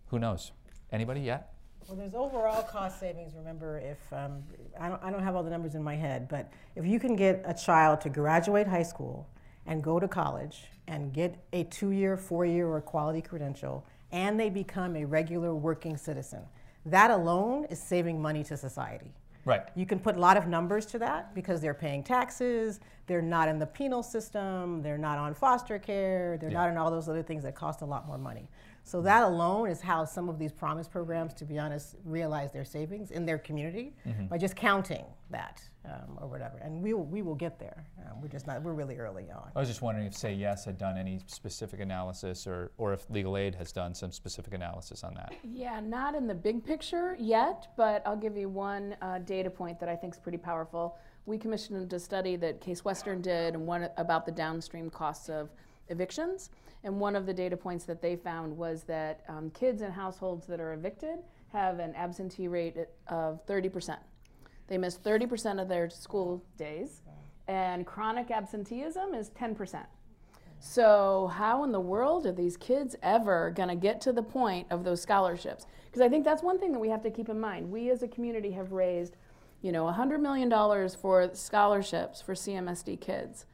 who 0.07 0.19
knows? 0.19 0.51
Anybody 0.91 1.21
yet? 1.21 1.53
Well, 1.87 1.97
there's 1.97 2.13
overall 2.13 2.61
cost 2.61 2.99
savings. 2.99 3.33
Remember, 3.35 3.79
if 3.79 3.97
um, 4.13 4.43
I, 4.79 4.87
don't, 4.87 5.03
I 5.03 5.09
don't 5.09 5.23
have 5.23 5.35
all 5.35 5.43
the 5.43 5.49
numbers 5.49 5.73
in 5.73 5.83
my 5.83 5.95
head, 5.95 6.29
but 6.29 6.51
if 6.75 6.85
you 6.85 6.99
can 6.99 7.15
get 7.15 7.41
a 7.43 7.53
child 7.53 8.01
to 8.01 8.09
graduate 8.09 8.67
high 8.67 8.83
school 8.83 9.27
and 9.65 9.83
go 9.83 9.99
to 9.99 10.07
college 10.07 10.65
and 10.87 11.13
get 11.13 11.35
a 11.53 11.63
two 11.65 11.91
year, 11.91 12.17
four 12.17 12.45
year, 12.45 12.67
or 12.67 12.81
quality 12.81 13.21
credential, 13.21 13.85
and 14.11 14.39
they 14.39 14.49
become 14.49 14.95
a 14.95 15.05
regular 15.05 15.55
working 15.55 15.97
citizen. 15.97 16.41
That 16.85 17.11
alone 17.11 17.65
is 17.65 17.81
saving 17.81 18.21
money 18.21 18.43
to 18.45 18.57
society. 18.57 19.13
Right. 19.45 19.63
You 19.75 19.85
can 19.85 19.99
put 19.99 20.15
a 20.15 20.19
lot 20.19 20.37
of 20.37 20.47
numbers 20.47 20.85
to 20.87 20.99
that 20.99 21.33
because 21.35 21.61
they're 21.61 21.73
paying 21.73 22.03
taxes, 22.03 22.79
they're 23.05 23.21
not 23.21 23.47
in 23.49 23.59
the 23.59 23.65
penal 23.65 24.01
system, 24.03 24.81
they're 24.81 24.97
not 24.97 25.17
on 25.17 25.33
foster 25.33 25.77
care, 25.79 26.37
they're 26.37 26.49
Yeah. 26.49 26.59
not 26.61 26.69
in 26.69 26.77
all 26.77 26.89
those 26.89 27.09
other 27.09 27.23
things 27.23 27.43
that 27.43 27.55
cost 27.55 27.81
a 27.81 27.85
lot 27.85 28.07
more 28.07 28.17
money. 28.17 28.49
So 28.85 29.01
that 29.03 29.23
alone 29.23 29.69
is 29.69 29.79
how 29.81 30.03
some 30.03 30.27
of 30.27 30.37
these 30.37 30.51
promise 30.51 30.89
programs, 30.89 31.33
to 31.35 31.45
be 31.45 31.57
honest, 31.57 31.95
realize 32.03 32.51
their 32.51 32.65
savings 32.65 33.11
in 33.11 33.25
their 33.25 33.37
community 33.37 33.95
by 34.29 34.37
just 34.37 34.57
counting 34.57 35.05
that 35.29 35.61
um, 35.85 36.17
or 36.21 36.27
whatever. 36.27 36.57
And 36.57 36.81
we 36.81 36.93
will, 36.93 37.05
we 37.05 37.21
will 37.21 37.35
get 37.35 37.59
there. 37.59 37.85
Um, 38.05 38.21
we're 38.21 38.27
just 38.27 38.45
not. 38.45 38.61
We're 38.61 38.73
really 38.73 38.97
early 38.97 39.31
on. 39.31 39.51
I 39.55 39.59
was 39.59 39.69
just 39.69 39.81
wondering 39.81 40.05
if 40.05 40.13
Say 40.13 40.33
Yes 40.33 40.65
had 40.65 40.77
done 40.77 40.97
any 40.97 41.21
specific 41.27 41.79
analysis 41.79 42.45
or, 42.45 42.71
or 42.77 42.91
if 42.91 43.09
Legal 43.09 43.37
Aid 43.37 43.55
has 43.55 43.71
done 43.71 43.93
some 43.95 44.11
specific 44.11 44.53
analysis 44.53 45.03
on 45.05 45.13
that. 45.13 45.33
Yeah, 45.43 45.79
not 45.79 46.13
in 46.13 46.27
the 46.27 46.35
big 46.35 46.65
picture 46.65 47.15
yet, 47.17 47.67
but 47.77 48.01
I'll 48.05 48.17
give 48.17 48.35
you 48.35 48.49
one 48.49 48.97
uh, 49.01 49.19
data 49.19 49.49
point 49.49 49.79
that 49.79 49.87
I 49.87 49.95
think 49.95 50.13
is 50.13 50.19
pretty 50.19 50.37
powerful. 50.37 50.97
We 51.25 51.37
commissioned 51.37 51.91
a 51.93 51.99
study 51.99 52.35
that 52.37 52.59
Case 52.59 52.83
Western 52.83 53.21
did 53.21 53.53
and 53.53 53.65
one 53.65 53.89
about 53.97 54.25
the 54.25 54.31
downstream 54.31 54.89
costs 54.89 55.29
of 55.29 55.49
evictions. 55.89 56.49
And 56.83 56.99
one 56.99 57.15
of 57.15 57.25
the 57.25 57.33
data 57.33 57.55
points 57.55 57.85
that 57.85 58.01
they 58.01 58.15
found 58.15 58.55
was 58.57 58.83
that 58.83 59.21
um, 59.29 59.49
kids 59.51 59.81
in 59.81 59.91
households 59.91 60.45
that 60.47 60.59
are 60.59 60.73
evicted 60.73 61.19
have 61.53 61.79
an 61.79 61.95
absentee 61.95 62.47
rate 62.47 62.75
of 63.07 63.45
30%. 63.45 63.97
They 64.67 64.77
miss 64.77 64.97
30% 64.97 65.61
of 65.61 65.69
their 65.69 65.89
school 65.89 66.43
days, 66.57 67.01
and 67.47 67.85
chronic 67.85 68.31
absenteeism 68.31 69.13
is 69.13 69.29
10%. 69.31 69.85
So, 70.59 71.29
how 71.35 71.65
in 71.65 71.73
the 71.73 71.79
world 71.79 72.25
are 72.25 72.31
these 72.31 72.55
kids 72.55 72.95
ever 73.03 73.51
going 73.51 73.67
to 73.67 73.75
get 73.75 73.99
to 74.01 74.13
the 74.13 74.23
point 74.23 74.67
of 74.71 74.85
those 74.85 75.01
scholarships? 75.01 75.67
Because 75.85 76.01
I 76.01 76.07
think 76.07 76.23
that's 76.23 76.41
one 76.41 76.57
thing 76.57 76.71
that 76.71 76.79
we 76.79 76.87
have 76.87 77.03
to 77.03 77.11
keep 77.11 77.27
in 77.27 77.39
mind. 77.39 77.69
We 77.69 77.89
as 77.89 78.01
a 78.01 78.07
community 78.07 78.51
have 78.51 78.71
raised, 78.71 79.17
you 79.63 79.71
know, 79.71 79.85
$100 79.85 80.19
million 80.19 80.51
for 81.01 81.29
scholarships 81.33 82.21
for 82.21 82.35
CMSD 82.35 82.99
kids. 83.01 83.45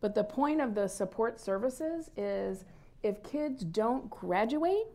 But 0.00 0.14
the 0.14 0.24
point 0.24 0.60
of 0.60 0.74
the 0.74 0.88
support 0.88 1.38
services 1.38 2.10
is 2.16 2.64
if 3.02 3.22
kids 3.22 3.62
don't 3.62 4.08
graduate 4.10 4.86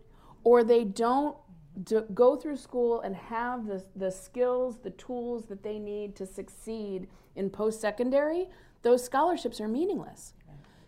or 0.44 0.64
they 0.64 0.84
don't 0.84 1.38
do, 1.84 2.02
go 2.14 2.36
through 2.36 2.58
school 2.58 3.02
and 3.02 3.16
have 3.16 3.68
the, 3.68 3.84
the 3.96 4.12
skills, 4.12 4.80
the 4.80 4.90
tools 4.92 5.46
that 5.46 5.64
they 5.64 5.78
need 5.78 6.16
to 6.16 6.26
succeed 6.26 7.08
in 7.36 7.50
post 7.50 7.80
secondary, 7.80 8.48
those 8.82 9.04
scholarships 9.06 9.62
are 9.62 9.68
meaningless. 9.68 10.34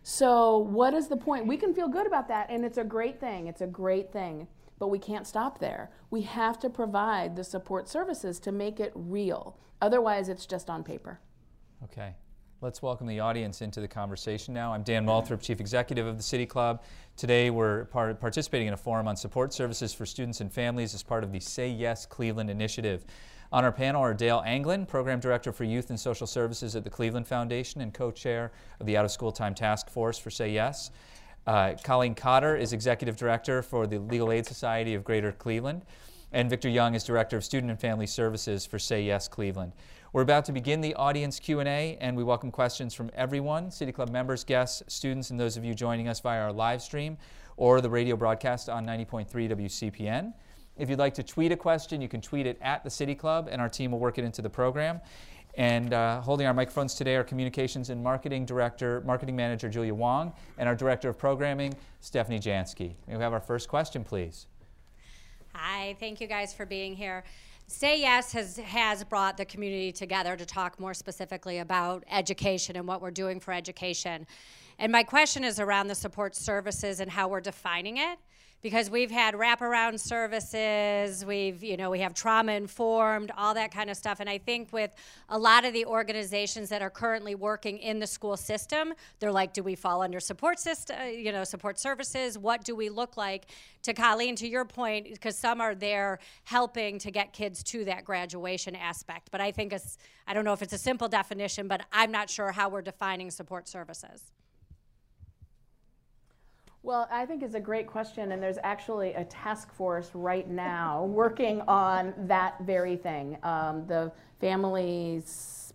So, 0.02 0.58
what 0.58 0.94
is 0.94 1.08
the 1.08 1.16
point? 1.16 1.46
We 1.46 1.56
can 1.56 1.74
feel 1.74 1.88
good 1.88 2.06
about 2.06 2.28
that, 2.28 2.46
and 2.48 2.64
it's 2.64 2.78
a 2.78 2.84
great 2.84 3.18
thing. 3.18 3.48
It's 3.48 3.60
a 3.60 3.66
great 3.66 4.12
thing. 4.12 4.46
But 4.78 4.88
we 4.88 4.98
can't 4.98 5.26
stop 5.26 5.58
there. 5.58 5.90
We 6.10 6.22
have 6.22 6.58
to 6.60 6.70
provide 6.70 7.36
the 7.36 7.44
support 7.44 7.88
services 7.88 8.38
to 8.40 8.52
make 8.52 8.78
it 8.80 8.92
real. 8.94 9.58
Otherwise, 9.80 10.28
it's 10.28 10.46
just 10.46 10.68
on 10.68 10.84
paper. 10.84 11.20
Okay. 11.84 12.14
Let's 12.62 12.80
welcome 12.80 13.06
the 13.06 13.20
audience 13.20 13.60
into 13.60 13.80
the 13.82 13.88
conversation 13.88 14.54
now. 14.54 14.72
I'm 14.72 14.82
Dan 14.82 15.04
Moulthrop, 15.04 15.42
Chief 15.42 15.60
Executive 15.60 16.06
of 16.06 16.16
the 16.16 16.22
City 16.22 16.46
Club. 16.46 16.82
Today 17.14 17.50
we're 17.50 17.84
par- 17.86 18.14
participating 18.14 18.66
in 18.66 18.72
a 18.72 18.78
forum 18.78 19.06
on 19.06 19.14
support 19.14 19.52
services 19.52 19.92
for 19.92 20.06
students 20.06 20.40
and 20.40 20.50
families 20.50 20.94
as 20.94 21.02
part 21.02 21.22
of 21.22 21.32
the 21.32 21.40
Say 21.40 21.68
Yes 21.68 22.06
Cleveland 22.06 22.48
initiative. 22.48 23.04
On 23.52 23.62
our 23.62 23.72
panel 23.72 24.02
are 24.02 24.14
Dale 24.14 24.42
Anglin, 24.46 24.86
Program 24.86 25.20
Director 25.20 25.52
for 25.52 25.64
Youth 25.64 25.90
and 25.90 26.00
Social 26.00 26.26
Services 26.26 26.74
at 26.74 26.82
the 26.82 26.90
Cleveland 26.90 27.28
Foundation 27.28 27.82
and 27.82 27.92
co-chair 27.92 28.52
of 28.80 28.86
the 28.86 28.96
Out 28.96 29.04
of 29.04 29.10
School 29.10 29.32
Time 29.32 29.54
Task 29.54 29.90
Force 29.90 30.18
for 30.18 30.30
Say 30.30 30.50
Yes. 30.50 30.90
Uh, 31.46 31.74
Colleen 31.84 32.14
Cotter 32.14 32.56
is 32.56 32.72
Executive 32.72 33.16
Director 33.16 33.62
for 33.62 33.86
the 33.86 34.00
Legal 34.00 34.32
Aid 34.32 34.46
Society 34.46 34.94
of 34.94 35.04
Greater 35.04 35.30
Cleveland. 35.30 35.82
And 36.32 36.50
Victor 36.50 36.68
Young 36.68 36.96
is 36.96 37.04
Director 37.04 37.36
of 37.36 37.44
Student 37.44 37.70
and 37.70 37.80
Family 37.80 38.06
Services 38.06 38.66
for 38.66 38.80
Say 38.80 39.04
Yes 39.04 39.28
Cleveland. 39.28 39.72
We're 40.12 40.22
about 40.22 40.44
to 40.46 40.52
begin 40.52 40.80
the 40.80 40.92
audience 40.94 41.38
Q&A 41.38 41.96
and 42.00 42.16
we 42.16 42.24
welcome 42.24 42.50
questions 42.50 42.94
from 42.94 43.10
everyone, 43.14 43.70
City 43.70 43.92
Club 43.92 44.10
members, 44.10 44.42
guests, 44.42 44.82
students, 44.92 45.30
and 45.30 45.38
those 45.38 45.56
of 45.56 45.64
you 45.64 45.72
joining 45.72 46.08
us 46.08 46.18
via 46.18 46.40
our 46.40 46.52
live 46.52 46.82
stream 46.82 47.16
or 47.56 47.80
the 47.80 47.90
radio 47.90 48.16
broadcast 48.16 48.68
on 48.68 48.84
90.3 48.84 49.28
WCPN. 49.30 50.32
If 50.76 50.90
you'd 50.90 50.98
like 50.98 51.14
to 51.14 51.22
tweet 51.22 51.52
a 51.52 51.56
question, 51.56 52.00
you 52.00 52.08
can 52.08 52.20
tweet 52.20 52.46
it 52.46 52.58
at 52.60 52.82
the 52.82 52.90
City 52.90 53.14
Club 53.14 53.48
and 53.50 53.60
our 53.60 53.68
team 53.68 53.92
will 53.92 54.00
work 54.00 54.18
it 54.18 54.24
into 54.24 54.42
the 54.42 54.50
program. 54.50 55.00
And 55.56 55.94
uh, 55.94 56.20
holding 56.20 56.46
our 56.46 56.52
microphones 56.52 56.94
today 56.94 57.16
are 57.16 57.24
Communications 57.24 57.88
and 57.88 58.02
Marketing 58.02 58.44
Director, 58.44 59.02
Marketing 59.06 59.34
Manager 59.34 59.70
Julia 59.70 59.94
Wong, 59.94 60.34
and 60.58 60.68
our 60.68 60.74
Director 60.74 61.08
of 61.08 61.18
Programming, 61.18 61.74
Stephanie 62.00 62.38
Jansky. 62.38 62.92
May 63.08 63.16
we 63.16 63.22
have 63.22 63.32
our 63.32 63.40
first 63.40 63.66
question, 63.66 64.04
please? 64.04 64.46
Hi, 65.54 65.96
thank 65.98 66.20
you 66.20 66.26
guys 66.26 66.52
for 66.52 66.66
being 66.66 66.94
here. 66.94 67.24
Say 67.68 68.00
Yes 68.00 68.32
has, 68.32 68.58
has 68.58 69.02
brought 69.02 69.38
the 69.38 69.46
community 69.46 69.92
together 69.92 70.36
to 70.36 70.44
talk 70.44 70.78
more 70.78 70.92
specifically 70.92 71.58
about 71.58 72.04
education 72.10 72.76
and 72.76 72.86
what 72.86 73.00
we're 73.00 73.10
doing 73.10 73.40
for 73.40 73.52
education. 73.52 74.26
And 74.78 74.92
my 74.92 75.02
question 75.02 75.42
is 75.42 75.58
around 75.58 75.88
the 75.88 75.94
support 75.94 76.36
services 76.36 77.00
and 77.00 77.10
how 77.10 77.28
we're 77.28 77.40
defining 77.40 77.96
it. 77.96 78.18
Because 78.62 78.90
we've 78.90 79.10
had 79.10 79.34
wraparound 79.34 80.00
services, 80.00 81.24
we've, 81.24 81.62
you 81.62 81.76
know, 81.76 81.90
we 81.90 82.00
have 82.00 82.14
trauma 82.14 82.52
informed, 82.52 83.30
all 83.36 83.54
that 83.54 83.70
kind 83.70 83.90
of 83.90 83.96
stuff. 83.96 84.18
And 84.18 84.28
I 84.28 84.38
think 84.38 84.72
with 84.72 84.92
a 85.28 85.38
lot 85.38 85.64
of 85.64 85.72
the 85.72 85.84
organizations 85.84 86.68
that 86.70 86.82
are 86.82 86.90
currently 86.90 87.34
working 87.34 87.78
in 87.78 88.00
the 88.00 88.06
school 88.06 88.36
system, 88.36 88.94
they're 89.20 89.30
like, 89.30 89.52
do 89.52 89.62
we 89.62 89.76
fall 89.76 90.02
under 90.02 90.18
support 90.18 90.58
system, 90.58 90.96
uh, 91.00 91.04
you 91.04 91.30
know, 91.32 91.44
support 91.44 91.78
services? 91.78 92.38
What 92.38 92.64
do 92.64 92.74
we 92.74 92.88
look 92.88 93.16
like? 93.16 93.46
To 93.82 93.94
Colleen, 93.94 94.34
to 94.36 94.48
your 94.48 94.64
point, 94.64 95.06
because 95.12 95.38
some 95.38 95.60
are 95.60 95.74
there 95.74 96.18
helping 96.42 96.98
to 97.00 97.12
get 97.12 97.32
kids 97.32 97.62
to 97.64 97.84
that 97.84 98.04
graduation 98.04 98.74
aspect. 98.74 99.28
But 99.30 99.40
I 99.40 99.52
think 99.52 99.72
it's, 99.72 99.96
I 100.26 100.34
don't 100.34 100.44
know 100.44 100.54
if 100.54 100.62
it's 100.62 100.72
a 100.72 100.78
simple 100.78 101.06
definition, 101.06 101.68
but 101.68 101.82
I'm 101.92 102.10
not 102.10 102.28
sure 102.28 102.50
how 102.50 102.68
we're 102.68 102.82
defining 102.82 103.30
support 103.30 103.68
services. 103.68 104.32
Well, 106.86 107.08
I 107.10 107.26
think 107.26 107.42
it's 107.42 107.56
a 107.56 107.60
great 107.60 107.88
question, 107.88 108.30
and 108.30 108.40
there's 108.40 108.58
actually 108.62 109.14
a 109.14 109.24
task 109.24 109.74
force 109.74 110.12
right 110.14 110.48
now 110.48 111.04
working 111.10 111.60
on 111.62 112.14
that 112.28 112.60
very 112.60 112.94
thing. 112.94 113.38
Um, 113.42 113.84
the 113.88 114.12
families, 114.40 115.74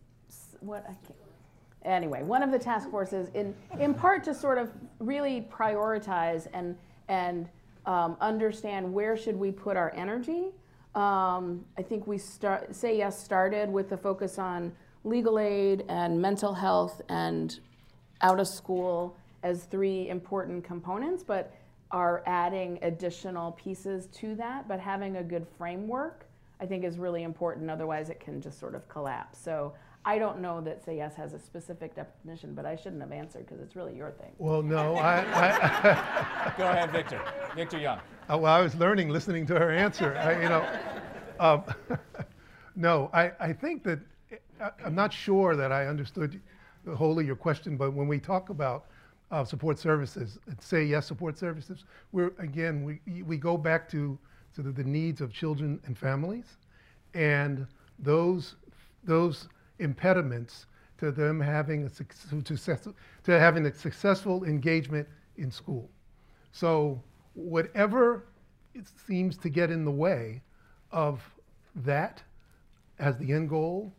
what 0.62 0.86
I 0.86 0.93
can't, 1.06 1.19
anyway, 1.84 2.24
one 2.24 2.41
of 2.41 2.50
the 2.50 2.58
task 2.58 2.89
forces, 2.89 3.28
in 3.34 3.54
in 3.78 3.93
part 3.93 4.24
to 4.24 4.34
sort 4.34 4.58
of 4.58 4.71
really 5.00 5.50
prioritize 5.52 6.47
and 6.54 6.78
and 7.10 7.50
um, 7.86 8.15
understand 8.21 8.93
where 8.93 9.17
should 9.17 9.36
we 9.36 9.52
put 9.52 9.76
our 9.76 9.91
energy. 9.93 10.45
Um, 10.95 11.65
I 11.78 11.82
think 11.82 12.08
we 12.08 12.19
start 12.19 12.74
say 12.74 12.97
yes 12.97 13.21
started 13.21 13.69
with 13.69 13.89
the 13.89 13.97
focus 13.97 14.39
on 14.39 14.71
legal 15.04 15.39
aid 15.39 15.84
and 15.89 16.21
mental 16.21 16.54
health 16.54 17.02
and 17.10 17.60
out 18.21 18.39
of 18.39 18.47
school 18.47 19.17
as 19.43 19.63
three 19.63 20.10
important 20.10 20.63
components, 20.63 21.23
but 21.23 21.54
are 21.91 22.23
adding 22.25 22.80
additional 22.82 23.51
pieces 23.54 24.08
to 24.08 24.36
that. 24.36 24.67
But 24.67 24.80
having 24.80 25.17
a 25.17 25.23
good 25.23 25.45
framework, 25.58 26.25
I 26.60 26.65
think, 26.65 26.84
is 26.84 26.97
really 26.97 27.23
important. 27.23 27.69
Otherwise, 27.69 28.10
it 28.10 28.19
can 28.19 28.41
just 28.41 28.60
sort 28.60 28.75
of 28.75 28.88
collapse. 28.88 29.39
So 29.39 29.73
I 30.04 30.17
don't 30.17 30.39
know 30.39 30.62
that 30.62 30.84
Say 30.84 30.97
Yes 30.97 31.15
has 31.15 31.34
a 31.34 31.39
specific 31.39 31.95
definition, 31.95 32.56
but 32.56 32.65
I 32.65 32.75
shouldn't 32.75 33.01
have 33.01 33.12
answered 33.12 33.45
because 33.45 33.62
it's 33.62 33.75
really 33.75 33.95
your 33.95 34.12
thing. 34.12 34.32
Well, 34.38 34.63
no, 34.63 34.95
I, 34.97 35.19
I, 35.19 36.54
Go 36.58 36.67
ahead, 36.67 36.91
Victor. 36.91 37.21
Victor 37.56 37.77
Young. 37.77 37.99
Uh, 38.32 38.38
well, 38.38 38.54
I 38.54 38.62
was 38.62 38.73
learning 38.75 39.10
listening 39.10 39.45
to 39.47 39.60
her 39.60 39.71
answer. 39.71 40.15
I, 40.17 40.41
you 40.41 40.49
know, 40.49 40.65
um, 41.39 41.63
no, 42.75 43.10
I, 43.13 43.32
I 43.39 43.54
think 43.54 43.84
that 43.84 43.99
I, 44.60 44.71
I'm 44.86 44.95
not 44.95 45.13
sure 45.13 45.56
that 45.56 45.71
I 45.71 45.88
understood 45.88 46.41
the 46.86 46.95
whole 46.95 47.19
of 47.19 47.25
your 47.25 47.36
question, 47.36 47.77
but 47.77 47.93
when 47.93 48.08
we 48.08 48.19
talk 48.19 48.49
about 48.49 48.86
uh, 49.32 49.46
support 49.46 49.79
services, 49.79 50.38
say 50.60 50.84
yes 50.84 51.08
support 51.08 51.38
services, 51.38 51.86
we're 52.12 52.34
again 52.38 52.84
we 52.84 53.23
we 53.23 53.38
go 53.38 53.58
back 53.58 53.90
to 53.90 54.17
to 54.54 54.62
the, 54.62 54.71
the 54.71 54.84
needs 54.84 55.21
of 55.21 55.32
children 55.32 55.79
and 55.86 55.98
families, 55.98 56.58
and 57.13 57.65
those 58.00 58.56
those 59.04 59.48
impediments 59.79 60.67
to 60.98 61.12
them 61.12 61.40
having 61.40 61.86
a 61.86 61.90
success, 61.90 62.88
to 63.23 63.40
having 63.40 63.65
a 63.65 63.73
successful 63.73 64.44
engagement 64.44 65.08
in 65.38 65.50
school. 65.50 65.90
So 66.52 67.02
whatever 67.34 68.25
it 68.75 68.86
seems 69.08 69.38
to 69.38 69.50
get 69.50 69.71
in 69.71 69.84
the 69.86 69.92
way 69.92 70.42
of 70.92 71.21
that 71.77 72.21
as 73.00 73.17
the 73.17 73.34
end 73.34 73.50
goal 73.50 73.94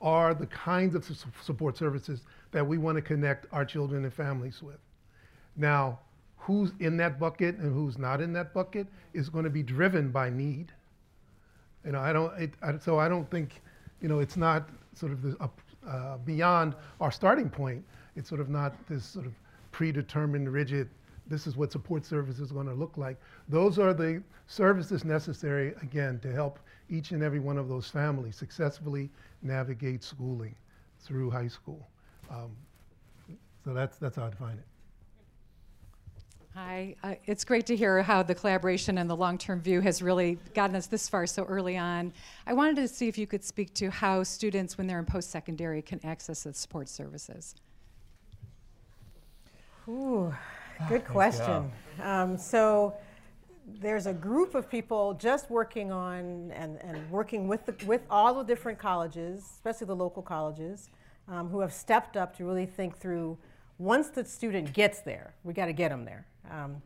are 0.00 0.34
the 0.34 0.46
kinds 0.46 0.94
of 0.94 1.04
su- 1.04 1.14
support 1.42 1.76
services 1.76 2.24
that 2.54 2.64
we 2.64 2.78
want 2.78 2.94
to 2.96 3.02
connect 3.02 3.46
our 3.52 3.64
children 3.64 4.04
and 4.04 4.14
families 4.14 4.62
with. 4.62 4.78
Now, 5.56 5.98
who's 6.36 6.70
in 6.78 6.96
that 6.98 7.18
bucket 7.18 7.56
and 7.56 7.74
who's 7.74 7.98
not 7.98 8.20
in 8.20 8.32
that 8.34 8.54
bucket 8.54 8.86
is 9.12 9.28
going 9.28 9.44
to 9.44 9.50
be 9.50 9.62
driven 9.62 10.10
by 10.10 10.30
need. 10.30 10.72
You 11.84 11.92
know, 11.92 12.00
I 12.00 12.12
don't. 12.12 12.32
It, 12.40 12.54
I, 12.62 12.78
so 12.78 12.98
I 12.98 13.08
don't 13.08 13.28
think, 13.28 13.60
you 14.00 14.08
know, 14.08 14.20
it's 14.20 14.36
not 14.36 14.68
sort 14.94 15.10
of 15.10 15.22
the, 15.22 15.36
uh, 15.40 15.48
uh, 15.84 16.16
beyond 16.18 16.76
our 17.00 17.10
starting 17.10 17.50
point. 17.50 17.84
It's 18.14 18.28
sort 18.28 18.40
of 18.40 18.48
not 18.48 18.72
this 18.86 19.04
sort 19.04 19.26
of 19.26 19.32
predetermined, 19.72 20.52
rigid, 20.52 20.88
this 21.26 21.48
is 21.48 21.56
what 21.56 21.72
support 21.72 22.06
service 22.06 22.38
is 22.38 22.52
going 22.52 22.68
to 22.68 22.74
look 22.74 22.96
like. 22.96 23.18
Those 23.48 23.80
are 23.80 23.92
the 23.92 24.22
services 24.46 25.04
necessary, 25.04 25.74
again, 25.82 26.20
to 26.20 26.32
help 26.32 26.60
each 26.88 27.10
and 27.10 27.22
every 27.22 27.40
one 27.40 27.58
of 27.58 27.68
those 27.68 27.88
families 27.88 28.36
successfully 28.36 29.10
navigate 29.42 30.04
schooling 30.04 30.54
through 31.00 31.30
high 31.30 31.48
school. 31.48 31.88
Um, 32.30 32.50
so 33.64 33.72
that's, 33.72 33.96
that's 33.98 34.16
how 34.16 34.26
I 34.26 34.30
define 34.30 34.58
it. 34.58 34.64
Hi, 36.54 36.94
uh, 37.02 37.14
it's 37.26 37.44
great 37.44 37.66
to 37.66 37.74
hear 37.74 38.00
how 38.00 38.22
the 38.22 38.34
collaboration 38.34 38.98
and 38.98 39.10
the 39.10 39.16
long-term 39.16 39.60
view 39.60 39.80
has 39.80 40.00
really 40.00 40.38
gotten 40.54 40.76
us 40.76 40.86
this 40.86 41.08
far 41.08 41.26
so 41.26 41.42
early 41.44 41.76
on. 41.76 42.12
I 42.46 42.52
wanted 42.52 42.76
to 42.76 42.86
see 42.86 43.08
if 43.08 43.18
you 43.18 43.26
could 43.26 43.42
speak 43.42 43.74
to 43.74 43.90
how 43.90 44.22
students, 44.22 44.78
when 44.78 44.86
they're 44.86 45.00
in 45.00 45.04
post-secondary, 45.04 45.82
can 45.82 45.98
access 46.04 46.44
the 46.44 46.54
support 46.54 46.88
services. 46.88 47.56
Ooh, 49.88 50.32
good 50.88 51.04
question. 51.04 51.72
Um, 52.00 52.38
so 52.38 52.94
there's 53.80 54.06
a 54.06 54.14
group 54.14 54.54
of 54.54 54.70
people 54.70 55.14
just 55.14 55.50
working 55.50 55.90
on 55.90 56.52
and, 56.54 56.80
and 56.84 57.10
working 57.10 57.48
with, 57.48 57.66
the, 57.66 57.74
with 57.84 58.02
all 58.08 58.32
the 58.32 58.44
different 58.44 58.78
colleges, 58.78 59.40
especially 59.56 59.88
the 59.88 59.96
local 59.96 60.22
colleges, 60.22 60.88
um, 61.28 61.48
who 61.48 61.60
have 61.60 61.72
stepped 61.72 62.16
up 62.16 62.36
to 62.36 62.44
really 62.44 62.66
think 62.66 62.96
through 62.96 63.38
once 63.78 64.08
the 64.08 64.24
student 64.24 64.72
gets 64.72 65.00
there, 65.00 65.34
we 65.42 65.52
got 65.52 65.66
to 65.66 65.72
get 65.72 65.90
them 65.90 66.04
there. 66.04 66.26
Um, 66.50 66.82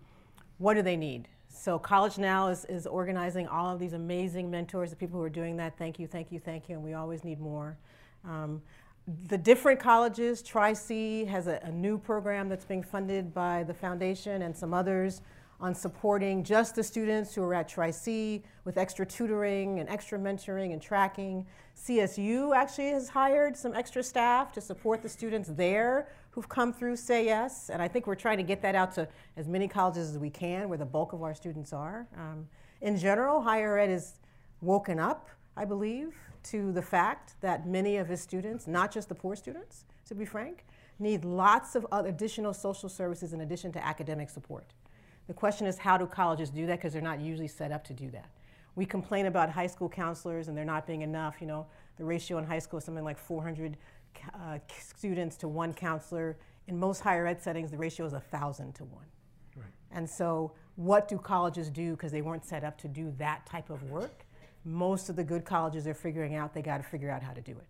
what 0.58 0.74
do 0.74 0.82
they 0.82 0.96
need? 0.96 1.28
So 1.48 1.78
College 1.78 2.18
Now 2.18 2.48
is, 2.48 2.64
is 2.66 2.86
organizing 2.86 3.46
all 3.48 3.72
of 3.72 3.80
these 3.80 3.92
amazing 3.92 4.50
mentors, 4.50 4.90
the 4.90 4.96
people 4.96 5.18
who 5.18 5.24
are 5.24 5.30
doing 5.30 5.56
that. 5.56 5.76
Thank 5.76 5.98
you, 5.98 6.06
thank 6.06 6.30
you, 6.30 6.38
thank 6.38 6.68
you, 6.68 6.76
and 6.76 6.84
we 6.84 6.94
always 6.94 7.24
need 7.24 7.40
more. 7.40 7.76
Um, 8.24 8.62
the 9.28 9.38
different 9.38 9.80
colleges, 9.80 10.42
Tri-C 10.42 11.24
has 11.24 11.46
a, 11.46 11.60
a, 11.62 11.72
new 11.72 11.96
program 11.96 12.48
that's 12.48 12.66
being 12.66 12.82
funded 12.82 13.32
by 13.32 13.64
the 13.64 13.72
foundation 13.72 14.42
and 14.42 14.54
some 14.54 14.74
others 14.74 15.22
on 15.60 15.74
supporting 15.74 16.44
just 16.44 16.74
the 16.74 16.82
students 16.82 17.34
who 17.34 17.42
are 17.42 17.54
at 17.54 17.68
Tri-C 17.68 18.42
with 18.64 18.78
extra 18.78 19.04
tutoring 19.04 19.80
and 19.80 19.88
extra 19.88 20.18
mentoring 20.18 20.72
and 20.72 20.80
tracking. 20.80 21.46
CSU 21.76 22.54
actually 22.54 22.90
has 22.90 23.08
hired 23.08 23.56
some 23.56 23.74
extra 23.74 24.02
staff 24.02 24.52
to 24.52 24.60
support 24.60 25.02
the 25.02 25.08
students 25.08 25.48
there 25.52 26.08
who've 26.30 26.48
come 26.48 26.72
through 26.72 26.94
Say 26.94 27.24
Yes, 27.24 27.70
and 27.70 27.82
I 27.82 27.88
think 27.88 28.06
we're 28.06 28.14
trying 28.14 28.36
to 28.36 28.44
get 28.44 28.62
that 28.62 28.76
out 28.76 28.92
to 28.94 29.08
as 29.36 29.48
many 29.48 29.66
colleges 29.66 30.10
as 30.10 30.18
we 30.18 30.30
can 30.30 30.68
where 30.68 30.78
the 30.78 30.84
bulk 30.86 31.12
of 31.12 31.22
our 31.22 31.34
students 31.34 31.72
are. 31.72 32.06
Um, 32.16 32.46
in 32.80 32.96
general, 32.96 33.40
higher 33.40 33.78
ed 33.78 33.90
is 33.90 34.20
woken 34.60 35.00
up, 35.00 35.28
I 35.56 35.64
believe, 35.64 36.14
to 36.44 36.70
the 36.70 36.82
fact 36.82 37.34
that 37.40 37.66
many 37.66 37.96
of 37.96 38.06
his 38.06 38.20
students, 38.20 38.68
not 38.68 38.92
just 38.92 39.08
the 39.08 39.14
poor 39.16 39.34
students, 39.34 39.84
to 40.06 40.14
be 40.14 40.24
frank, 40.24 40.64
need 41.00 41.24
lots 41.24 41.74
of 41.74 41.86
additional 41.90 42.54
social 42.54 42.88
services 42.88 43.32
in 43.32 43.40
addition 43.40 43.72
to 43.72 43.84
academic 43.84 44.30
support. 44.30 44.72
The 45.28 45.34
question 45.34 45.66
is 45.66 45.78
how 45.78 45.96
do 45.96 46.06
colleges 46.06 46.50
do 46.50 46.66
that 46.66 46.78
because 46.78 46.94
they're 46.94 47.02
not 47.02 47.20
usually 47.20 47.48
set 47.48 47.70
up 47.70 47.84
to 47.84 47.92
do 47.92 48.10
that. 48.10 48.30
We 48.74 48.86
complain 48.86 49.26
about 49.26 49.50
high 49.50 49.66
school 49.66 49.88
counselors 49.88 50.48
and 50.48 50.56
there 50.56 50.64
not 50.64 50.86
being 50.86 51.02
enough. 51.02 51.36
You 51.40 51.46
know, 51.46 51.66
the 51.96 52.04
ratio 52.04 52.38
in 52.38 52.44
high 52.44 52.58
school 52.58 52.78
is 52.78 52.84
something 52.84 53.04
like 53.04 53.18
400 53.18 53.76
uh, 54.34 54.58
students 54.78 55.36
to 55.36 55.48
one 55.48 55.74
counselor. 55.74 56.38
In 56.66 56.78
most 56.78 57.00
higher 57.00 57.26
ed 57.26 57.42
settings, 57.42 57.70
the 57.70 57.76
ratio 57.76 58.06
is 58.06 58.12
1,000 58.12 58.74
to 58.76 58.84
1. 58.84 59.04
Right. 59.56 59.66
And 59.92 60.08
so, 60.08 60.52
what 60.76 61.08
do 61.08 61.18
colleges 61.18 61.70
do 61.70 61.92
because 61.92 62.12
they 62.12 62.22
weren't 62.22 62.44
set 62.44 62.62
up 62.62 62.78
to 62.78 62.88
do 62.88 63.12
that 63.18 63.44
type 63.46 63.68
of 63.68 63.82
work? 63.90 64.24
Most 64.64 65.08
of 65.08 65.16
the 65.16 65.24
good 65.24 65.44
colleges 65.44 65.86
are 65.86 65.94
figuring 65.94 66.36
out 66.36 66.54
they 66.54 66.62
got 66.62 66.76
to 66.78 66.84
figure 66.84 67.10
out 67.10 67.22
how 67.22 67.32
to 67.32 67.40
do 67.40 67.52
it. 67.52 67.66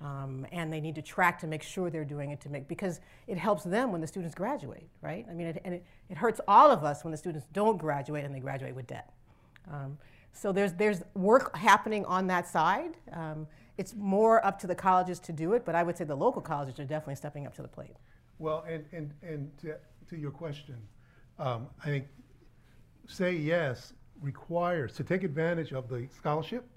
Um, 0.00 0.46
and 0.52 0.72
they 0.72 0.80
need 0.80 0.94
to 0.94 1.02
track 1.02 1.40
to 1.40 1.48
make 1.48 1.62
sure 1.62 1.90
they're 1.90 2.04
doing 2.04 2.30
it 2.30 2.40
to 2.42 2.48
make 2.48 2.68
because 2.68 3.00
it 3.26 3.36
helps 3.36 3.64
them 3.64 3.90
when 3.90 4.00
the 4.00 4.06
students 4.06 4.34
graduate, 4.34 4.88
right? 5.02 5.26
I 5.28 5.34
mean, 5.34 5.48
it, 5.48 5.60
and 5.64 5.74
it, 5.74 5.84
it 6.08 6.16
hurts 6.16 6.40
all 6.46 6.70
of 6.70 6.84
us 6.84 7.02
when 7.02 7.10
the 7.10 7.16
students 7.16 7.46
don't 7.52 7.78
graduate 7.78 8.24
and 8.24 8.32
they 8.32 8.38
graduate 8.38 8.76
with 8.76 8.86
debt. 8.86 9.12
Um, 9.68 9.98
so 10.32 10.52
there's 10.52 10.72
there's 10.74 11.02
work 11.14 11.56
happening 11.56 12.04
on 12.04 12.28
that 12.28 12.46
side. 12.46 12.96
Um, 13.12 13.48
it's 13.76 13.94
more 13.94 14.44
up 14.44 14.58
to 14.60 14.66
the 14.66 14.74
colleges 14.74 15.18
to 15.20 15.32
do 15.32 15.54
it, 15.54 15.64
but 15.64 15.74
I 15.74 15.82
would 15.82 15.96
say 15.96 16.04
the 16.04 16.16
local 16.16 16.42
colleges 16.42 16.78
are 16.78 16.84
definitely 16.84 17.16
stepping 17.16 17.46
up 17.46 17.54
to 17.54 17.62
the 17.62 17.68
plate. 17.68 17.96
Well, 18.38 18.64
and, 18.68 18.84
and, 18.92 19.12
and 19.22 19.58
to, 19.58 19.76
to 20.10 20.16
your 20.16 20.30
question, 20.30 20.76
um, 21.38 21.68
I 21.82 21.86
think 21.86 22.06
Say 23.06 23.34
Yes 23.36 23.94
requires, 24.20 24.92
to 24.94 25.04
take 25.04 25.22
advantage 25.22 25.72
of 25.72 25.88
the 25.88 26.08
scholarship, 26.16 26.68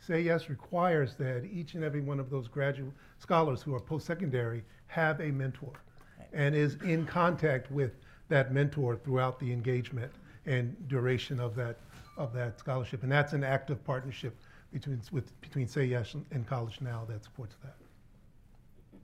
Say 0.00 0.20
Yes 0.20 0.48
requires 0.48 1.14
that 1.14 1.44
each 1.44 1.74
and 1.74 1.82
every 1.82 2.00
one 2.00 2.20
of 2.20 2.30
those 2.30 2.48
graduate 2.48 2.92
scholars 3.18 3.62
who 3.62 3.74
are 3.74 3.80
post-secondary 3.80 4.62
have 4.86 5.20
a 5.20 5.30
mentor 5.32 5.72
right. 6.18 6.28
and 6.32 6.54
is 6.54 6.76
in 6.82 7.06
contact 7.06 7.70
with 7.70 7.92
that 8.28 8.52
mentor 8.52 8.96
throughout 8.96 9.38
the 9.38 9.52
engagement 9.52 10.12
and 10.46 10.76
duration 10.88 11.40
of 11.40 11.54
that, 11.56 11.78
of 12.16 12.32
that 12.32 12.58
scholarship. 12.58 13.02
And 13.02 13.10
that's 13.10 13.32
an 13.32 13.42
active 13.42 13.84
partnership 13.84 14.36
between, 14.72 15.00
with, 15.12 15.38
between 15.40 15.66
Say 15.66 15.86
Yes 15.86 16.14
and 16.30 16.46
College 16.46 16.80
Now 16.80 17.04
that 17.08 17.24
supports 17.24 17.56
that. 17.62 17.76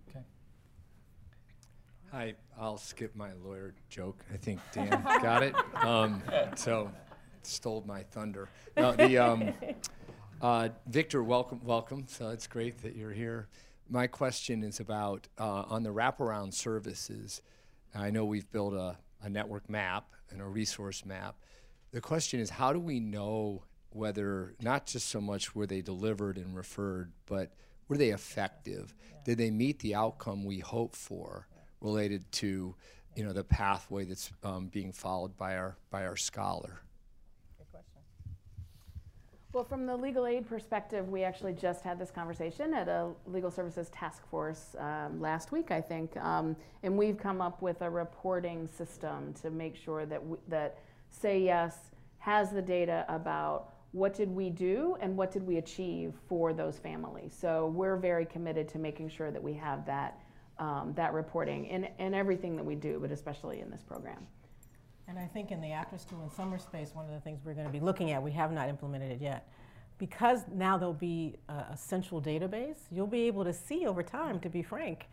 Okay. 0.09 0.24
Hi, 2.11 2.34
I'll 2.59 2.78
skip 2.78 3.14
my 3.16 3.32
lawyer 3.45 3.74
joke. 3.88 4.24
I 4.32 4.36
think 4.36 4.61
Dan 4.72 5.03
got 5.22 5.43
it. 5.43 5.55
Um, 5.82 6.22
so 6.55 6.93
stole 7.43 7.82
my 7.88 8.05
thunder. 8.05 8.49
No, 8.76 8.93
the 8.93 9.18
um, 9.18 9.53
uh, 10.43 10.68
Victor, 10.86 11.22
welcome, 11.22 11.61
welcome. 11.64 12.05
So 12.09 12.30
it's 12.30 12.49
great 12.49 12.82
that 12.82 12.97
you're 12.97 13.12
here. 13.12 13.49
My 13.88 14.09
question 14.09 14.64
is 14.64 14.80
about 14.80 15.28
uh, 15.38 15.62
on 15.68 15.84
the 15.84 15.90
wraparound 15.90 16.53
services. 16.53 17.43
I 17.95 18.11
know 18.11 18.24
we've 18.24 18.51
built 18.51 18.74
a, 18.74 18.97
a 19.22 19.28
network 19.28 19.70
map 19.70 20.05
and 20.30 20.40
a 20.40 20.45
resource 20.45 21.07
map. 21.07 21.36
The 21.93 22.01
question 22.01 22.40
is, 22.40 22.51
how 22.51 22.72
do 22.72 22.80
we 22.80 22.99
know 22.99 23.62
whether 23.90 24.55
not 24.61 24.86
just 24.86 25.09
so 25.11 25.20
much 25.20 25.55
were 25.55 25.66
they 25.66 25.80
delivered 25.80 26.38
and 26.38 26.57
referred, 26.57 27.12
but 27.26 27.53
were 27.86 27.97
they 27.97 28.09
effective? 28.09 28.95
Yeah. 28.99 29.16
Did 29.24 29.38
they 29.38 29.51
meet 29.51 29.78
the 29.78 29.95
outcome 29.95 30.45
we 30.45 30.59
hope 30.59 30.97
for 30.97 31.47
related 31.80 32.30
to, 32.32 32.74
you 33.14 33.24
know, 33.24 33.32
the 33.32 33.45
pathway 33.45 34.05
that's 34.05 34.32
um, 34.43 34.68
being 34.68 34.90
followed 34.90 35.36
by 35.36 35.57
our 35.57 35.76
by 35.90 36.05
our 36.05 36.16
scholar? 36.16 36.82
Well, 39.53 39.64
from 39.64 39.84
the 39.84 39.94
legal 39.94 40.26
aid 40.26 40.48
perspective, 40.48 41.11
we 41.11 41.24
actually 41.24 41.53
just 41.53 41.82
had 41.82 41.98
this 41.98 42.11
conversation 42.11 42.72
at 42.72 42.88
a 42.88 43.11
legal 43.26 43.50
services 43.50 43.90
task 43.90 44.26
force 44.30 44.74
um, 44.78 45.20
last 45.20 45.53
week, 45.53 45.70
I 45.70 45.78
think, 45.78 46.16
um, 46.16 46.57
and 46.82 46.96
we've 46.96 47.18
come 47.18 47.42
up 47.42 47.61
with 47.61 47.82
a 47.82 47.90
reporting 47.90 48.66
system 48.66 49.34
to 49.42 49.50
make 49.50 49.76
sure 49.76 50.07
that 50.07 50.26
we, 50.26 50.38
that 50.48 50.78
Say 51.11 51.42
Yes 51.42 51.76
has 52.16 52.50
the 52.50 52.62
data 52.62 53.05
about 53.11 53.74
what 53.90 54.14
did 54.14 54.30
we 54.30 54.48
do 54.48 54.96
and 55.03 55.14
what 55.18 55.30
did 55.30 55.46
we 55.46 55.59
achieve 55.59 56.14
for 56.30 56.55
those 56.55 56.78
families. 56.78 57.36
So 57.38 57.66
we're 57.76 57.98
very 57.98 58.24
committed 58.24 58.70
to 58.70 58.78
making 58.78 59.11
sure 59.11 59.30
that 59.30 59.42
we 59.42 59.53
have 59.53 59.84
that, 59.84 60.18
um, 60.59 60.94
that 60.96 61.12
reporting 61.12 61.66
in, 61.66 61.88
in 61.98 62.14
everything 62.14 62.57
that 62.57 62.64
we 62.64 62.74
do, 62.74 62.98
but 62.98 63.11
especially 63.12 63.61
in 63.61 63.70
this 63.70 63.82
program. 63.82 64.26
And 65.12 65.20
I 65.20 65.26
think 65.26 65.50
in 65.50 65.60
the 65.60 65.72
after 65.72 65.98
school 65.98 66.22
and 66.22 66.32
summer 66.32 66.56
space, 66.56 66.92
one 66.94 67.04
of 67.04 67.12
the 67.12 67.20
things 67.20 67.40
we're 67.44 67.52
going 67.52 67.66
to 67.66 67.72
be 67.72 67.80
looking 67.80 68.12
at, 68.12 68.22
we 68.22 68.32
have 68.32 68.50
not 68.50 68.70
implemented 68.70 69.12
it 69.12 69.20
yet, 69.20 69.46
because 69.98 70.40
now 70.50 70.78
there'll 70.78 70.94
be 70.94 71.36
a, 71.50 71.52
a 71.72 71.76
central 71.76 72.18
database, 72.18 72.78
you'll 72.90 73.06
be 73.06 73.26
able 73.26 73.44
to 73.44 73.52
see 73.52 73.86
over 73.86 74.02
time, 74.02 74.40
to 74.40 74.48
be 74.48 74.62
frank, 74.62 75.08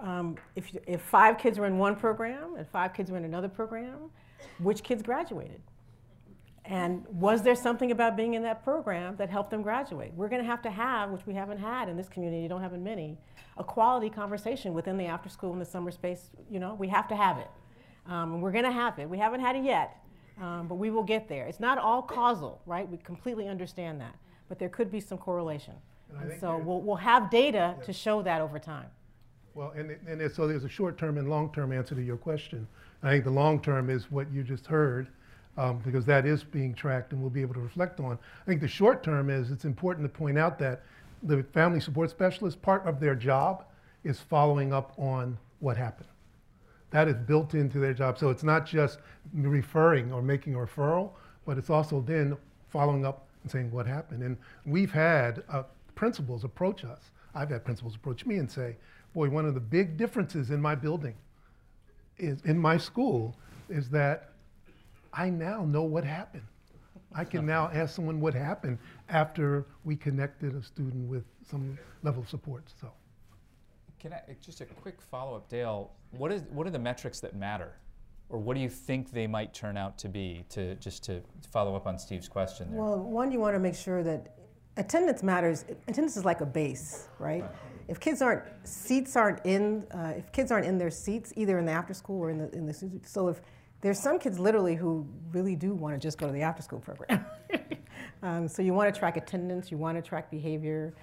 um, 0.00 0.34
if, 0.56 0.76
if 0.88 1.00
five 1.00 1.38
kids 1.38 1.60
were 1.60 1.66
in 1.66 1.78
one 1.78 1.94
program 1.94 2.56
and 2.56 2.66
five 2.66 2.92
kids 2.92 3.08
were 3.08 3.18
in 3.18 3.24
another 3.24 3.48
program, 3.48 4.10
which 4.58 4.82
kids 4.82 5.00
graduated. 5.00 5.60
And 6.64 7.06
was 7.06 7.42
there 7.42 7.54
something 7.54 7.92
about 7.92 8.16
being 8.16 8.34
in 8.34 8.42
that 8.42 8.64
program 8.64 9.14
that 9.14 9.30
helped 9.30 9.52
them 9.52 9.62
graduate? 9.62 10.12
We're 10.16 10.28
going 10.28 10.42
to 10.42 10.48
have 10.48 10.62
to 10.62 10.70
have, 10.70 11.10
which 11.10 11.24
we 11.24 11.34
haven't 11.34 11.58
had 11.58 11.88
in 11.88 11.96
this 11.96 12.08
community, 12.08 12.48
don't 12.48 12.62
have 12.62 12.74
in 12.74 12.82
many, 12.82 13.16
a 13.56 13.62
quality 13.62 14.10
conversation 14.10 14.74
within 14.74 14.96
the 14.96 15.04
after 15.04 15.28
school 15.28 15.52
and 15.52 15.60
the 15.60 15.66
summer 15.66 15.92
space. 15.92 16.30
You 16.50 16.58
know, 16.58 16.74
we 16.74 16.88
have 16.88 17.06
to 17.06 17.14
have 17.14 17.38
it. 17.38 17.48
Um, 18.08 18.34
and 18.34 18.42
we're 18.42 18.52
going 18.52 18.64
to 18.64 18.72
have 18.72 18.98
it. 18.98 19.08
We 19.08 19.18
haven't 19.18 19.40
had 19.40 19.56
it 19.56 19.64
yet, 19.64 20.02
um, 20.40 20.68
but 20.68 20.76
we 20.76 20.90
will 20.90 21.02
get 21.02 21.28
there. 21.28 21.46
It's 21.46 21.60
not 21.60 21.78
all 21.78 22.02
causal, 22.02 22.60
right? 22.66 22.88
We 22.88 22.98
completely 22.98 23.48
understand 23.48 24.00
that. 24.00 24.14
But 24.48 24.58
there 24.58 24.68
could 24.68 24.92
be 24.92 25.00
some 25.00 25.18
correlation. 25.18 25.74
And, 26.20 26.30
and 26.30 26.40
so 26.40 26.56
we'll, 26.58 26.80
we'll 26.80 26.96
have 26.96 27.30
data 27.30 27.74
yeah. 27.76 27.84
to 27.84 27.92
show 27.92 28.22
that 28.22 28.40
over 28.40 28.58
time. 28.58 28.86
Well, 29.54 29.72
and, 29.74 29.96
and 30.06 30.30
so 30.30 30.46
there's 30.46 30.64
a 30.64 30.68
short 30.68 30.98
term 30.98 31.18
and 31.18 31.28
long 31.28 31.52
term 31.52 31.72
answer 31.72 31.94
to 31.94 32.02
your 32.02 32.18
question. 32.18 32.68
I 33.02 33.10
think 33.10 33.24
the 33.24 33.30
long 33.30 33.60
term 33.60 33.90
is 33.90 34.10
what 34.10 34.30
you 34.30 34.42
just 34.42 34.66
heard 34.66 35.08
um, 35.56 35.78
because 35.84 36.04
that 36.06 36.26
is 36.26 36.44
being 36.44 36.74
tracked 36.74 37.12
and 37.12 37.20
we'll 37.20 37.30
be 37.30 37.40
able 37.40 37.54
to 37.54 37.60
reflect 37.60 38.00
on. 38.00 38.18
I 38.42 38.44
think 38.44 38.60
the 38.60 38.68
short 38.68 39.02
term 39.02 39.30
is 39.30 39.50
it's 39.50 39.64
important 39.64 40.04
to 40.04 40.18
point 40.18 40.38
out 40.38 40.58
that 40.58 40.82
the 41.22 41.42
family 41.54 41.80
support 41.80 42.10
specialist, 42.10 42.60
part 42.62 42.86
of 42.86 43.00
their 43.00 43.14
job 43.14 43.64
is 44.04 44.20
following 44.20 44.72
up 44.72 44.92
on 44.98 45.38
what 45.60 45.76
happened. 45.76 46.08
That 46.96 47.08
is 47.08 47.16
built 47.26 47.52
into 47.52 47.78
their 47.78 47.92
job. 47.92 48.16
So 48.16 48.30
it's 48.30 48.42
not 48.42 48.64
just 48.64 49.00
referring 49.34 50.14
or 50.14 50.22
making 50.22 50.54
a 50.54 50.58
referral, 50.60 51.10
but 51.44 51.58
it's 51.58 51.68
also 51.68 52.00
then 52.00 52.38
following 52.70 53.04
up 53.04 53.26
and 53.42 53.52
saying 53.52 53.70
what 53.70 53.86
happened. 53.86 54.22
And 54.22 54.38
we've 54.64 54.90
had 54.90 55.42
uh, 55.50 55.64
principals 55.94 56.42
approach 56.42 56.86
us. 56.86 57.10
I've 57.34 57.50
had 57.50 57.66
principals 57.66 57.96
approach 57.96 58.24
me 58.24 58.36
and 58.36 58.50
say, 58.50 58.76
boy, 59.12 59.28
one 59.28 59.44
of 59.44 59.52
the 59.52 59.60
big 59.60 59.98
differences 59.98 60.50
in 60.50 60.58
my 60.58 60.74
building 60.74 61.14
is 62.16 62.40
in 62.46 62.58
my 62.58 62.78
school 62.78 63.36
is 63.68 63.90
that 63.90 64.30
I 65.12 65.28
now 65.28 65.66
know 65.66 65.82
what 65.82 66.02
happened. 66.02 66.46
I 67.14 67.24
can 67.24 67.44
now 67.44 67.68
ask 67.74 67.94
someone 67.94 68.22
what 68.22 68.32
happened 68.32 68.78
after 69.10 69.66
we 69.84 69.96
connected 69.96 70.56
a 70.56 70.62
student 70.62 71.10
with 71.10 71.24
some 71.46 71.76
level 72.02 72.22
of 72.22 72.30
support. 72.30 72.64
So, 72.80 72.90
Can 74.06 74.12
I, 74.12 74.36
just 74.40 74.60
a 74.60 74.66
quick 74.66 75.02
follow-up, 75.02 75.48
Dale, 75.48 75.90
what 76.12 76.30
is, 76.30 76.44
what 76.52 76.64
are 76.64 76.70
the 76.70 76.78
metrics 76.78 77.18
that 77.18 77.34
matter? 77.34 77.72
Or 78.28 78.38
what 78.38 78.54
do 78.54 78.60
you 78.60 78.68
think 78.68 79.10
they 79.10 79.26
might 79.26 79.52
turn 79.52 79.76
out 79.76 79.98
to 79.98 80.08
be, 80.08 80.44
to, 80.50 80.76
just 80.76 81.02
to 81.06 81.22
follow 81.50 81.74
up 81.74 81.88
on 81.88 81.98
Steve's 81.98 82.28
question 82.28 82.70
there? 82.70 82.80
Well, 82.80 82.98
one, 83.00 83.32
you 83.32 83.40
want 83.40 83.56
to 83.56 83.58
make 83.58 83.74
sure 83.74 84.04
that 84.04 84.36
attendance 84.76 85.24
matters. 85.24 85.64
Attendance 85.88 86.16
is 86.16 86.24
like 86.24 86.40
a 86.40 86.46
base, 86.46 87.08
right? 87.18 87.44
If 87.88 87.98
kids 87.98 88.22
aren't 88.22 88.44
seats 88.62 89.16
aren't 89.16 89.44
in, 89.44 89.84
uh, 89.90 90.12
if 90.16 90.30
kids 90.30 90.52
aren't 90.52 90.66
in 90.66 90.78
their 90.78 90.90
seats, 90.90 91.32
either 91.34 91.58
in 91.58 91.66
the 91.66 91.72
after 91.72 91.92
school 91.92 92.20
or 92.20 92.30
in 92.30 92.38
the 92.38 92.50
in 92.52 92.66
the 92.66 93.00
so 93.04 93.26
if 93.26 93.40
there's 93.80 93.98
some 93.98 94.20
kids 94.20 94.38
literally 94.38 94.76
who 94.76 95.04
really 95.32 95.56
do 95.56 95.74
want 95.74 95.94
to 95.94 95.98
just 95.98 96.16
go 96.16 96.28
to 96.28 96.32
the 96.32 96.42
after 96.42 96.62
school 96.62 96.78
program. 96.78 97.24
um, 98.22 98.46
so 98.46 98.62
you 98.62 98.72
want 98.72 98.92
to 98.92 98.98
track 98.98 99.16
attendance, 99.16 99.70
you 99.72 99.78
want 99.78 99.96
to 99.96 100.02
track 100.02 100.30
behavior. 100.30 100.94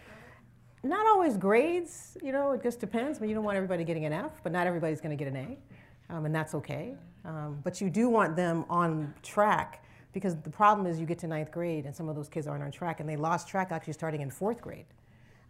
Not 0.84 1.08
always 1.08 1.38
grades, 1.38 2.18
you 2.22 2.34
know, 2.34 2.52
it 2.52 2.62
just 2.62 2.82
depends. 2.82 3.18
I 3.18 3.22
mean, 3.22 3.30
you 3.30 3.36
don't 3.36 3.46
want 3.46 3.56
everybody 3.56 3.86
getting 3.86 4.04
an 4.04 4.12
F, 4.12 4.32
but 4.44 4.52
not 4.52 4.68
everybody's 4.68 5.00
going 5.00 5.18
to 5.18 5.24
get 5.24 5.34
an 5.34 5.38
A, 5.38 6.14
um, 6.14 6.26
and 6.26 6.36
that's 6.36 6.54
okay. 6.56 6.94
Um, 7.24 7.60
but 7.64 7.80
you 7.80 7.90
do 7.90 8.10
want 8.10 8.36
them 8.36 8.66
on 8.70 9.14
track 9.24 9.86
because 10.12 10.36
the 10.36 10.50
problem 10.50 10.86
is 10.86 11.00
you 11.00 11.06
get 11.06 11.20
to 11.20 11.28
ninth 11.28 11.52
grade 11.52 11.86
and 11.86 11.96
some 11.96 12.10
of 12.10 12.16
those 12.16 12.28
kids 12.28 12.48
aren't 12.48 12.64
on 12.64 12.72
track 12.72 13.00
and 13.00 13.08
they 13.08 13.16
lost 13.16 13.48
track 13.48 13.72
actually 13.72 13.94
starting 13.94 14.22
in 14.22 14.30
fourth 14.30 14.62
grade. 14.62 14.86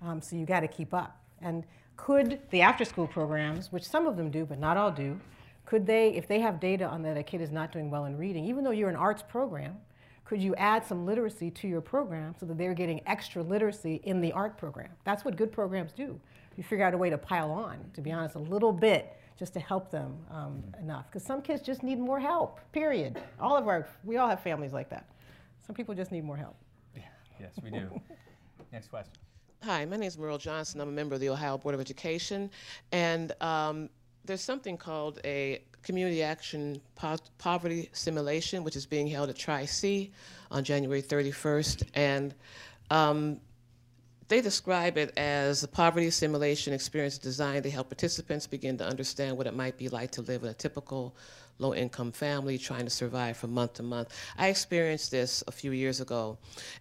Um, 0.02 0.22
so 0.22 0.36
you 0.36 0.46
got 0.46 0.60
to 0.60 0.68
keep 0.68 0.94
up. 0.94 1.20
And 1.42 1.64
could 1.98 2.40
the 2.52 2.62
after 2.62 2.86
school 2.86 3.08
programs, 3.08 3.72
which 3.72 3.84
some 3.84 4.06
of 4.06 4.18
them 4.18 4.30
do, 4.30 4.46
but 4.46 4.60
not 4.60 4.78
all 4.78 4.92
do, 4.92 5.20
could 5.66 5.86
they, 5.86 6.10
if 6.10 6.28
they 6.28 6.40
have 6.40 6.60
data 6.60 6.86
on 6.86 7.02
that 7.04 7.18
a 7.18 7.24
kid 7.24 7.42
is 7.42 7.52
not 7.52 7.72
doing 7.72 7.90
well 7.90 8.06
in 8.06 8.18
reading, 8.18 8.46
even 8.46 8.64
though 8.64 8.72
you're 8.72 8.90
an 8.90 8.96
arts 8.96 9.24
program, 9.24 9.78
could 10.26 10.42
you 10.42 10.56
add 10.56 10.86
some 10.86 11.06
literacy 11.06 11.52
to 11.52 11.68
your 11.68 11.82
program 11.82 12.34
so 12.40 12.46
that 12.46 12.58
they're 12.58 12.74
getting 12.74 13.02
extra 13.06 13.42
literacy 13.42 14.02
in 14.04 14.22
the 14.22 14.32
art 14.32 14.58
program? 14.58 14.90
That's 15.04 15.26
what 15.26 15.36
good 15.36 15.52
programs 15.52 15.92
do. 15.92 16.20
You 16.56 16.64
figure 16.64 16.86
out 16.86 16.94
a 16.94 16.98
way 16.98 17.10
to 17.10 17.18
pile 17.18 17.52
on, 17.52 17.80
to 17.94 18.02
be 18.02 18.12
honest, 18.12 18.36
a 18.36 18.40
little 18.40 18.72
bit 18.72 19.18
just 19.38 19.54
to 19.54 19.60
help 19.60 19.92
them 19.92 20.16
um, 20.30 20.64
enough. 20.80 21.08
Because 21.08 21.24
some 21.24 21.42
kids 21.42 21.62
just 21.62 21.84
need 21.84 22.00
more 22.00 22.20
help, 22.20 22.60
period. 22.72 23.22
All 23.40 23.58
of 23.58 23.68
our, 23.68 23.88
we 24.04 24.18
all 24.18 24.30
have 24.30 24.42
families 24.42 24.72
like 24.72 24.90
that. 24.90 25.10
Some 25.66 25.76
people 25.76 25.96
just 25.96 26.12
need 26.12 26.24
more 26.24 26.38
help. 26.38 26.56
Yeah, 26.96 27.04
yes, 27.40 27.54
we 27.64 27.72
do. 27.72 27.90
Next 28.72 28.90
question. 28.90 29.14
Hi, 29.64 29.86
my 29.86 29.98
name 29.98 30.08
is 30.08 30.18
Meryl 30.18 30.40
Johnson. 30.40 30.82
I'm 30.82 30.90
a 30.90 30.92
member 30.92 31.16
of 31.16 31.22
the 31.22 31.30
Ohio 31.30 31.58
Board 31.58 31.74
of 31.74 31.82
Education. 31.82 32.52
And 32.92 33.32
um, 33.42 33.90
there's 34.26 34.42
something 34.42 34.78
called 34.78 35.20
a 35.24 35.64
Community 35.84 36.24
Action 36.24 36.82
po- 36.96 37.18
Poverty 37.38 37.90
Simulation, 37.94 38.64
which 38.64 38.76
is 38.76 38.86
being 38.86 39.08
held 39.08 39.30
at 39.30 39.36
Tri 39.36 39.66
C 39.66 40.12
on 40.50 40.64
January 40.64 41.02
31st. 41.02 41.84
And 41.94 42.34
um, 42.90 43.40
they 44.28 44.42
describe 44.42 44.98
it 44.98 45.18
as 45.18 45.64
a 45.64 45.68
poverty 45.68 46.10
simulation 46.10 46.74
experience 46.74 47.18
designed 47.18 47.64
to 47.64 47.70
help 47.70 47.90
participants 47.90 48.48
begin 48.48 48.78
to 48.78 48.86
understand 48.86 49.38
what 49.38 49.48
it 49.48 49.56
might 49.56 49.78
be 49.78 49.90
like 49.90 50.12
to 50.12 50.22
live 50.22 50.44
in 50.44 50.50
a 50.50 50.54
typical 50.54 51.16
low 51.60 51.74
income 51.74 52.12
family 52.12 52.58
trying 52.58 52.84
to 52.84 52.90
survive 52.90 53.38
from 53.38 53.54
month 53.54 53.74
to 53.74 53.84
month. 53.84 54.10
I 54.38 54.48
experienced 54.48 55.12
this 55.12 55.44
a 55.48 55.52
few 55.52 55.72
years 55.72 56.02
ago. 56.02 56.38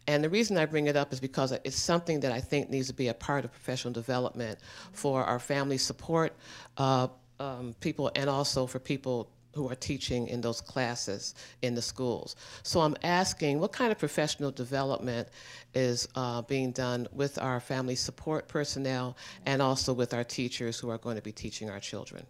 And 0.07 0.25
the 0.25 0.31
reason 0.31 0.57
I 0.57 0.67
bring 0.67 0.87
it 0.87 0.97
up 0.97 1.13
is 1.13 1.21
because 1.21 1.53
it's 1.53 1.77
something 1.77 2.21
that 2.21 2.33
I 2.33 2.41
think 2.41 2.71
needs 2.71 2.89
to 2.89 2.95
be 2.95 3.09
a 3.09 3.15
part 3.15 3.45
of 3.45 3.53
professional 3.53 3.93
development 3.93 4.59
for 4.93 5.25
our 5.25 5.39
family 5.39 5.79
support 5.79 6.35
uh, 6.79 7.09
um, 7.41 7.75
people 7.81 8.11
and 8.15 8.29
also 8.29 8.67
for 8.67 8.79
people 8.79 9.31
who 9.55 9.71
are 9.71 9.75
teaching 9.75 10.29
in 10.29 10.41
those 10.41 10.61
classes 10.61 11.35
in 11.63 11.75
the 11.75 11.83
schools. 11.83 12.37
So 12.63 12.81
I'm 12.81 12.97
asking 13.03 13.61
what 13.61 13.73
kind 13.73 13.93
of 13.93 13.99
professional 13.99 14.51
development 14.51 15.29
is 15.75 16.09
uh, 16.15 16.43
being 16.43 16.73
done 16.73 17.07
with 17.13 17.39
our 17.39 17.61
family 17.61 17.95
support 17.95 18.49
personnel 18.49 19.17
and 19.45 19.61
also 19.61 19.93
with 19.93 20.15
our 20.15 20.25
teachers 20.25 20.79
who 20.79 20.89
are 20.91 20.99
going 20.99 21.17
to 21.17 21.23
be 21.23 21.33
teaching 21.33 21.69
our 21.69 21.81
children? 21.81 22.27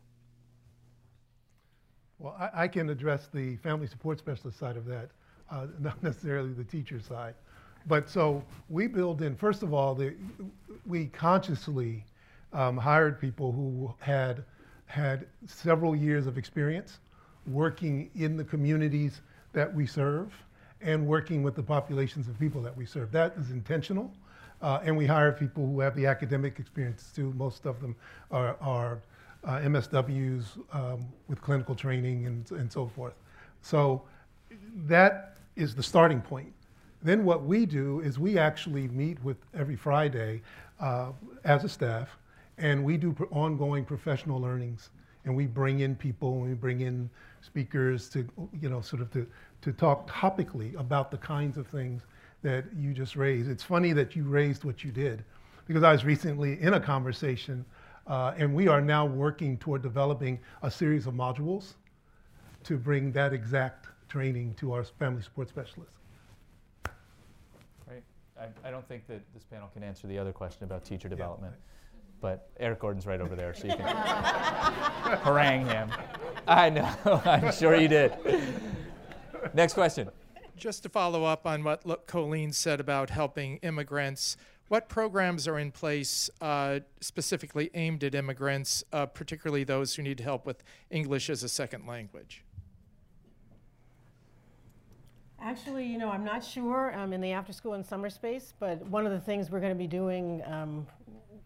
Well, 2.19 2.37
I, 2.39 2.65
I 2.65 2.69
can 2.69 2.91
address 2.91 3.29
the 3.33 3.57
family 3.57 3.87
support 3.87 4.19
specialist 4.19 4.59
side 4.59 4.77
of 4.77 4.87
that, 4.87 5.11
uh, 5.51 5.67
not 5.81 6.03
necessarily 6.03 6.53
the 6.53 6.65
teacher 6.65 7.01
side. 7.01 7.35
But 7.87 8.09
so 8.09 8.45
we 8.69 8.87
build 8.87 9.23
in, 9.23 9.35
first 9.35 9.63
of 9.63 9.75
all, 9.75 9.95
the, 9.95 10.15
we 10.87 11.07
consciously 11.07 12.05
um, 12.53 12.77
hired 12.77 13.21
people 13.21 13.51
who 13.51 13.93
had 13.99 14.45
had 14.93 15.24
several 15.47 15.97
years 15.97 16.26
of 16.26 16.36
experience 16.36 16.99
working 17.47 18.11
in 18.14 18.36
the 18.36 18.45
communities 18.45 19.22
that 19.55 19.74
we 19.74 19.86
serve 19.86 20.30
and 20.82 21.07
working 21.07 21.43
with 21.43 21.55
the 21.55 21.62
populations 21.62 22.28
of 22.28 22.38
people 22.38 22.61
that 22.61 22.76
we 22.76 22.84
serve. 22.84 23.11
That 23.11 23.32
is 23.38 23.51
intentional. 23.51 24.12
Uh, 24.61 24.80
and 24.84 24.95
we 24.95 25.07
hire 25.07 25.32
people 25.32 25.66
who 25.66 25.80
have 25.80 25.97
the 25.97 26.05
academic 26.05 26.59
experience 26.59 27.11
too. 27.16 27.32
Most 27.38 27.64
of 27.64 27.80
them 27.80 27.97
are, 28.30 28.55
are 28.61 29.01
uh, 29.45 29.61
MSWs 29.61 30.45
um, 30.74 31.07
with 31.26 31.40
clinical 31.40 31.74
training 31.74 32.26
and, 32.26 32.51
and 32.51 32.70
so 32.70 32.86
forth. 32.86 33.14
So 33.62 34.03
that 34.86 35.38
is 35.57 35.74
the 35.74 35.82
starting 35.82 36.20
point. 36.20 36.53
Then 37.03 37.24
what 37.24 37.45
we 37.45 37.64
do 37.64 38.01
is 38.01 38.18
we 38.18 38.36
actually 38.36 38.88
meet 38.88 39.24
with 39.24 39.38
every 39.55 39.74
Friday 39.74 40.43
uh, 40.80 41.12
as 41.45 41.64
a 41.64 41.68
staff, 41.68 42.18
and 42.63 42.83
we 42.83 42.97
do 42.97 43.15
ongoing 43.33 43.85
professional 43.85 44.41
learnings, 44.41 44.91
and 45.25 45.37
we 45.37 45.47
bring 45.47 45.81
in 45.81 45.95
people, 45.95 46.33
and 46.35 46.49
we 46.49 46.55
bring 46.55 46.81
in 46.81 47.11
speakers 47.41 48.09
to, 48.11 48.27
you 48.61 48.69
know, 48.69 48.81
sort 48.81 49.03
of 49.03 49.11
to, 49.11 49.27
to 49.61 49.73
talk 49.73 50.09
topically 50.09 50.79
about 50.79 51.11
the 51.11 51.19
kinds 51.19 51.59
of 51.59 51.67
things 51.67 52.03
that 52.43 52.65
you 52.77 52.95
just 52.95 53.17
raised. 53.17 53.51
It's 53.51 53.63
funny 53.63 53.93
that 53.93 54.17
you 54.17 54.25
raised 54.25 54.65
what 54.65 54.83
you 54.85 54.93
did, 54.93 55.25
because 55.67 55.83
I 55.83 55.93
was 55.93 56.05
recently 56.05 56.61
in 56.63 56.75
a 56.75 56.81
conversation 56.81 57.65
uh, 58.07 58.35
and 58.37 58.55
we 58.55 58.69
are 58.69 58.81
now 58.81 59.07
working 59.07 59.57
toward 59.59 59.83
developing 59.83 60.39
a 60.63 60.71
series 60.71 61.07
of 61.07 61.15
modules 61.15 61.75
to 62.65 62.77
bring 62.77 63.13
that 63.13 63.33
exact 63.33 63.87
training 64.09 64.55
to 64.55 64.73
our 64.73 64.85
family 64.85 65.23
support 65.23 65.49
specialists. 65.49 65.95
Right. 67.89 68.03
I, 68.41 68.69
I 68.69 68.71
don't 68.71 68.87
think 68.89 69.07
that 69.07 69.21
this 69.35 69.45
panel 69.45 69.69
can 69.73 69.83
answer 69.83 70.07
the 70.07 70.19
other 70.19 70.33
question 70.33 70.65
about 70.65 70.85
teacher 70.85 71.09
development. 71.09 71.55
But 72.23 72.49
Eric 72.61 72.79
Gordon's 72.79 73.05
right 73.05 73.20
over 73.20 73.35
there, 73.35 73.53
so 73.53 73.66
you 73.66 73.75
can 73.75 73.85
harangue 75.18 75.66
him. 75.66 75.91
I 76.47 76.70
know, 76.70 76.95
I'm 77.25 77.53
sure 77.53 77.75
you 77.75 77.89
did. 77.89 78.14
Next 79.53 79.75
question. 79.75 80.09
Just 80.57 80.85
to 80.85 80.89
follow 80.89 81.25
up 81.25 81.47
on 81.47 81.64
what 81.64 82.07
Colleen 82.07 82.53
said 82.53 82.79
about 82.79 83.11
helping 83.11 83.57
immigrants, 83.59 84.37
what 84.68 84.89
programs 84.89 85.49
are 85.49 85.59
in 85.59 85.73
place 85.73 86.31
uh, 86.41 86.81
specifically 87.01 87.70
aimed 87.75 88.05
at 88.05 88.14
immigrants, 88.14 88.85
uh, 88.93 89.07
particularly 89.07 89.64
those 89.64 89.97
who 89.97 90.03
need 90.03 90.20
help 90.20 90.47
with 90.47 90.62
English 90.91 91.29
as 91.29 91.43
a 91.43 91.49
second 91.49 91.87
language? 91.87 92.45
Actually, 95.41 95.85
you 95.85 95.99
know, 95.99 96.09
I'm 96.09 96.25
not 96.25 96.45
sure 96.45 96.97
um, 96.97 97.12
in 97.12 97.20
the 97.20 97.33
after 97.33 97.53
school 97.53 97.75
and 97.75 97.85
summer 97.85 98.09
space, 98.09 98.55
but 98.61 98.81
one 98.87 99.07
of 99.07 99.11
the 99.11 99.18
things 99.18 99.51
we're 99.51 99.59
going 99.59 99.73
to 99.73 99.79
be 99.79 99.89
doing, 99.89 100.41
um, 100.47 100.87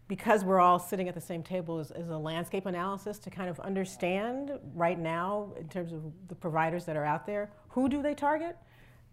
because 0.07 0.43
we're 0.43 0.59
all 0.59 0.79
sitting 0.79 1.09
at 1.09 1.15
the 1.15 1.21
same 1.21 1.43
table, 1.43 1.79
is, 1.79 1.91
a 1.91 2.17
landscape 2.17 2.65
analysis 2.65 3.19
to 3.19 3.29
kind 3.29 3.49
of 3.49 3.59
understand 3.59 4.51
right 4.73 4.97
now, 4.97 5.51
in 5.59 5.67
terms 5.67 5.91
of 5.91 6.01
the 6.27 6.35
providers 6.35 6.85
that 6.85 6.95
are 6.95 7.05
out 7.05 7.25
there, 7.25 7.49
who 7.69 7.89
do 7.89 8.01
they 8.01 8.13
target? 8.13 8.57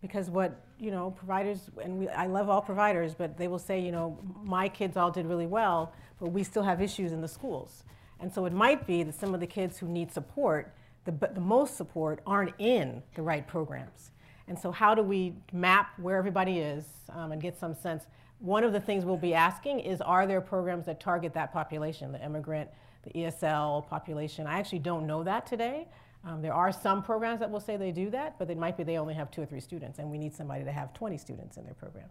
because 0.05 0.29
what 0.29 0.61
you 0.79 0.91
know 0.91 1.13
providers 1.13 1.71
and 1.83 1.99
we, 1.99 2.09
I 2.11 2.27
love 2.27 2.51
all 2.51 2.61
providers, 2.61 3.15
but 3.15 3.39
they 3.39 3.49
will 3.49 3.59
say 3.59 3.81
you 3.81 3.91
know 3.91 4.19
my 4.43 4.69
kids 4.69 4.99
all 4.99 5.11
did 5.11 5.25
really 5.25 5.47
well, 5.47 5.95
but 6.21 6.29
we 6.29 6.43
still 6.45 6.63
have 6.63 6.83
issues 6.83 7.11
in 7.11 7.23
the 7.23 7.29
schools, 7.29 7.85
and 8.21 8.31
so 8.31 8.45
it 8.45 8.53
might 8.53 8.87
be 8.87 9.03
that 9.03 9.15
some 9.15 9.33
of 9.33 9.41
the 9.41 9.47
kids 9.47 9.79
who 9.79 9.89
need 9.89 10.13
support, 10.13 10.75
the 11.07 11.13
the 11.33 11.41
most 11.41 11.79
support, 11.79 12.21
aren't 12.27 12.53
in 12.59 13.03
the 13.15 13.23
right 13.23 13.49
programs, 13.49 14.11
and 14.47 14.59
so 14.59 14.71
how 14.71 14.95
do 14.95 15.03
we 15.03 15.33
map 15.55 15.99
where 15.99 16.19
everybody 16.19 16.59
is 16.59 16.85
um, 17.09 17.33
and 17.33 17.41
get 17.41 17.59
some 17.59 17.75
sense? 17.75 18.05
One 18.45 18.63
of 18.63 18.75
the 18.75 18.81
things 18.81 19.07
we'll 19.07 19.17
be 19.17 19.33
asking 19.33 19.81
is 19.81 20.03
are 20.03 20.27
there 20.27 20.43
programs 20.43 20.85
that 20.85 21.01
target 21.01 21.33
that 21.33 21.51
population, 21.51 22.13
the 22.13 22.23
immigrant, 22.23 22.69
the 23.03 23.11
ESL 23.19 23.89
population? 23.89 24.47
I 24.47 24.59
actually 24.59 24.81
don't 24.81 25.07
know 25.07 25.23
that 25.23 25.47
today. 25.47 25.89
Um, 26.27 26.43
there 26.43 26.53
are 26.53 26.71
some 26.71 27.03
programs 27.03 27.41
that 27.41 27.51
will 27.51 27.59
say 27.59 27.79
they 27.79 27.91
do 27.91 28.11
that, 28.11 28.39
but 28.39 28.51
it 28.51 28.59
might 28.59 28.77
be 28.77 28.83
they 28.83 28.99
only 28.99 29.15
have 29.15 29.31
two 29.31 29.41
or 29.41 29.47
three 29.47 29.61
students, 29.61 29.99
and 29.99 30.11
we 30.11 30.19
need 30.19 30.35
somebody 30.35 30.63
to 30.63 30.71
have 30.71 30.93
20 30.93 31.17
students 31.17 31.57
in 31.57 31.65
their 31.65 31.73
program. 31.73 32.11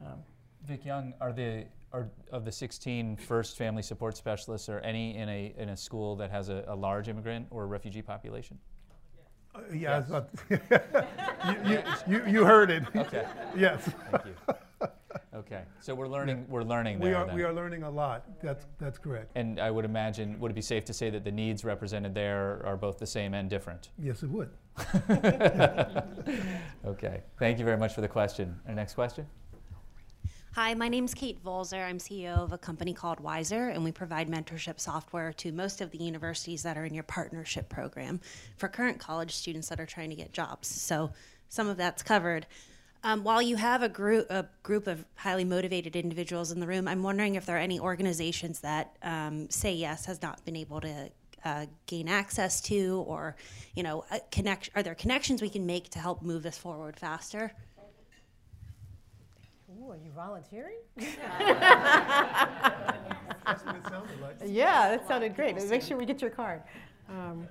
Um, 0.00 0.22
Vic 0.64 0.84
Young, 0.84 1.12
are 1.20 1.32
the 1.32 1.64
are 1.92 2.08
of 2.30 2.44
the 2.44 2.52
16 2.52 3.16
first 3.16 3.56
family 3.56 3.82
support 3.82 4.16
specialists, 4.16 4.68
are 4.68 4.78
any 4.78 5.16
in 5.16 5.28
a 5.28 5.54
in 5.58 5.70
a 5.70 5.76
school 5.76 6.14
that 6.16 6.30
has 6.30 6.50
a, 6.50 6.64
a 6.68 6.76
large 6.76 7.08
immigrant 7.08 7.48
or 7.50 7.66
refugee 7.66 8.02
population? 8.02 8.60
Uh, 9.52 9.60
yeah, 9.72 10.04
yes. 10.08 10.60
you, 11.66 11.72
you, 11.72 11.82
you, 12.06 12.26
you, 12.30 12.44
heard 12.44 12.70
it. 12.70 12.84
Okay. 12.94 13.26
yes. 13.56 13.90
Thank 14.12 14.26
you. 14.26 14.54
Okay, 15.46 15.62
so 15.80 15.94
we're 15.94 16.08
learning. 16.08 16.46
We're 16.48 16.62
learning 16.62 17.00
We 17.00 17.12
are, 17.12 17.26
then. 17.26 17.34
we 17.34 17.42
are 17.42 17.52
learning 17.52 17.82
a 17.82 17.90
lot. 17.90 18.24
That's, 18.42 18.66
that's 18.78 18.96
correct. 18.98 19.32
And 19.34 19.60
I 19.60 19.70
would 19.70 19.84
imagine, 19.84 20.38
would 20.40 20.50
it 20.50 20.54
be 20.54 20.62
safe 20.62 20.86
to 20.86 20.94
say 20.94 21.10
that 21.10 21.22
the 21.24 21.32
needs 21.32 21.64
represented 21.64 22.14
there 22.14 22.62
are 22.64 22.76
both 22.78 22.98
the 22.98 23.06
same 23.06 23.34
and 23.34 23.50
different? 23.50 23.90
Yes, 23.98 24.22
it 24.22 24.30
would. 24.30 24.50
Okay, 26.86 27.22
thank 27.38 27.58
you 27.58 27.64
very 27.64 27.78
much 27.78 27.94
for 27.94 28.00
the 28.02 28.08
question. 28.08 28.58
Our 28.68 28.74
next 28.74 28.94
question? 28.94 29.26
Hi, 30.54 30.74
my 30.74 30.88
name 30.88 31.04
is 31.06 31.14
Kate 31.14 31.42
Volzer. 31.42 31.84
I'm 31.84 31.98
CEO 31.98 32.36
of 32.38 32.52
a 32.52 32.58
company 32.58 32.92
called 32.92 33.18
Wisr, 33.22 33.72
and 33.74 33.82
we 33.82 33.90
provide 33.90 34.28
mentorship 34.28 34.78
software 34.78 35.32
to 35.34 35.50
most 35.50 35.80
of 35.80 35.90
the 35.90 35.98
universities 35.98 36.62
that 36.62 36.76
are 36.76 36.84
in 36.84 36.94
your 36.94 37.02
partnership 37.04 37.68
program 37.68 38.20
for 38.56 38.68
current 38.68 38.98
college 39.00 39.34
students 39.34 39.68
that 39.68 39.80
are 39.80 39.86
trying 39.86 40.10
to 40.10 40.16
get 40.16 40.32
jobs. 40.32 40.68
So 40.68 41.10
some 41.48 41.68
of 41.68 41.76
that's 41.76 42.02
covered. 42.02 42.46
Um, 43.04 43.22
while 43.22 43.42
you 43.42 43.56
have 43.56 43.82
a 43.82 43.88
group, 43.88 44.30
a 44.30 44.48
group 44.62 44.86
of 44.86 45.04
highly 45.14 45.44
motivated 45.44 45.94
individuals 45.94 46.50
in 46.50 46.58
the 46.58 46.66
room, 46.66 46.88
I'm 46.88 47.02
wondering 47.02 47.34
if 47.34 47.44
there 47.44 47.56
are 47.56 47.60
any 47.60 47.78
organizations 47.78 48.60
that 48.60 48.96
um, 49.02 49.50
Say 49.50 49.74
Yes 49.74 50.06
has 50.06 50.22
not 50.22 50.42
been 50.46 50.56
able 50.56 50.80
to 50.80 51.10
uh, 51.44 51.66
gain 51.84 52.08
access 52.08 52.62
to, 52.62 53.04
or 53.06 53.36
you 53.74 53.82
know, 53.82 54.06
connect. 54.30 54.70
Are 54.74 54.82
there 54.82 54.94
connections 54.94 55.42
we 55.42 55.50
can 55.50 55.66
make 55.66 55.90
to 55.90 55.98
help 55.98 56.22
move 56.22 56.42
this 56.42 56.56
forward 56.56 56.96
faster? 56.96 57.52
Ooh, 59.78 59.90
are 59.90 59.98
you 60.02 60.10
volunteering? 60.12 60.78
That's 60.96 61.12
what 63.66 63.76
it 63.76 63.86
sounded 63.86 64.20
like. 64.22 64.36
yeah, 64.46 64.88
that 64.88 65.06
sounded 65.06 65.36
great. 65.36 65.56
Make 65.68 65.82
sure 65.82 65.98
we 65.98 66.06
get 66.06 66.22
your 66.22 66.30
card. 66.30 66.62
Um, 67.10 67.48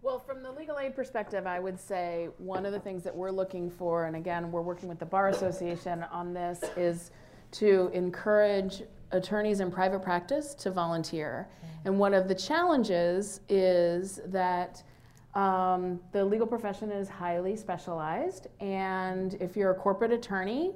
Well, 0.00 0.18
from 0.18 0.42
the 0.42 0.50
legal 0.50 0.78
aid 0.78 0.94
perspective, 0.94 1.46
I 1.46 1.58
would 1.58 1.78
say 1.78 2.28
one 2.38 2.66
of 2.66 2.72
the 2.72 2.80
things 2.80 3.02
that 3.04 3.14
we're 3.14 3.30
looking 3.30 3.70
for, 3.70 4.06
and 4.06 4.16
again, 4.16 4.50
we're 4.52 4.62
working 4.62 4.88
with 4.88 4.98
the 4.98 5.06
Bar 5.06 5.28
Association 5.28 6.04
on 6.04 6.32
this, 6.32 6.60
is 6.76 7.10
to 7.52 7.90
encourage 7.92 8.82
attorneys 9.10 9.60
in 9.60 9.70
private 9.70 10.02
practice 10.02 10.54
to 10.54 10.70
volunteer. 10.70 11.48
And 11.84 11.98
one 11.98 12.14
of 12.14 12.28
the 12.28 12.34
challenges 12.34 13.40
is 13.48 14.20
that 14.26 14.82
um, 15.34 16.00
the 16.12 16.24
legal 16.24 16.46
profession 16.46 16.90
is 16.90 17.08
highly 17.08 17.56
specialized, 17.56 18.48
and 18.60 19.34
if 19.34 19.56
you're 19.56 19.70
a 19.70 19.74
corporate 19.74 20.12
attorney, 20.12 20.72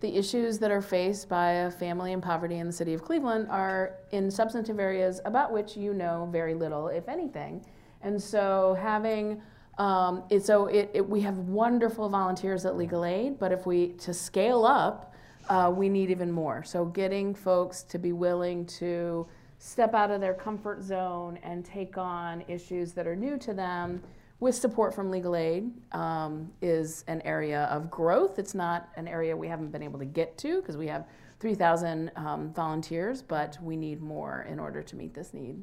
the 0.00 0.16
issues 0.16 0.58
that 0.58 0.70
are 0.70 0.82
faced 0.82 1.28
by 1.28 1.50
a 1.52 1.70
family 1.70 2.12
in 2.12 2.20
poverty 2.20 2.58
in 2.58 2.66
the 2.66 2.72
city 2.72 2.92
of 2.92 3.02
Cleveland 3.02 3.46
are 3.48 3.96
in 4.12 4.30
substantive 4.30 4.78
areas 4.78 5.20
about 5.24 5.52
which 5.52 5.76
you 5.76 5.94
know 5.94 6.28
very 6.30 6.54
little, 6.54 6.88
if 6.88 7.08
anything. 7.08 7.64
And 8.04 8.22
so 8.22 8.76
having 8.80 9.40
um, 9.78 10.22
it, 10.30 10.44
so 10.44 10.66
it, 10.66 10.90
it, 10.94 11.08
we 11.08 11.20
have 11.22 11.36
wonderful 11.38 12.08
volunteers 12.08 12.64
at 12.64 12.76
Legal 12.76 13.04
Aid, 13.04 13.38
but 13.38 13.50
if 13.50 13.66
we 13.66 13.88
to 13.94 14.14
scale 14.14 14.64
up, 14.64 15.14
uh, 15.48 15.72
we 15.74 15.88
need 15.88 16.10
even 16.10 16.30
more. 16.30 16.62
So 16.62 16.84
getting 16.84 17.34
folks 17.34 17.82
to 17.84 17.98
be 17.98 18.12
willing 18.12 18.66
to 18.66 19.26
step 19.58 19.94
out 19.94 20.10
of 20.10 20.20
their 20.20 20.34
comfort 20.34 20.82
zone 20.82 21.38
and 21.42 21.64
take 21.64 21.98
on 21.98 22.44
issues 22.48 22.92
that 22.92 23.06
are 23.06 23.16
new 23.16 23.36
to 23.38 23.52
them 23.52 24.02
with 24.40 24.54
support 24.54 24.94
from 24.94 25.10
legal 25.10 25.34
aid 25.36 25.70
um, 25.92 26.50
is 26.60 27.04
an 27.08 27.20
area 27.22 27.62
of 27.64 27.90
growth. 27.90 28.38
It's 28.38 28.54
not 28.54 28.90
an 28.96 29.08
area 29.08 29.36
we 29.36 29.48
haven't 29.48 29.70
been 29.70 29.82
able 29.82 29.98
to 29.98 30.04
get 30.04 30.36
to 30.38 30.60
because 30.60 30.76
we 30.76 30.86
have 30.86 31.06
3,000 31.40 32.10
um, 32.16 32.52
volunteers, 32.52 33.22
but 33.22 33.58
we 33.62 33.76
need 33.76 34.00
more 34.00 34.46
in 34.48 34.58
order 34.58 34.82
to 34.82 34.96
meet 34.96 35.14
this 35.14 35.34
need. 35.34 35.62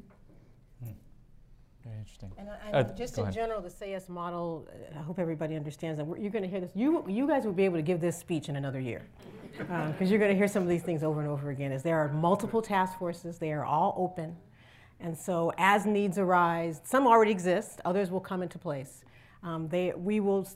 Very 1.84 1.98
interesting. 1.98 2.30
And, 2.38 2.48
Uh, 2.48 2.52
and 2.72 2.96
just 2.96 3.18
in 3.18 3.22
ahead. 3.24 3.34
general, 3.34 3.60
the 3.60 3.70
Say 3.70 3.90
Yes 3.90 4.08
model, 4.08 4.68
uh, 4.94 4.98
I 4.98 5.02
hope 5.02 5.18
everybody 5.18 5.56
understands 5.56 5.98
that. 5.98 6.04
We're- 6.04 6.20
You're 6.20 6.30
going 6.30 6.44
to 6.44 6.48
hear 6.48 6.60
this. 6.60 6.70
You, 6.74 7.04
you 7.08 7.26
guys 7.26 7.44
will 7.44 7.52
be 7.52 7.64
able 7.64 7.76
to 7.78 7.82
give 7.82 8.00
this 8.00 8.16
speech 8.16 8.48
in 8.48 8.56
another 8.56 8.80
year. 8.80 9.02
Because 9.58 10.10
you're 10.10 10.18
going 10.18 10.30
to 10.30 10.36
hear 10.36 10.48
some 10.48 10.62
of 10.62 10.68
these 10.68 10.82
things 10.82 11.02
over 11.02 11.20
and 11.20 11.28
over 11.28 11.50
again. 11.50 11.72
Is 11.72 11.82
there 11.82 11.98
are 11.98 12.08
multiple 12.08 12.62
task 12.62 12.98
forces. 12.98 13.38
They 13.38 13.52
are 13.52 13.64
all 13.64 13.94
open. 13.96 14.36
And 15.00 15.16
so 15.18 15.52
as 15.58 15.84
needs 15.84 16.16
arise, 16.18 16.80
some 16.84 17.06
already 17.06 17.32
exist, 17.32 17.80
others 17.84 18.10
will 18.10 18.20
come 18.20 18.42
into 18.42 18.58
place. 18.58 19.04
Um, 19.42 19.66
they, 19.68 19.92
we 19.96 20.20
will, 20.20 20.46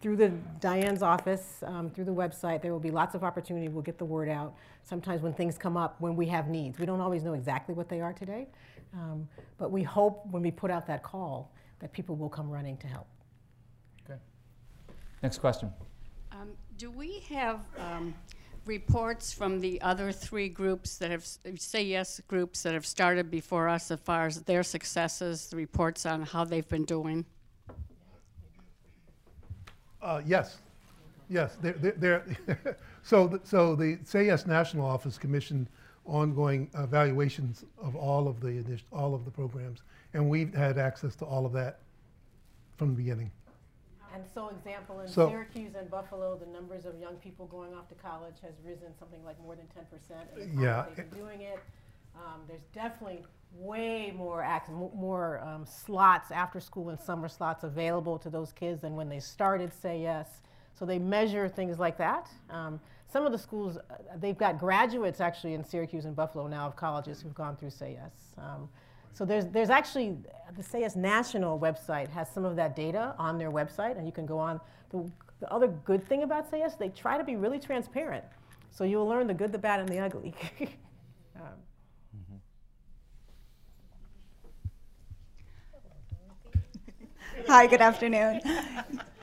through 0.00 0.16
the 0.16 0.28
Diane's 0.60 1.02
office, 1.02 1.62
um, 1.66 1.88
through 1.88 2.04
the 2.04 2.14
website, 2.14 2.60
there 2.60 2.72
will 2.72 2.78
be 2.80 2.90
lots 2.90 3.14
of 3.14 3.24
opportunity. 3.24 3.68
We'll 3.68 3.82
get 3.82 3.96
the 3.96 4.04
word 4.04 4.28
out. 4.28 4.54
Sometimes 4.82 5.22
when 5.22 5.32
things 5.32 5.56
come 5.56 5.78
up, 5.78 5.98
when 6.00 6.14
we 6.14 6.26
have 6.26 6.48
needs, 6.48 6.78
we 6.78 6.84
don't 6.84 7.00
always 7.00 7.22
know 7.22 7.32
exactly 7.32 7.74
what 7.74 7.88
they 7.88 8.02
are 8.02 8.12
today. 8.12 8.48
Um, 8.94 9.28
but 9.58 9.70
we 9.70 9.82
hope 9.82 10.26
when 10.30 10.42
we 10.42 10.50
put 10.50 10.70
out 10.70 10.86
that 10.86 11.02
call 11.02 11.52
that 11.80 11.92
people 11.92 12.16
will 12.16 12.28
come 12.28 12.48
running 12.48 12.76
to 12.78 12.86
help. 12.86 13.08
Okay. 14.04 14.18
Next 15.22 15.38
question. 15.38 15.72
Um, 16.32 16.50
Do 16.78 16.90
we 16.90 17.20
have 17.30 17.64
um, 17.78 18.14
reports 18.66 19.32
from 19.32 19.60
the 19.60 19.80
other 19.80 20.12
three 20.12 20.48
groups 20.48 20.96
that 20.98 21.10
have, 21.10 21.26
say 21.56 21.82
yes 21.82 22.20
groups 22.28 22.62
that 22.62 22.74
have 22.74 22.86
started 22.86 23.30
before 23.30 23.68
us 23.68 23.90
as 23.90 24.00
far 24.00 24.26
as 24.26 24.42
their 24.42 24.62
successes, 24.62 25.48
the 25.48 25.56
reports 25.56 26.06
on 26.06 26.22
how 26.22 26.44
they've 26.44 26.68
been 26.68 26.84
doing? 26.84 27.24
Uh, 30.00 30.20
yes, 30.24 30.58
yes. 31.28 31.56
They're, 31.60 31.72
they're, 31.72 32.24
they're 32.46 32.78
so, 33.02 33.28
th- 33.28 33.42
so 33.44 33.74
the 33.74 33.98
Say 34.04 34.26
Yes 34.26 34.46
National 34.46 34.86
Office 34.86 35.18
commissioned 35.18 35.68
ongoing 36.06 36.70
evaluations 36.74 37.64
of 37.80 37.96
all 37.96 38.28
of 38.28 38.40
the 38.40 38.62
all 38.92 39.14
of 39.14 39.24
the 39.24 39.30
programs, 39.30 39.82
and 40.12 40.28
we've 40.28 40.54
had 40.54 40.78
access 40.78 41.14
to 41.16 41.24
all 41.24 41.46
of 41.46 41.52
that 41.52 41.78
from 42.76 42.90
the 42.90 42.94
beginning. 42.96 43.30
And 44.14 44.22
so, 44.32 44.48
example, 44.50 45.00
in 45.00 45.08
So- 45.08 45.28
Syracuse 45.28 45.74
and 45.74 45.90
Buffalo, 45.90 46.36
the 46.36 46.46
numbers 46.46 46.84
of 46.84 46.96
young 47.00 47.16
people 47.16 47.46
going 47.46 47.74
off 47.74 47.88
to 47.88 47.94
college 47.96 48.36
has 48.42 48.52
risen 48.64 48.94
something 48.98 49.24
like 49.24 49.40
more 49.42 49.56
than 49.56 49.66
10% 49.68 50.28
in 50.36 50.40
the 50.40 50.46
time 50.54 50.62
Yeah. 50.62 50.72
that 50.82 50.96
they've 50.96 51.10
been 51.10 51.18
doing 51.18 51.40
it. 51.40 51.58
Um, 52.14 52.42
there's 52.46 52.62
definitely 52.72 53.24
way 53.56 54.12
more 54.16 54.42
ac- 54.44 54.70
more 54.70 55.40
um, 55.40 55.66
slots 55.66 56.30
after 56.30 56.60
school 56.60 56.90
and 56.90 57.00
summer 57.00 57.28
slots 57.28 57.64
available 57.64 58.18
to 58.20 58.30
those 58.30 58.52
kids 58.52 58.82
than 58.82 58.94
when 58.94 59.08
they 59.08 59.18
started 59.18 59.72
Say 59.72 60.02
Yes. 60.02 60.42
So 60.74 60.84
they 60.84 60.98
measure 60.98 61.48
things 61.48 61.78
like 61.78 61.96
that. 61.98 62.28
Um, 62.50 62.80
some 63.08 63.24
of 63.24 63.32
the 63.32 63.38
schools, 63.38 63.76
uh, 63.76 63.94
they've 64.18 64.36
got 64.36 64.58
graduates 64.58 65.20
actually 65.20 65.54
in 65.54 65.64
Syracuse 65.64 66.04
and 66.04 66.16
Buffalo 66.16 66.48
now 66.48 66.66
of 66.66 66.74
colleges 66.74 67.22
who've 67.22 67.34
gone 67.34 67.56
through 67.56 67.70
Say 67.70 67.96
Yes. 68.00 68.12
Um, 68.38 68.68
so 69.12 69.24
there's, 69.24 69.46
there's 69.46 69.70
actually, 69.70 70.16
the 70.56 70.62
Say 70.62 70.80
Yes 70.80 70.96
National 70.96 71.58
website 71.58 72.08
has 72.10 72.28
some 72.28 72.44
of 72.44 72.56
that 72.56 72.74
data 72.74 73.14
on 73.18 73.38
their 73.38 73.52
website, 73.52 73.96
and 73.96 74.04
you 74.04 74.12
can 74.12 74.26
go 74.26 74.38
on. 74.38 74.60
The, 74.90 75.08
the 75.38 75.52
other 75.52 75.68
good 75.68 76.02
thing 76.02 76.24
about 76.24 76.50
Say 76.50 76.58
Yes, 76.58 76.74
they 76.74 76.88
try 76.88 77.16
to 77.16 77.22
be 77.22 77.36
really 77.36 77.60
transparent. 77.60 78.24
So 78.70 78.82
you'll 78.82 79.06
learn 79.06 79.28
the 79.28 79.34
good, 79.34 79.52
the 79.52 79.58
bad, 79.58 79.78
and 79.78 79.88
the 79.88 80.00
ugly. 80.00 80.34
um, 81.36 81.52
Hi, 87.46 87.66
good 87.68 87.80
afternoon. 87.80 88.40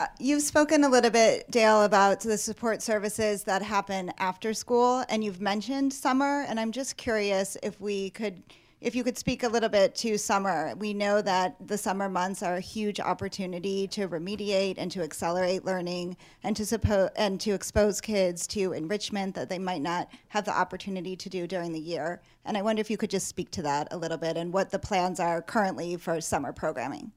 Uh, 0.00 0.06
You've 0.18 0.42
spoken 0.42 0.82
a 0.82 0.88
little 0.88 1.10
bit, 1.10 1.48
Dale, 1.50 1.84
about 1.84 2.20
the 2.20 2.36
support 2.36 2.82
services 2.82 3.44
that 3.44 3.62
happen 3.62 4.12
after 4.18 4.52
school, 4.52 5.04
and 5.08 5.22
you've 5.22 5.40
mentioned 5.40 5.92
summer, 5.92 6.44
and 6.48 6.58
I'm 6.58 6.72
just 6.72 6.96
curious 6.96 7.56
if 7.62 7.80
we 7.80 8.10
could, 8.10 8.42
if 8.80 8.96
you 8.96 9.04
could 9.04 9.16
speak 9.16 9.44
a 9.44 9.48
little 9.48 9.68
bit 9.68 9.94
to 9.96 10.18
summer. 10.18 10.74
We 10.76 10.94
know 10.94 11.22
that 11.22 11.54
the 11.64 11.78
summer 11.78 12.08
months 12.08 12.42
are 12.42 12.56
a 12.56 12.60
huge 12.60 12.98
opportunity 12.98 13.86
to 13.88 14.08
remediate 14.08 14.74
and 14.78 14.90
to 14.90 15.02
accelerate 15.02 15.64
learning 15.64 16.16
and 16.42 16.56
to 16.56 16.64
suppo- 16.64 17.10
and 17.14 17.40
to 17.42 17.52
expose 17.52 18.00
kids 18.00 18.48
to 18.48 18.72
enrichment 18.72 19.36
that 19.36 19.48
they 19.48 19.60
might 19.60 19.82
not 19.82 20.08
have 20.28 20.44
the 20.44 20.58
opportunity 20.58 21.14
to 21.14 21.28
do 21.28 21.46
during 21.46 21.72
the 21.72 21.78
year. 21.78 22.20
And 22.44 22.56
I 22.56 22.62
wonder 22.62 22.80
if 22.80 22.90
you 22.90 22.96
could 22.96 23.10
just 23.10 23.28
speak 23.28 23.52
to 23.52 23.62
that 23.62 23.88
a 23.92 23.96
little 23.96 24.18
bit 24.18 24.36
and 24.36 24.52
what 24.52 24.70
the 24.70 24.78
plans 24.80 25.20
are 25.20 25.40
currently 25.40 25.96
for 25.96 26.20
summer 26.20 26.52
programming. 26.52 27.12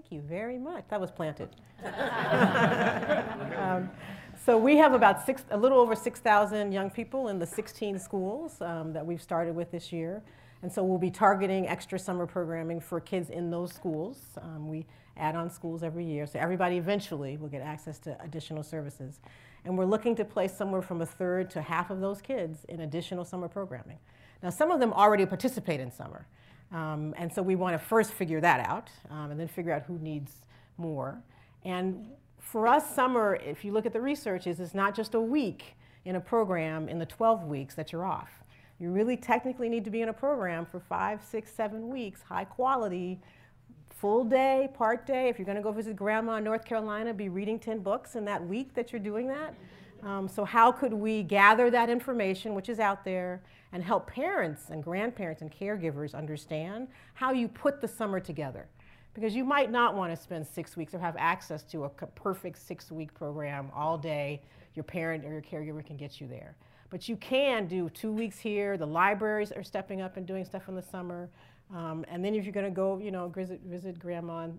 Thank 0.00 0.12
you 0.12 0.22
very 0.22 0.56
much. 0.56 0.84
That 0.88 0.98
was 0.98 1.10
planted. 1.10 1.50
um, 3.58 3.90
so 4.46 4.56
we 4.56 4.78
have 4.78 4.94
about 4.94 5.26
six, 5.26 5.44
a 5.50 5.58
little 5.58 5.78
over 5.78 5.94
6,000 5.94 6.72
young 6.72 6.88
people 6.88 7.28
in 7.28 7.38
the 7.38 7.44
16 7.44 7.98
schools 7.98 8.62
um, 8.62 8.94
that 8.94 9.04
we've 9.04 9.20
started 9.20 9.54
with 9.54 9.70
this 9.70 9.92
year. 9.92 10.22
And 10.62 10.72
so 10.72 10.82
we'll 10.82 10.96
be 10.96 11.10
targeting 11.10 11.68
extra 11.68 11.98
summer 11.98 12.26
programming 12.26 12.80
for 12.80 12.98
kids 12.98 13.28
in 13.28 13.50
those 13.50 13.74
schools. 13.74 14.16
Um, 14.40 14.70
we 14.70 14.86
add 15.18 15.36
on 15.36 15.50
schools 15.50 15.82
every 15.82 16.06
year, 16.06 16.26
so 16.26 16.38
everybody 16.38 16.78
eventually 16.78 17.36
will 17.36 17.50
get 17.50 17.60
access 17.60 17.98
to 17.98 18.16
additional 18.22 18.62
services. 18.62 19.20
And 19.66 19.76
we're 19.76 19.84
looking 19.84 20.16
to 20.16 20.24
place 20.24 20.56
somewhere 20.56 20.80
from 20.80 21.02
a 21.02 21.06
third 21.06 21.50
to 21.50 21.60
half 21.60 21.90
of 21.90 22.00
those 22.00 22.22
kids 22.22 22.64
in 22.70 22.80
additional 22.80 23.26
summer 23.26 23.48
programming. 23.48 23.98
Now, 24.42 24.48
some 24.48 24.70
of 24.70 24.80
them 24.80 24.94
already 24.94 25.26
participate 25.26 25.78
in 25.78 25.90
summer. 25.90 26.26
Um, 26.72 27.14
and 27.16 27.32
so 27.32 27.42
we 27.42 27.56
want 27.56 27.74
to 27.74 27.78
first 27.78 28.12
figure 28.12 28.40
that 28.40 28.68
out 28.68 28.90
um, 29.10 29.30
and 29.30 29.40
then 29.40 29.48
figure 29.48 29.72
out 29.72 29.82
who 29.82 29.98
needs 29.98 30.32
more. 30.76 31.20
And 31.64 32.06
for 32.38 32.66
us, 32.66 32.94
summer, 32.94 33.36
if 33.36 33.64
you 33.64 33.72
look 33.72 33.86
at 33.86 33.92
the 33.92 34.00
research, 34.00 34.46
is 34.46 34.60
it's 34.60 34.74
not 34.74 34.94
just 34.94 35.14
a 35.14 35.20
week 35.20 35.76
in 36.04 36.16
a 36.16 36.20
program 36.20 36.88
in 36.88 36.98
the 36.98 37.06
12 37.06 37.44
weeks 37.44 37.74
that 37.74 37.92
you're 37.92 38.04
off. 38.04 38.30
You 38.78 38.90
really 38.90 39.16
technically 39.16 39.68
need 39.68 39.84
to 39.84 39.90
be 39.90 40.00
in 40.00 40.08
a 40.08 40.12
program 40.12 40.64
for 40.64 40.80
five, 40.80 41.22
six, 41.22 41.52
seven 41.52 41.90
weeks, 41.90 42.22
high 42.22 42.44
quality, 42.44 43.20
full 43.90 44.24
day, 44.24 44.70
part 44.72 45.06
day. 45.06 45.28
If 45.28 45.38
you're 45.38 45.44
going 45.44 45.56
to 45.56 45.62
go 45.62 45.72
visit 45.72 45.94
grandma 45.94 46.36
in 46.36 46.44
North 46.44 46.64
Carolina, 46.64 47.12
be 47.12 47.28
reading 47.28 47.58
10 47.58 47.80
books 47.80 48.16
in 48.16 48.24
that 48.24 48.46
week 48.46 48.72
that 48.74 48.92
you're 48.92 49.00
doing 49.00 49.28
that. 49.28 49.54
Um, 50.02 50.28
so, 50.28 50.44
how 50.44 50.72
could 50.72 50.92
we 50.92 51.22
gather 51.22 51.70
that 51.70 51.90
information, 51.90 52.54
which 52.54 52.68
is 52.68 52.78
out 52.78 53.04
there, 53.04 53.42
and 53.72 53.82
help 53.82 54.06
parents 54.06 54.70
and 54.70 54.82
grandparents 54.82 55.42
and 55.42 55.52
caregivers 55.52 56.14
understand 56.14 56.88
how 57.14 57.32
you 57.32 57.48
put 57.48 57.80
the 57.80 57.88
summer 57.88 58.20
together? 58.20 58.66
Because 59.12 59.34
you 59.34 59.44
might 59.44 59.70
not 59.70 59.94
want 59.94 60.14
to 60.14 60.20
spend 60.20 60.46
six 60.46 60.76
weeks 60.76 60.94
or 60.94 60.98
have 60.98 61.16
access 61.18 61.62
to 61.64 61.84
a 61.84 61.88
perfect 61.88 62.58
six 62.58 62.90
week 62.90 63.12
program 63.12 63.70
all 63.74 63.98
day. 63.98 64.40
Your 64.74 64.84
parent 64.84 65.24
or 65.24 65.32
your 65.32 65.42
caregiver 65.42 65.84
can 65.84 65.96
get 65.96 66.20
you 66.20 66.28
there. 66.28 66.56
But 66.90 67.08
you 67.08 67.16
can 67.16 67.66
do 67.66 67.88
two 67.90 68.12
weeks 68.12 68.38
here. 68.38 68.76
The 68.76 68.86
libraries 68.86 69.52
are 69.52 69.62
stepping 69.62 70.00
up 70.00 70.16
and 70.16 70.26
doing 70.26 70.44
stuff 70.44 70.68
in 70.68 70.74
the 70.74 70.82
summer. 70.82 71.28
Um, 71.74 72.04
and 72.08 72.24
then 72.24 72.34
if 72.34 72.44
you're 72.44 72.52
going 72.52 72.66
to 72.66 72.70
go, 72.70 72.98
you 72.98 73.12
know, 73.12 73.28
visit, 73.28 73.60
visit 73.64 73.96
grandma 73.96 74.44
in 74.44 74.56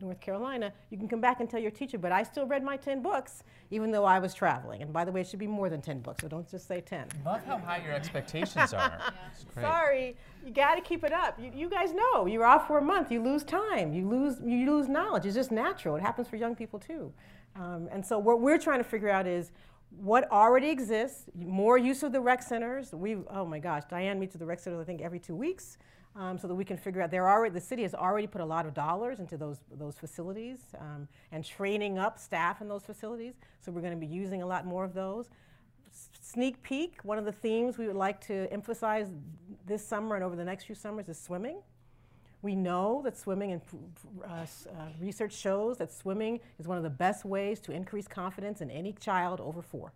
North 0.00 0.20
Carolina, 0.20 0.72
you 0.88 0.96
can 0.96 1.08
come 1.08 1.20
back 1.20 1.40
and 1.40 1.50
tell 1.50 1.60
your 1.60 1.70
teacher, 1.70 1.98
but 1.98 2.10
I 2.10 2.22
still 2.22 2.46
read 2.46 2.64
my 2.64 2.78
10 2.78 3.02
books, 3.02 3.42
even 3.70 3.90
though 3.90 4.04
I 4.04 4.18
was 4.18 4.32
traveling. 4.32 4.80
And 4.80 4.90
by 4.90 5.04
the 5.04 5.12
way, 5.12 5.20
it 5.20 5.26
should 5.26 5.38
be 5.38 5.46
more 5.46 5.68
than 5.68 5.82
10 5.82 6.00
books, 6.00 6.22
so 6.22 6.28
don't 6.28 6.48
just 6.50 6.66
say 6.66 6.80
10. 6.80 7.08
Love 7.24 7.44
how 7.44 7.58
high 7.58 7.82
your 7.84 7.92
expectations 7.92 8.72
are. 8.72 8.98
yeah. 9.56 9.62
Sorry, 9.62 10.16
you 10.44 10.52
got 10.52 10.76
to 10.76 10.80
keep 10.80 11.04
it 11.04 11.12
up. 11.12 11.38
You, 11.38 11.50
you, 11.54 11.68
guys 11.68 11.92
know, 11.92 12.24
you're 12.24 12.46
off 12.46 12.66
for 12.66 12.78
a 12.78 12.82
month, 12.82 13.12
you 13.12 13.22
lose 13.22 13.44
time, 13.44 13.92
you 13.92 14.08
lose, 14.08 14.38
you 14.42 14.74
lose 14.74 14.88
knowledge. 14.88 15.26
It's 15.26 15.34
just 15.34 15.52
natural. 15.52 15.96
It 15.96 16.02
happens 16.02 16.28
for 16.28 16.36
young 16.36 16.56
people 16.56 16.78
too. 16.78 17.12
Um, 17.56 17.88
and 17.92 18.04
so 18.04 18.18
what 18.18 18.40
we're 18.40 18.58
trying 18.58 18.78
to 18.78 18.84
figure 18.84 19.10
out 19.10 19.26
is 19.26 19.52
what 19.90 20.30
already 20.32 20.70
exists, 20.70 21.26
more 21.36 21.76
use 21.76 22.02
of 22.02 22.12
the 22.12 22.20
rec 22.20 22.42
centers. 22.42 22.92
We, 22.94 23.18
oh 23.28 23.44
my 23.44 23.58
gosh, 23.58 23.82
Diane 23.90 24.18
meets 24.18 24.32
with 24.32 24.40
the 24.40 24.46
rec 24.46 24.60
centers, 24.60 24.80
I 24.80 24.84
think, 24.84 25.02
every 25.02 25.20
two 25.20 25.36
weeks 25.36 25.76
um, 26.16 26.38
so 26.38 26.46
that 26.46 26.54
we 26.54 26.64
can 26.64 26.76
figure 26.76 27.02
out. 27.02 27.12
Already, 27.12 27.52
the 27.52 27.60
city 27.60 27.82
has 27.82 27.94
already 27.94 28.26
put 28.26 28.40
a 28.40 28.44
lot 28.44 28.66
of 28.66 28.74
dollars 28.74 29.18
into 29.20 29.36
those, 29.36 29.58
those 29.72 29.96
facilities 29.96 30.60
um, 30.78 31.08
and 31.32 31.44
training 31.44 31.98
up 31.98 32.18
staff 32.18 32.60
in 32.60 32.68
those 32.68 32.84
facilities. 32.84 33.34
So 33.60 33.72
we're 33.72 33.80
going 33.80 33.98
to 33.98 34.06
be 34.06 34.06
using 34.06 34.42
a 34.42 34.46
lot 34.46 34.66
more 34.66 34.84
of 34.84 34.94
those. 34.94 35.28
Sneak 36.20 36.62
peek, 36.62 36.98
one 37.02 37.18
of 37.18 37.24
the 37.24 37.32
themes 37.32 37.78
we 37.78 37.86
would 37.86 37.96
like 37.96 38.20
to 38.26 38.52
emphasize 38.52 39.10
this 39.66 39.86
summer 39.86 40.16
and 40.16 40.24
over 40.24 40.34
the 40.34 40.44
next 40.44 40.64
few 40.64 40.74
summers 40.74 41.08
is 41.08 41.20
swimming. 41.20 41.58
We 42.42 42.54
know 42.54 43.00
that 43.04 43.16
swimming 43.16 43.52
and 43.52 43.62
uh, 44.22 44.32
uh, 44.32 44.46
research 45.00 45.32
shows 45.32 45.78
that 45.78 45.92
swimming 45.92 46.40
is 46.58 46.66
one 46.66 46.76
of 46.76 46.82
the 46.82 46.90
best 46.90 47.24
ways 47.24 47.60
to 47.60 47.72
increase 47.72 48.06
confidence 48.06 48.60
in 48.60 48.70
any 48.70 48.92
child 48.92 49.40
over 49.40 49.62
four. 49.62 49.92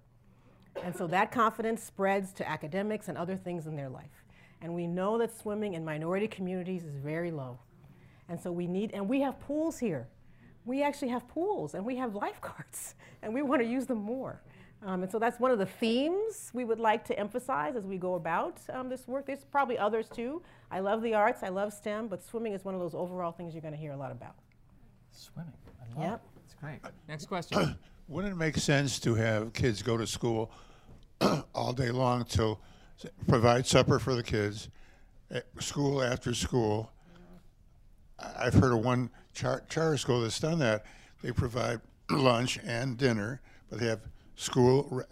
And 0.83 0.95
so 0.95 1.07
that 1.09 1.33
confidence 1.33 1.83
spreads 1.83 2.33
to 2.35 2.49
academics 2.49 3.09
and 3.09 3.19
other 3.19 3.37
things 3.37 3.67
in 3.67 3.77
their 3.77 3.89
life. 3.89 4.18
And 4.61 4.75
we 4.75 4.87
know 4.87 5.19
that 5.19 5.37
swimming 5.39 5.75
in 5.75 5.85
minority 5.85 6.27
communities 6.27 6.85
is 6.85 6.97
very 6.97 7.31
low. 7.31 7.59
And 8.29 8.41
so 8.41 8.53
we 8.53 8.67
need, 8.67 8.93
and 8.93 9.09
we 9.09 9.21
have 9.21 9.39
pools 9.41 9.79
here. 9.79 10.09
We 10.65 10.83
actually 10.83 11.09
have 11.09 11.27
pools 11.29 11.75
and 11.75 11.85
we 11.85 11.97
have 11.97 12.15
lifeguards, 12.15 12.95
and 13.23 13.33
we 13.33 13.43
want 13.43 13.63
to 13.63 13.69
use 13.69 13.87
them 13.87 13.99
more. 13.99 14.43
Um, 14.83 15.03
and 15.03 15.11
so 15.11 15.19
that's 15.19 15.41
one 15.41 15.51
of 15.51 15.59
the 15.59 15.67
themes 15.67 16.51
we 16.53 16.65
would 16.65 16.79
like 16.79 17.05
to 17.07 17.19
emphasize 17.19 17.75
as 17.75 17.85
we 17.85 17.99
go 17.99 18.15
about 18.15 18.59
um, 18.73 18.89
this 18.89 19.09
work. 19.09 19.27
There's 19.27 19.45
probably 19.45 19.77
others 19.77 20.09
too. 20.09 20.43
I 20.71 20.81
love 20.81 21.03
the 21.03 21.15
arts, 21.15 21.43
I 21.43 21.49
love 21.49 21.73
STEM, 21.73 22.07
but 22.09 22.23
swimming 22.23 22.53
is 22.53 22.65
one 22.65 22.75
of 22.75 22.81
those 22.81 22.95
overall 22.95 23.33
things 23.33 23.55
you're 23.55 23.63
going 23.63 23.75
to 23.75 23.81
hear 23.81 23.93
a 23.93 23.97
lot 23.97 24.13
about. 24.13 24.37
Swimming, 25.11 25.53
I 25.81 26.01
love 26.01 26.11
yep. 26.11 26.23
it. 26.37 26.41
It's 26.45 26.55
great. 26.55 26.81
Next 27.09 27.27
question. 27.27 27.77
Wouldn't 28.09 28.35
it 28.35 28.37
make 28.37 28.57
sense 28.57 29.01
to 29.01 29.15
have 29.17 29.53
kids 29.53 29.83
go 29.83 29.97
to 29.97 30.07
school 30.07 30.53
all 31.55 31.73
day 31.73 31.91
long 31.91 32.25
till 32.25 32.61
provide 33.27 33.67
supper 33.67 33.99
for 33.99 34.15
the 34.15 34.23
kids, 34.23 34.69
at 35.31 35.45
school 35.61 36.03
after 36.03 36.35
school. 36.35 36.91
I've 38.19 38.55
heard 38.55 38.73
of 38.73 38.85
one 38.85 39.11
char- 39.35 39.63
charter 39.69 39.97
school 39.97 40.23
that's 40.23 40.41
done 40.41 40.59
that. 40.61 40.85
They 41.23 41.33
provide 41.33 41.81
lunch 42.11 42.59
and 42.65 42.97
dinner, 42.97 43.41
but 43.71 43.81
they 43.81 43.87
have 43.87 44.01
school 44.37 45.03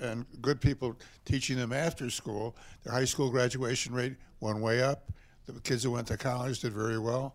and 0.00 0.26
good 0.42 0.60
people 0.60 0.96
teaching 1.24 1.56
them 1.56 1.72
after 1.72 2.10
school. 2.10 2.56
Their 2.82 2.92
high 2.92 3.04
school 3.04 3.30
graduation 3.30 3.94
rate 3.94 4.16
went 4.40 4.58
way 4.58 4.82
up. 4.82 5.10
The 5.46 5.60
kids 5.60 5.82
who 5.84 5.92
went 5.92 6.08
to 6.08 6.16
college 6.16 6.60
did 6.60 6.72
very 6.72 6.98
well. 6.98 7.34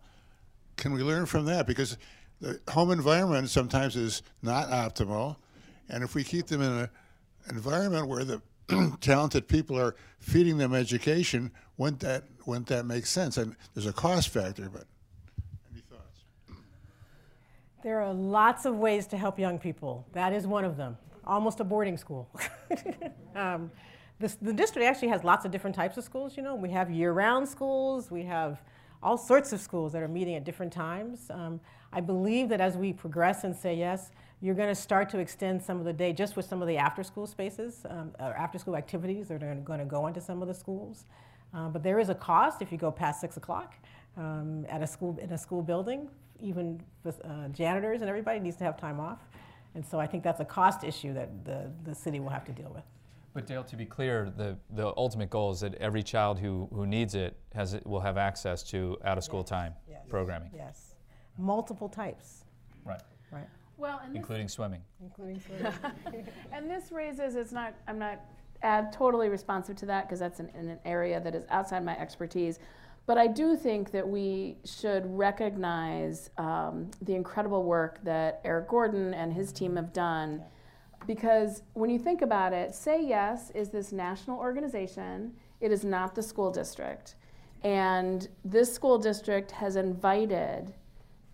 Can 0.77 0.93
we 0.93 1.03
learn 1.03 1.25
from 1.25 1.45
that? 1.45 1.67
Because 1.67 1.97
the 2.41 2.59
home 2.69 2.91
environment 2.91 3.49
sometimes 3.49 3.95
is 3.95 4.21
not 4.41 4.69
optimal, 4.69 5.35
and 5.89 6.03
if 6.03 6.15
we 6.15 6.23
keep 6.23 6.47
them 6.47 6.61
in 6.61 6.71
an 6.71 6.89
environment 7.49 8.07
where 8.07 8.23
the 8.23 8.41
talented 9.01 9.47
people 9.47 9.77
are 9.77 9.95
feeding 10.19 10.57
them 10.57 10.73
education, 10.73 11.51
wouldn't 11.77 12.01
that 12.01 12.23
wouldn't 12.45 12.67
that 12.67 12.85
make 12.85 13.05
sense? 13.05 13.37
And 13.37 13.55
there's 13.73 13.85
a 13.85 13.93
cost 13.93 14.29
factor, 14.29 14.69
but 14.69 14.85
any 15.71 15.81
thoughts? 15.81 16.21
There 17.83 18.01
are 18.01 18.13
lots 18.13 18.65
of 18.65 18.75
ways 18.77 19.05
to 19.07 19.17
help 19.17 19.37
young 19.37 19.59
people. 19.59 20.05
That 20.13 20.33
is 20.33 20.47
one 20.47 20.65
of 20.65 20.77
them. 20.77 20.97
Almost 21.25 21.59
a 21.59 21.63
boarding 21.63 21.97
school. 21.97 22.27
um, 23.35 23.69
this, 24.19 24.35
the 24.35 24.51
district 24.51 24.85
actually 24.85 25.09
has 25.09 25.23
lots 25.23 25.45
of 25.45 25.51
different 25.51 25.75
types 25.75 25.97
of 25.97 26.03
schools. 26.03 26.35
You 26.35 26.43
know, 26.43 26.55
we 26.55 26.69
have 26.71 26.89
year-round 26.89 27.47
schools. 27.47 28.09
We 28.09 28.23
have 28.23 28.61
all 29.01 29.17
sorts 29.17 29.53
of 29.53 29.61
schools 29.61 29.93
that 29.93 30.01
are 30.01 30.07
meeting 30.07 30.35
at 30.35 30.43
different 30.43 30.73
times. 30.73 31.29
Um, 31.29 31.61
I 31.93 32.01
believe 32.01 32.49
that 32.49 32.59
as 32.59 32.75
we 32.75 32.93
progress 32.93 33.43
and 33.43 33.55
say 33.55 33.75
yes, 33.75 34.11
you're 34.41 34.55
going 34.55 34.69
to 34.69 34.75
start 34.75 35.09
to 35.09 35.19
extend 35.19 35.61
some 35.61 35.79
of 35.79 35.85
the 35.85 35.93
day 35.93 36.13
just 36.13 36.35
with 36.35 36.45
some 36.45 36.61
of 36.61 36.67
the 36.67 36.77
after 36.77 37.03
school 37.03 37.27
spaces 37.27 37.85
um, 37.89 38.11
or 38.19 38.33
after 38.33 38.57
school 38.57 38.75
activities 38.75 39.27
that 39.27 39.43
are 39.43 39.55
going 39.55 39.79
to 39.79 39.85
go 39.85 40.07
into 40.07 40.21
some 40.21 40.41
of 40.41 40.47
the 40.47 40.53
schools. 40.53 41.05
Uh, 41.53 41.67
but 41.67 41.83
there 41.83 41.99
is 41.99 42.09
a 42.09 42.15
cost 42.15 42.61
if 42.61 42.71
you 42.71 42.77
go 42.77 42.91
past 42.91 43.19
six 43.19 43.37
o'clock 43.37 43.75
um, 44.17 44.65
at 44.69 44.81
a 44.81 44.87
school 44.87 45.17
in 45.21 45.31
a 45.31 45.37
school 45.37 45.61
building. 45.61 46.09
Even 46.41 46.81
uh, 47.05 47.49
janitors 47.49 47.99
and 48.01 48.09
everybody 48.09 48.39
needs 48.39 48.55
to 48.57 48.63
have 48.63 48.77
time 48.77 48.99
off, 48.99 49.19
and 49.75 49.85
so 49.85 49.99
I 49.99 50.07
think 50.07 50.23
that's 50.23 50.39
a 50.39 50.45
cost 50.45 50.85
issue 50.85 51.13
that 51.13 51.43
the, 51.43 51.69
the 51.83 51.93
city 51.93 52.21
will 52.21 52.29
have 52.29 52.45
to 52.45 52.53
deal 52.53 52.71
with. 52.73 52.83
But 53.33 53.45
Dale, 53.45 53.63
to 53.65 53.75
be 53.75 53.85
clear, 53.85 54.31
the, 54.35 54.57
the 54.71 54.93
ultimate 54.95 55.29
goal 55.29 55.51
is 55.51 55.59
that 55.59 55.75
every 55.75 56.01
child 56.01 56.39
who, 56.39 56.69
who 56.73 56.87
needs 56.87 57.13
it 57.13 57.37
has 57.53 57.77
will 57.85 57.99
have 57.99 58.17
access 58.17 58.63
to 58.71 58.97
out 59.03 59.17
of 59.17 59.23
school 59.23 59.41
yes. 59.41 59.49
time 59.49 59.73
yes. 59.89 59.99
programming. 60.07 60.49
Yes, 60.55 60.95
multiple 61.37 61.89
types. 61.89 62.45
Right. 62.85 63.01
Right. 63.31 63.47
Well, 63.79 64.01
including 64.13 64.45
this, 64.45 64.53
swimming. 64.53 64.81
Including 65.01 65.39
swimming. 66.03 66.27
and 66.51 66.69
this 66.69 66.91
raises, 66.91 67.35
it's 67.35 67.51
not, 67.51 67.73
I'm 67.87 67.97
not 67.97 68.19
uh, 68.61 68.83
totally 68.91 69.29
responsive 69.29 69.77
to 69.77 69.85
that 69.85 70.05
because 70.05 70.19
that's 70.19 70.39
an, 70.39 70.49
in 70.59 70.69
an 70.69 70.79
area 70.85 71.19
that 71.19 71.33
is 71.33 71.45
outside 71.49 71.83
my 71.83 71.97
expertise. 71.97 72.59
But 73.05 73.17
I 73.17 73.25
do 73.25 73.55
think 73.55 73.91
that 73.91 74.07
we 74.07 74.57
should 74.65 75.03
recognize 75.17 76.29
um, 76.37 76.91
the 77.01 77.15
incredible 77.15 77.63
work 77.63 78.03
that 78.03 78.41
Eric 78.43 78.67
Gordon 78.67 79.13
and 79.13 79.33
his 79.33 79.51
team 79.51 79.77
have 79.77 79.93
done. 79.93 80.43
Because 81.07 81.63
when 81.73 81.89
you 81.89 81.97
think 81.97 82.21
about 82.21 82.53
it, 82.53 82.75
Say 82.75 83.03
Yes 83.03 83.49
is 83.55 83.69
this 83.69 83.91
national 83.91 84.37
organization, 84.37 85.33
it 85.59 85.71
is 85.71 85.83
not 85.83 86.13
the 86.13 86.21
school 86.21 86.51
district. 86.51 87.15
And 87.63 88.27
this 88.45 88.71
school 88.71 88.97
district 88.97 89.51
has 89.51 89.75
invited 89.75 90.73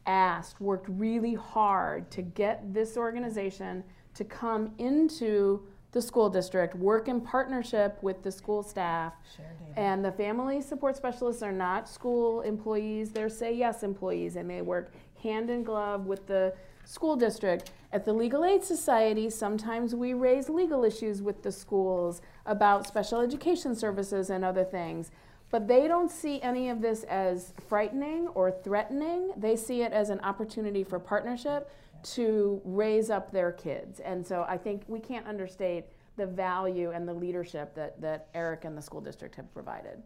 asked, 0.06 0.62
worked 0.62 0.88
really 0.90 1.34
hard 1.34 2.10
to 2.12 2.22
get 2.22 2.74
this 2.74 2.98
organization 2.98 3.84
to 4.14 4.24
come 4.24 4.74
into 4.78 5.62
the 5.92 6.02
school 6.02 6.30
district, 6.30 6.76
work 6.76 7.08
in 7.08 7.22
partnership 7.22 7.98
with 8.02 8.22
the 8.22 8.32
school 8.32 8.62
staff. 8.62 9.14
Sure, 9.36 9.46
and 9.78 10.04
the 10.04 10.12
family 10.12 10.62
support 10.62 10.98
specialists 10.98 11.42
are 11.42 11.54
not 11.54 11.88
school 11.88 12.42
employees, 12.42 13.12
they're 13.12 13.30
Say 13.30 13.54
Yes 13.54 13.82
employees, 13.82 14.36
and 14.36 14.50
they 14.50 14.62
work 14.62 14.92
hand 15.24 15.50
in 15.50 15.64
glove 15.64 16.06
with 16.06 16.28
the 16.28 16.54
school 16.84 17.16
district. 17.16 17.72
At 17.92 18.04
the 18.04 18.14
Legal 18.14 18.44
Aid 18.44 18.64
Society, 18.64 19.30
sometimes 19.30 19.96
we 19.96 20.14
raise 20.14 20.50
legal 20.50 20.84
issues 20.84 21.22
with 21.22 21.44
the 21.44 21.52
schools 21.52 22.22
about 22.46 22.88
special 22.88 23.22
education 23.22 23.74
services 23.76 24.30
and 24.30 24.44
other 24.44 24.66
things. 24.66 25.12
But 25.52 25.68
they 25.68 25.88
don't 25.88 26.12
see 26.12 26.42
any 26.42 26.70
of 26.70 26.82
this 26.82 27.04
as 27.04 27.54
frightening 27.68 28.28
or 28.30 28.52
threatening. 28.52 29.32
They 29.38 29.56
see 29.56 29.84
it 29.84 29.94
as 29.94 30.10
an 30.10 30.20
opportunity 30.22 30.84
for 30.84 31.00
partnership 31.00 31.72
to 32.04 32.62
raise 32.66 33.10
up 33.10 33.32
their 33.32 33.52
kids. 33.52 34.00
And 34.00 34.26
so 34.26 34.46
I 34.48 34.58
think 34.58 34.84
we 34.88 35.00
can't 35.00 35.26
understate 35.28 35.86
the 36.18 36.26
value 36.26 36.92
and 36.92 37.08
the 37.08 37.14
leadership 37.14 37.76
that, 37.76 38.00
that 38.02 38.28
Eric 38.34 38.66
and 38.66 38.78
the 38.78 38.82
school 38.82 39.02
district 39.02 39.36
have 39.36 39.54
provided. 39.54 40.02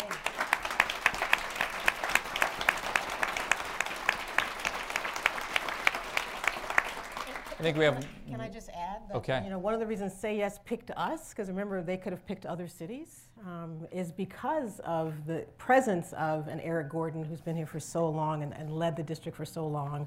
Yeah. 0.00 0.43
Think 7.64 7.78
we 7.78 7.84
have. 7.84 8.06
Can 8.28 8.40
I 8.42 8.48
just 8.48 8.68
add? 8.68 9.00
That, 9.08 9.16
okay. 9.16 9.40
You 9.42 9.48
know, 9.48 9.58
one 9.58 9.72
of 9.72 9.80
the 9.80 9.86
reasons 9.86 10.12
Say 10.12 10.36
Yes 10.36 10.58
picked 10.66 10.90
us, 10.90 11.30
because 11.30 11.48
remember 11.48 11.82
they 11.82 11.96
could 11.96 12.12
have 12.12 12.26
picked 12.26 12.44
other 12.44 12.68
cities, 12.68 13.28
um, 13.46 13.86
is 13.90 14.12
because 14.12 14.80
of 14.80 15.14
the 15.26 15.46
presence 15.56 16.12
of 16.12 16.46
an 16.48 16.60
Eric 16.60 16.90
Gordon 16.90 17.24
who's 17.24 17.40
been 17.40 17.56
here 17.56 17.66
for 17.66 17.80
so 17.80 18.06
long 18.08 18.42
and, 18.42 18.54
and 18.54 18.70
led 18.70 18.96
the 18.96 19.02
district 19.02 19.36
for 19.36 19.46
so 19.46 19.66
long, 19.66 20.06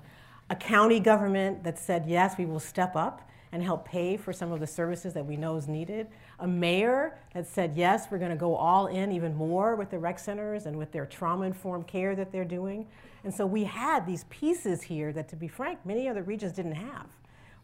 a 0.51 0.55
county 0.55 0.99
government 0.99 1.64
that 1.64 1.80
said 1.80 2.05
yes, 2.08 2.38
we 2.38 2.45
will 2.45 2.60
step 2.60 2.95
up 2.95 3.28
and 3.51 3.64
help 3.64 3.88
pay 3.88 4.18
for 4.18 4.32
some 4.32 4.51
of 4.51 4.60
the 4.60 4.68
services 4.68 5.14
that 5.14 5.26
we 5.26 5.36
know 5.36 5.55
is 5.55 5.68
needed. 5.68 6.08
A 6.39 6.47
mayor 6.47 7.18
that 7.34 7.47
said, 7.47 7.74
yes, 7.76 8.05
we're 8.12 8.20
going 8.20 8.30
to 8.30 8.38
go 8.38 8.55
all 8.55 8.86
in 8.88 9.12
even 9.12 9.34
more 9.34 9.76
with 9.76 9.89
the 9.89 9.97
rec 9.97 10.20
centers 10.20 10.68
and 10.68 10.78
with 10.78 10.91
their 10.91 11.08
trauma 11.08 11.45
informed 11.45 11.88
care 11.88 12.16
that 12.16 12.32
they're 12.32 12.45
doing. 12.45 12.86
And 13.24 13.34
so 13.34 13.47
we 13.47 13.64
had 13.64 14.05
these 14.05 14.26
pieces 14.26 14.84
here 14.84 15.12
that, 15.14 15.28
to 15.30 15.36
be 15.36 15.47
frank, 15.47 15.80
many 15.86 16.08
other 16.08 16.22
regions 16.22 16.51
didn't 16.53 16.76
have 16.76 17.08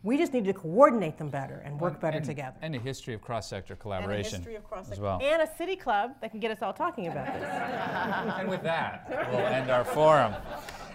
We 0.04 0.18
just 0.18 0.34
need 0.34 0.44
to 0.46 0.54
coordinate 0.54 1.18
them 1.18 1.30
better 1.30 1.62
and 1.64 1.80
work 1.80 2.02
better 2.02 2.18
and, 2.18 2.26
together. 2.26 2.58
And 2.62 2.76
a 2.76 2.80
history 2.80 3.14
of 3.14 3.22
cross-sector 3.22 3.78
collaboration 3.78 4.36
And 4.36 4.46
a 4.46 4.50
history 4.50 4.56
of 4.56 4.64
cross 4.66 4.92
as 4.92 5.00
well. 5.00 5.18
And 5.24 5.42
a 5.42 5.48
city 5.58 5.78
club 5.78 6.12
that 6.20 6.30
can 6.32 6.42
get 6.42 6.52
us 6.52 6.62
all 6.62 6.74
talking 6.74 7.08
about 7.08 7.28
this. 7.28 7.44
and 8.40 8.50
with 8.50 8.64
that, 8.64 9.08
we'll 9.32 9.40
end 9.40 9.72
our 9.72 9.86
forum. 9.86 10.34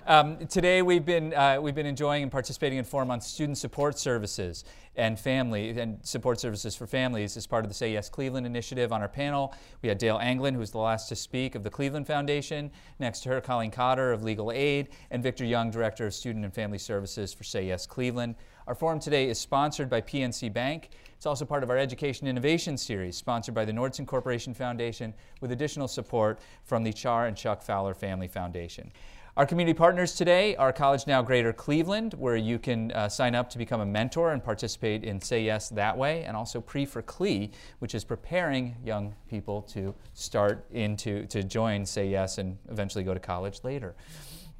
Um, 0.06 0.46
today 0.46 0.82
we've 0.82 1.04
been, 1.04 1.32
uh, 1.34 1.59
we've 1.61 1.74
been 1.74 1.86
enjoying 1.86 2.22
and 2.22 2.32
participating 2.32 2.78
in 2.78 2.84
forum 2.84 3.11
on 3.11 3.20
student 3.20 3.56
support 3.56 3.98
services 3.98 4.64
and 4.96 5.18
family 5.18 5.70
and 5.78 5.98
support 6.02 6.40
services 6.40 6.74
for 6.74 6.86
families 6.86 7.36
as 7.36 7.46
part 7.46 7.64
of 7.64 7.70
the 7.70 7.74
Say 7.74 7.92
Yes 7.92 8.09
Cleveland 8.09 8.46
initiative. 8.46 8.92
On 8.92 9.00
our 9.00 9.09
panel, 9.09 9.54
we 9.82 9.88
had 9.88 9.98
Dale 9.98 10.18
Anglin, 10.18 10.54
who 10.54 10.61
was 10.61 10.70
the 10.70 10.78
last 10.78 11.09
to 11.11 11.16
speak 11.16 11.54
of 11.54 11.62
the 11.62 11.70
Cleveland 11.70 12.06
Foundation. 12.06 12.70
Next 12.98 13.20
to 13.20 13.28
her, 13.30 13.40
Colleen 13.40 13.70
Cotter 13.70 14.12
of 14.12 14.22
Legal 14.22 14.50
Aid, 14.50 14.88
and 15.11 15.22
Victor 15.22 15.44
Young, 15.44 15.70
Director 15.70 16.06
of 16.06 16.14
Student 16.14 16.44
and 16.44 16.52
Family 16.52 16.78
Services 16.78 17.32
for 17.32 17.44
Say 17.44 17.66
Yes 17.66 17.86
Cleveland. 17.86 18.34
Our 18.69 18.75
forum 18.75 19.01
today 19.01 19.31
is 19.31 19.39
sponsored 19.39 19.89
by 19.89 20.03
PNC 20.03 20.53
Bank. 20.53 20.91
It's 21.16 21.25
also 21.25 21.47
part 21.47 21.62
of 21.62 21.71
our 21.71 21.79
Education 21.79 22.27
Innovation 22.27 22.77
Series, 22.77 23.16
sponsored 23.16 23.55
by 23.55 23.64
the 23.64 23.73
Nordson 23.73 24.07
Corporation 24.07 24.53
Foundation, 24.53 25.14
with 25.41 25.53
additional 25.53 25.89
support 25.89 26.39
from 26.64 26.85
the 26.85 26.93
Char 26.93 27.29
and 27.29 27.35
Chuck 27.35 27.62
Fowler 27.62 27.95
Family 27.95 28.29
Foundation. 28.29 28.93
Our 29.39 29.47
community 29.47 29.73
partners 29.73 30.14
today 30.14 30.55
are 30.57 30.71
College 30.71 31.07
Now 31.07 31.23
Greater 31.23 31.51
Cleveland, 31.55 32.12
where 32.12 32.37
you 32.37 32.59
can 32.59 32.93
uh, 32.93 33.09
sign 33.09 33.35
up 33.35 33.49
to 33.51 33.57
become 33.57 33.81
a 33.81 33.87
mentor 33.87 34.33
and 34.33 34.45
participate 34.45 35.03
in 35.03 35.19
Say 35.19 35.45
Yes 35.45 35.71
that 35.71 35.97
way, 35.97 36.25
and 36.25 36.37
also 36.37 36.61
PRE4CLE, 36.61 37.51
which 37.79 37.95
is 37.95 38.05
preparing 38.05 38.77
young 38.85 39.14
people 39.31 39.62
to 39.62 39.95
start 40.12 40.66
into 40.73 41.25
to 41.29 41.43
join 41.43 41.87
Say 41.87 42.09
Yes 42.09 42.37
and 42.37 42.59
eventually 42.69 43.03
go 43.03 43.14
to 43.14 43.21
college 43.21 43.61
later. 43.64 43.95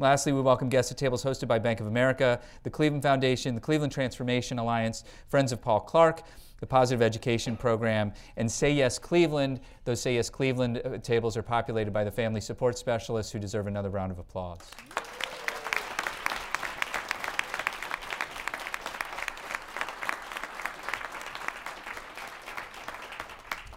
Lastly, 0.01 0.33
we 0.33 0.41
welcome 0.41 0.69
guests 0.69 0.93
at 0.93 0.99
tables 0.99 1.25
hosted 1.25 1.49
by 1.49 1.59
Bank 1.59 1.81
of 1.81 1.89
America, 1.89 2.41
the 2.63 2.71
Cleveland 2.71 3.03
Foundation, 3.03 3.57
the 3.57 3.61
Cleveland 3.61 3.91
Transformation 3.91 4.61
Alliance, 4.61 5.03
Friends 5.27 5.51
of 5.51 5.61
Paul 5.61 5.81
Clark, 5.81 6.23
the 6.61 6.67
Positive 6.69 7.03
Education 7.03 7.57
Program, 7.57 8.13
and 8.37 8.49
Say 8.49 8.71
Yes 8.71 8.97
Cleveland. 8.97 9.59
Those 9.85 10.01
Say 10.01 10.15
Yes 10.15 10.31
Cleveland 10.31 10.81
uh, 10.85 10.99
tables 10.99 11.37
are 11.37 11.43
populated 11.43 11.91
by 11.91 12.05
the 12.05 12.13
family 12.13 12.41
support 12.41 12.79
specialists 12.79 13.33
who 13.33 13.41
deserve 13.41 13.67
another 13.67 13.91
round 13.91 14.13
of 14.13 14.21
applause. 14.21 14.61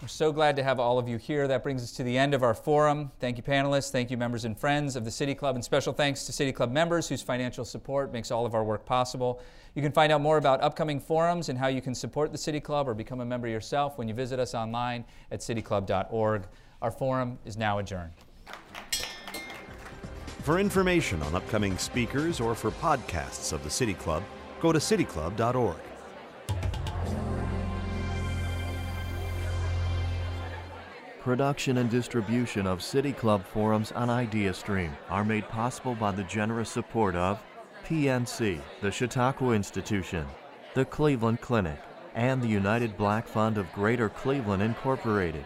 We're 0.02 0.08
so 0.08 0.32
glad 0.32 0.56
to 0.56 0.64
have 0.64 0.80
all 0.80 0.97
of 0.97 1.08
you 1.08 1.18
here. 1.18 1.47
That 1.47 1.62
brings 1.62 1.84
us 1.84 1.91
to 1.91 2.04
the 2.04 2.18
end 2.18 2.34
of 2.34 2.41
our 2.41 2.56
forum. 2.56 3.12
Thank 3.20 3.38
you, 3.38 3.43
panelists. 3.43 3.91
Thank 3.91 4.10
you, 4.10 4.18
members 4.18 4.45
and 4.45 4.58
friends 4.58 4.95
of 4.95 5.06
the 5.06 5.12
City 5.12 5.36
Club. 5.36 5.54
And 5.54 5.64
special 5.64 5.93
thanks 5.93 6.26
to 6.26 6.32
City 6.32 6.52
Club 6.52 6.72
members 6.72 7.08
whose 7.08 7.22
financial 7.22 7.64
support 7.64 8.12
makes 8.12 8.32
all 8.32 8.43
of 8.43 8.56
our 8.56 8.64
work 8.64 8.84
possible. 8.84 9.39
You 9.76 9.84
can 9.84 9.91
find 9.91 10.12
out 10.12 10.20
more 10.20 10.38
about 10.38 10.60
upcoming 10.64 10.99
forums 10.99 11.49
and 11.49 11.60
how 11.60 11.68
you 11.68 11.82
can 11.82 11.93
support 11.93 12.32
the 12.32 12.38
City 12.39 12.60
Club 12.60 12.89
or 12.89 12.95
become 12.95 13.22
a 13.22 13.26
member 13.26 13.47
yourself 13.47 13.99
when 13.99 14.08
you 14.08 14.16
visit 14.16 14.39
us 14.39 14.56
online 14.56 15.06
at 15.32 15.41
cityclub.org. 15.41 16.47
Our 16.82 16.91
forum 16.91 17.38
is 17.45 17.56
now 17.56 17.78
adjourned. 17.78 18.14
For 20.41 20.58
information 20.58 21.22
on 21.22 21.36
upcoming 21.36 21.78
speakers 21.78 22.39
or 22.39 22.56
for 22.56 22.72
podcasts 22.72 23.54
of 23.54 23.64
the 23.64 23.70
City 23.70 23.93
Club, 23.93 24.24
go 24.62 24.72
to 24.72 24.80
cityclub.org. 24.80 25.78
Production 31.24 31.78
and 31.78 31.88
distribution 31.88 32.65
of 32.65 32.82
City 32.82 33.13
Club 33.13 33.45
forums 33.45 33.91
on 33.91 34.07
IdeaStream 34.07 34.89
are 35.07 35.24
made 35.24 35.47
possible 35.49 35.93
by 35.93 36.11
the 36.11 36.24
generous 36.24 36.72
support 36.72 37.15
of 37.15 37.43
PNC, 37.86 38.59
the 38.82 38.89
Chautauqua 38.89 39.51
Institution, 39.53 40.26
the 40.74 40.84
Cleveland 40.84 41.39
Clinic, 41.39 41.78
and 42.15 42.41
the 42.41 42.47
United 42.47 42.97
Black 42.97 43.28
Fund 43.28 43.59
of 43.59 43.72
Greater 43.72 44.09
Cleveland 44.09 44.63
Incorporated. 44.63 45.45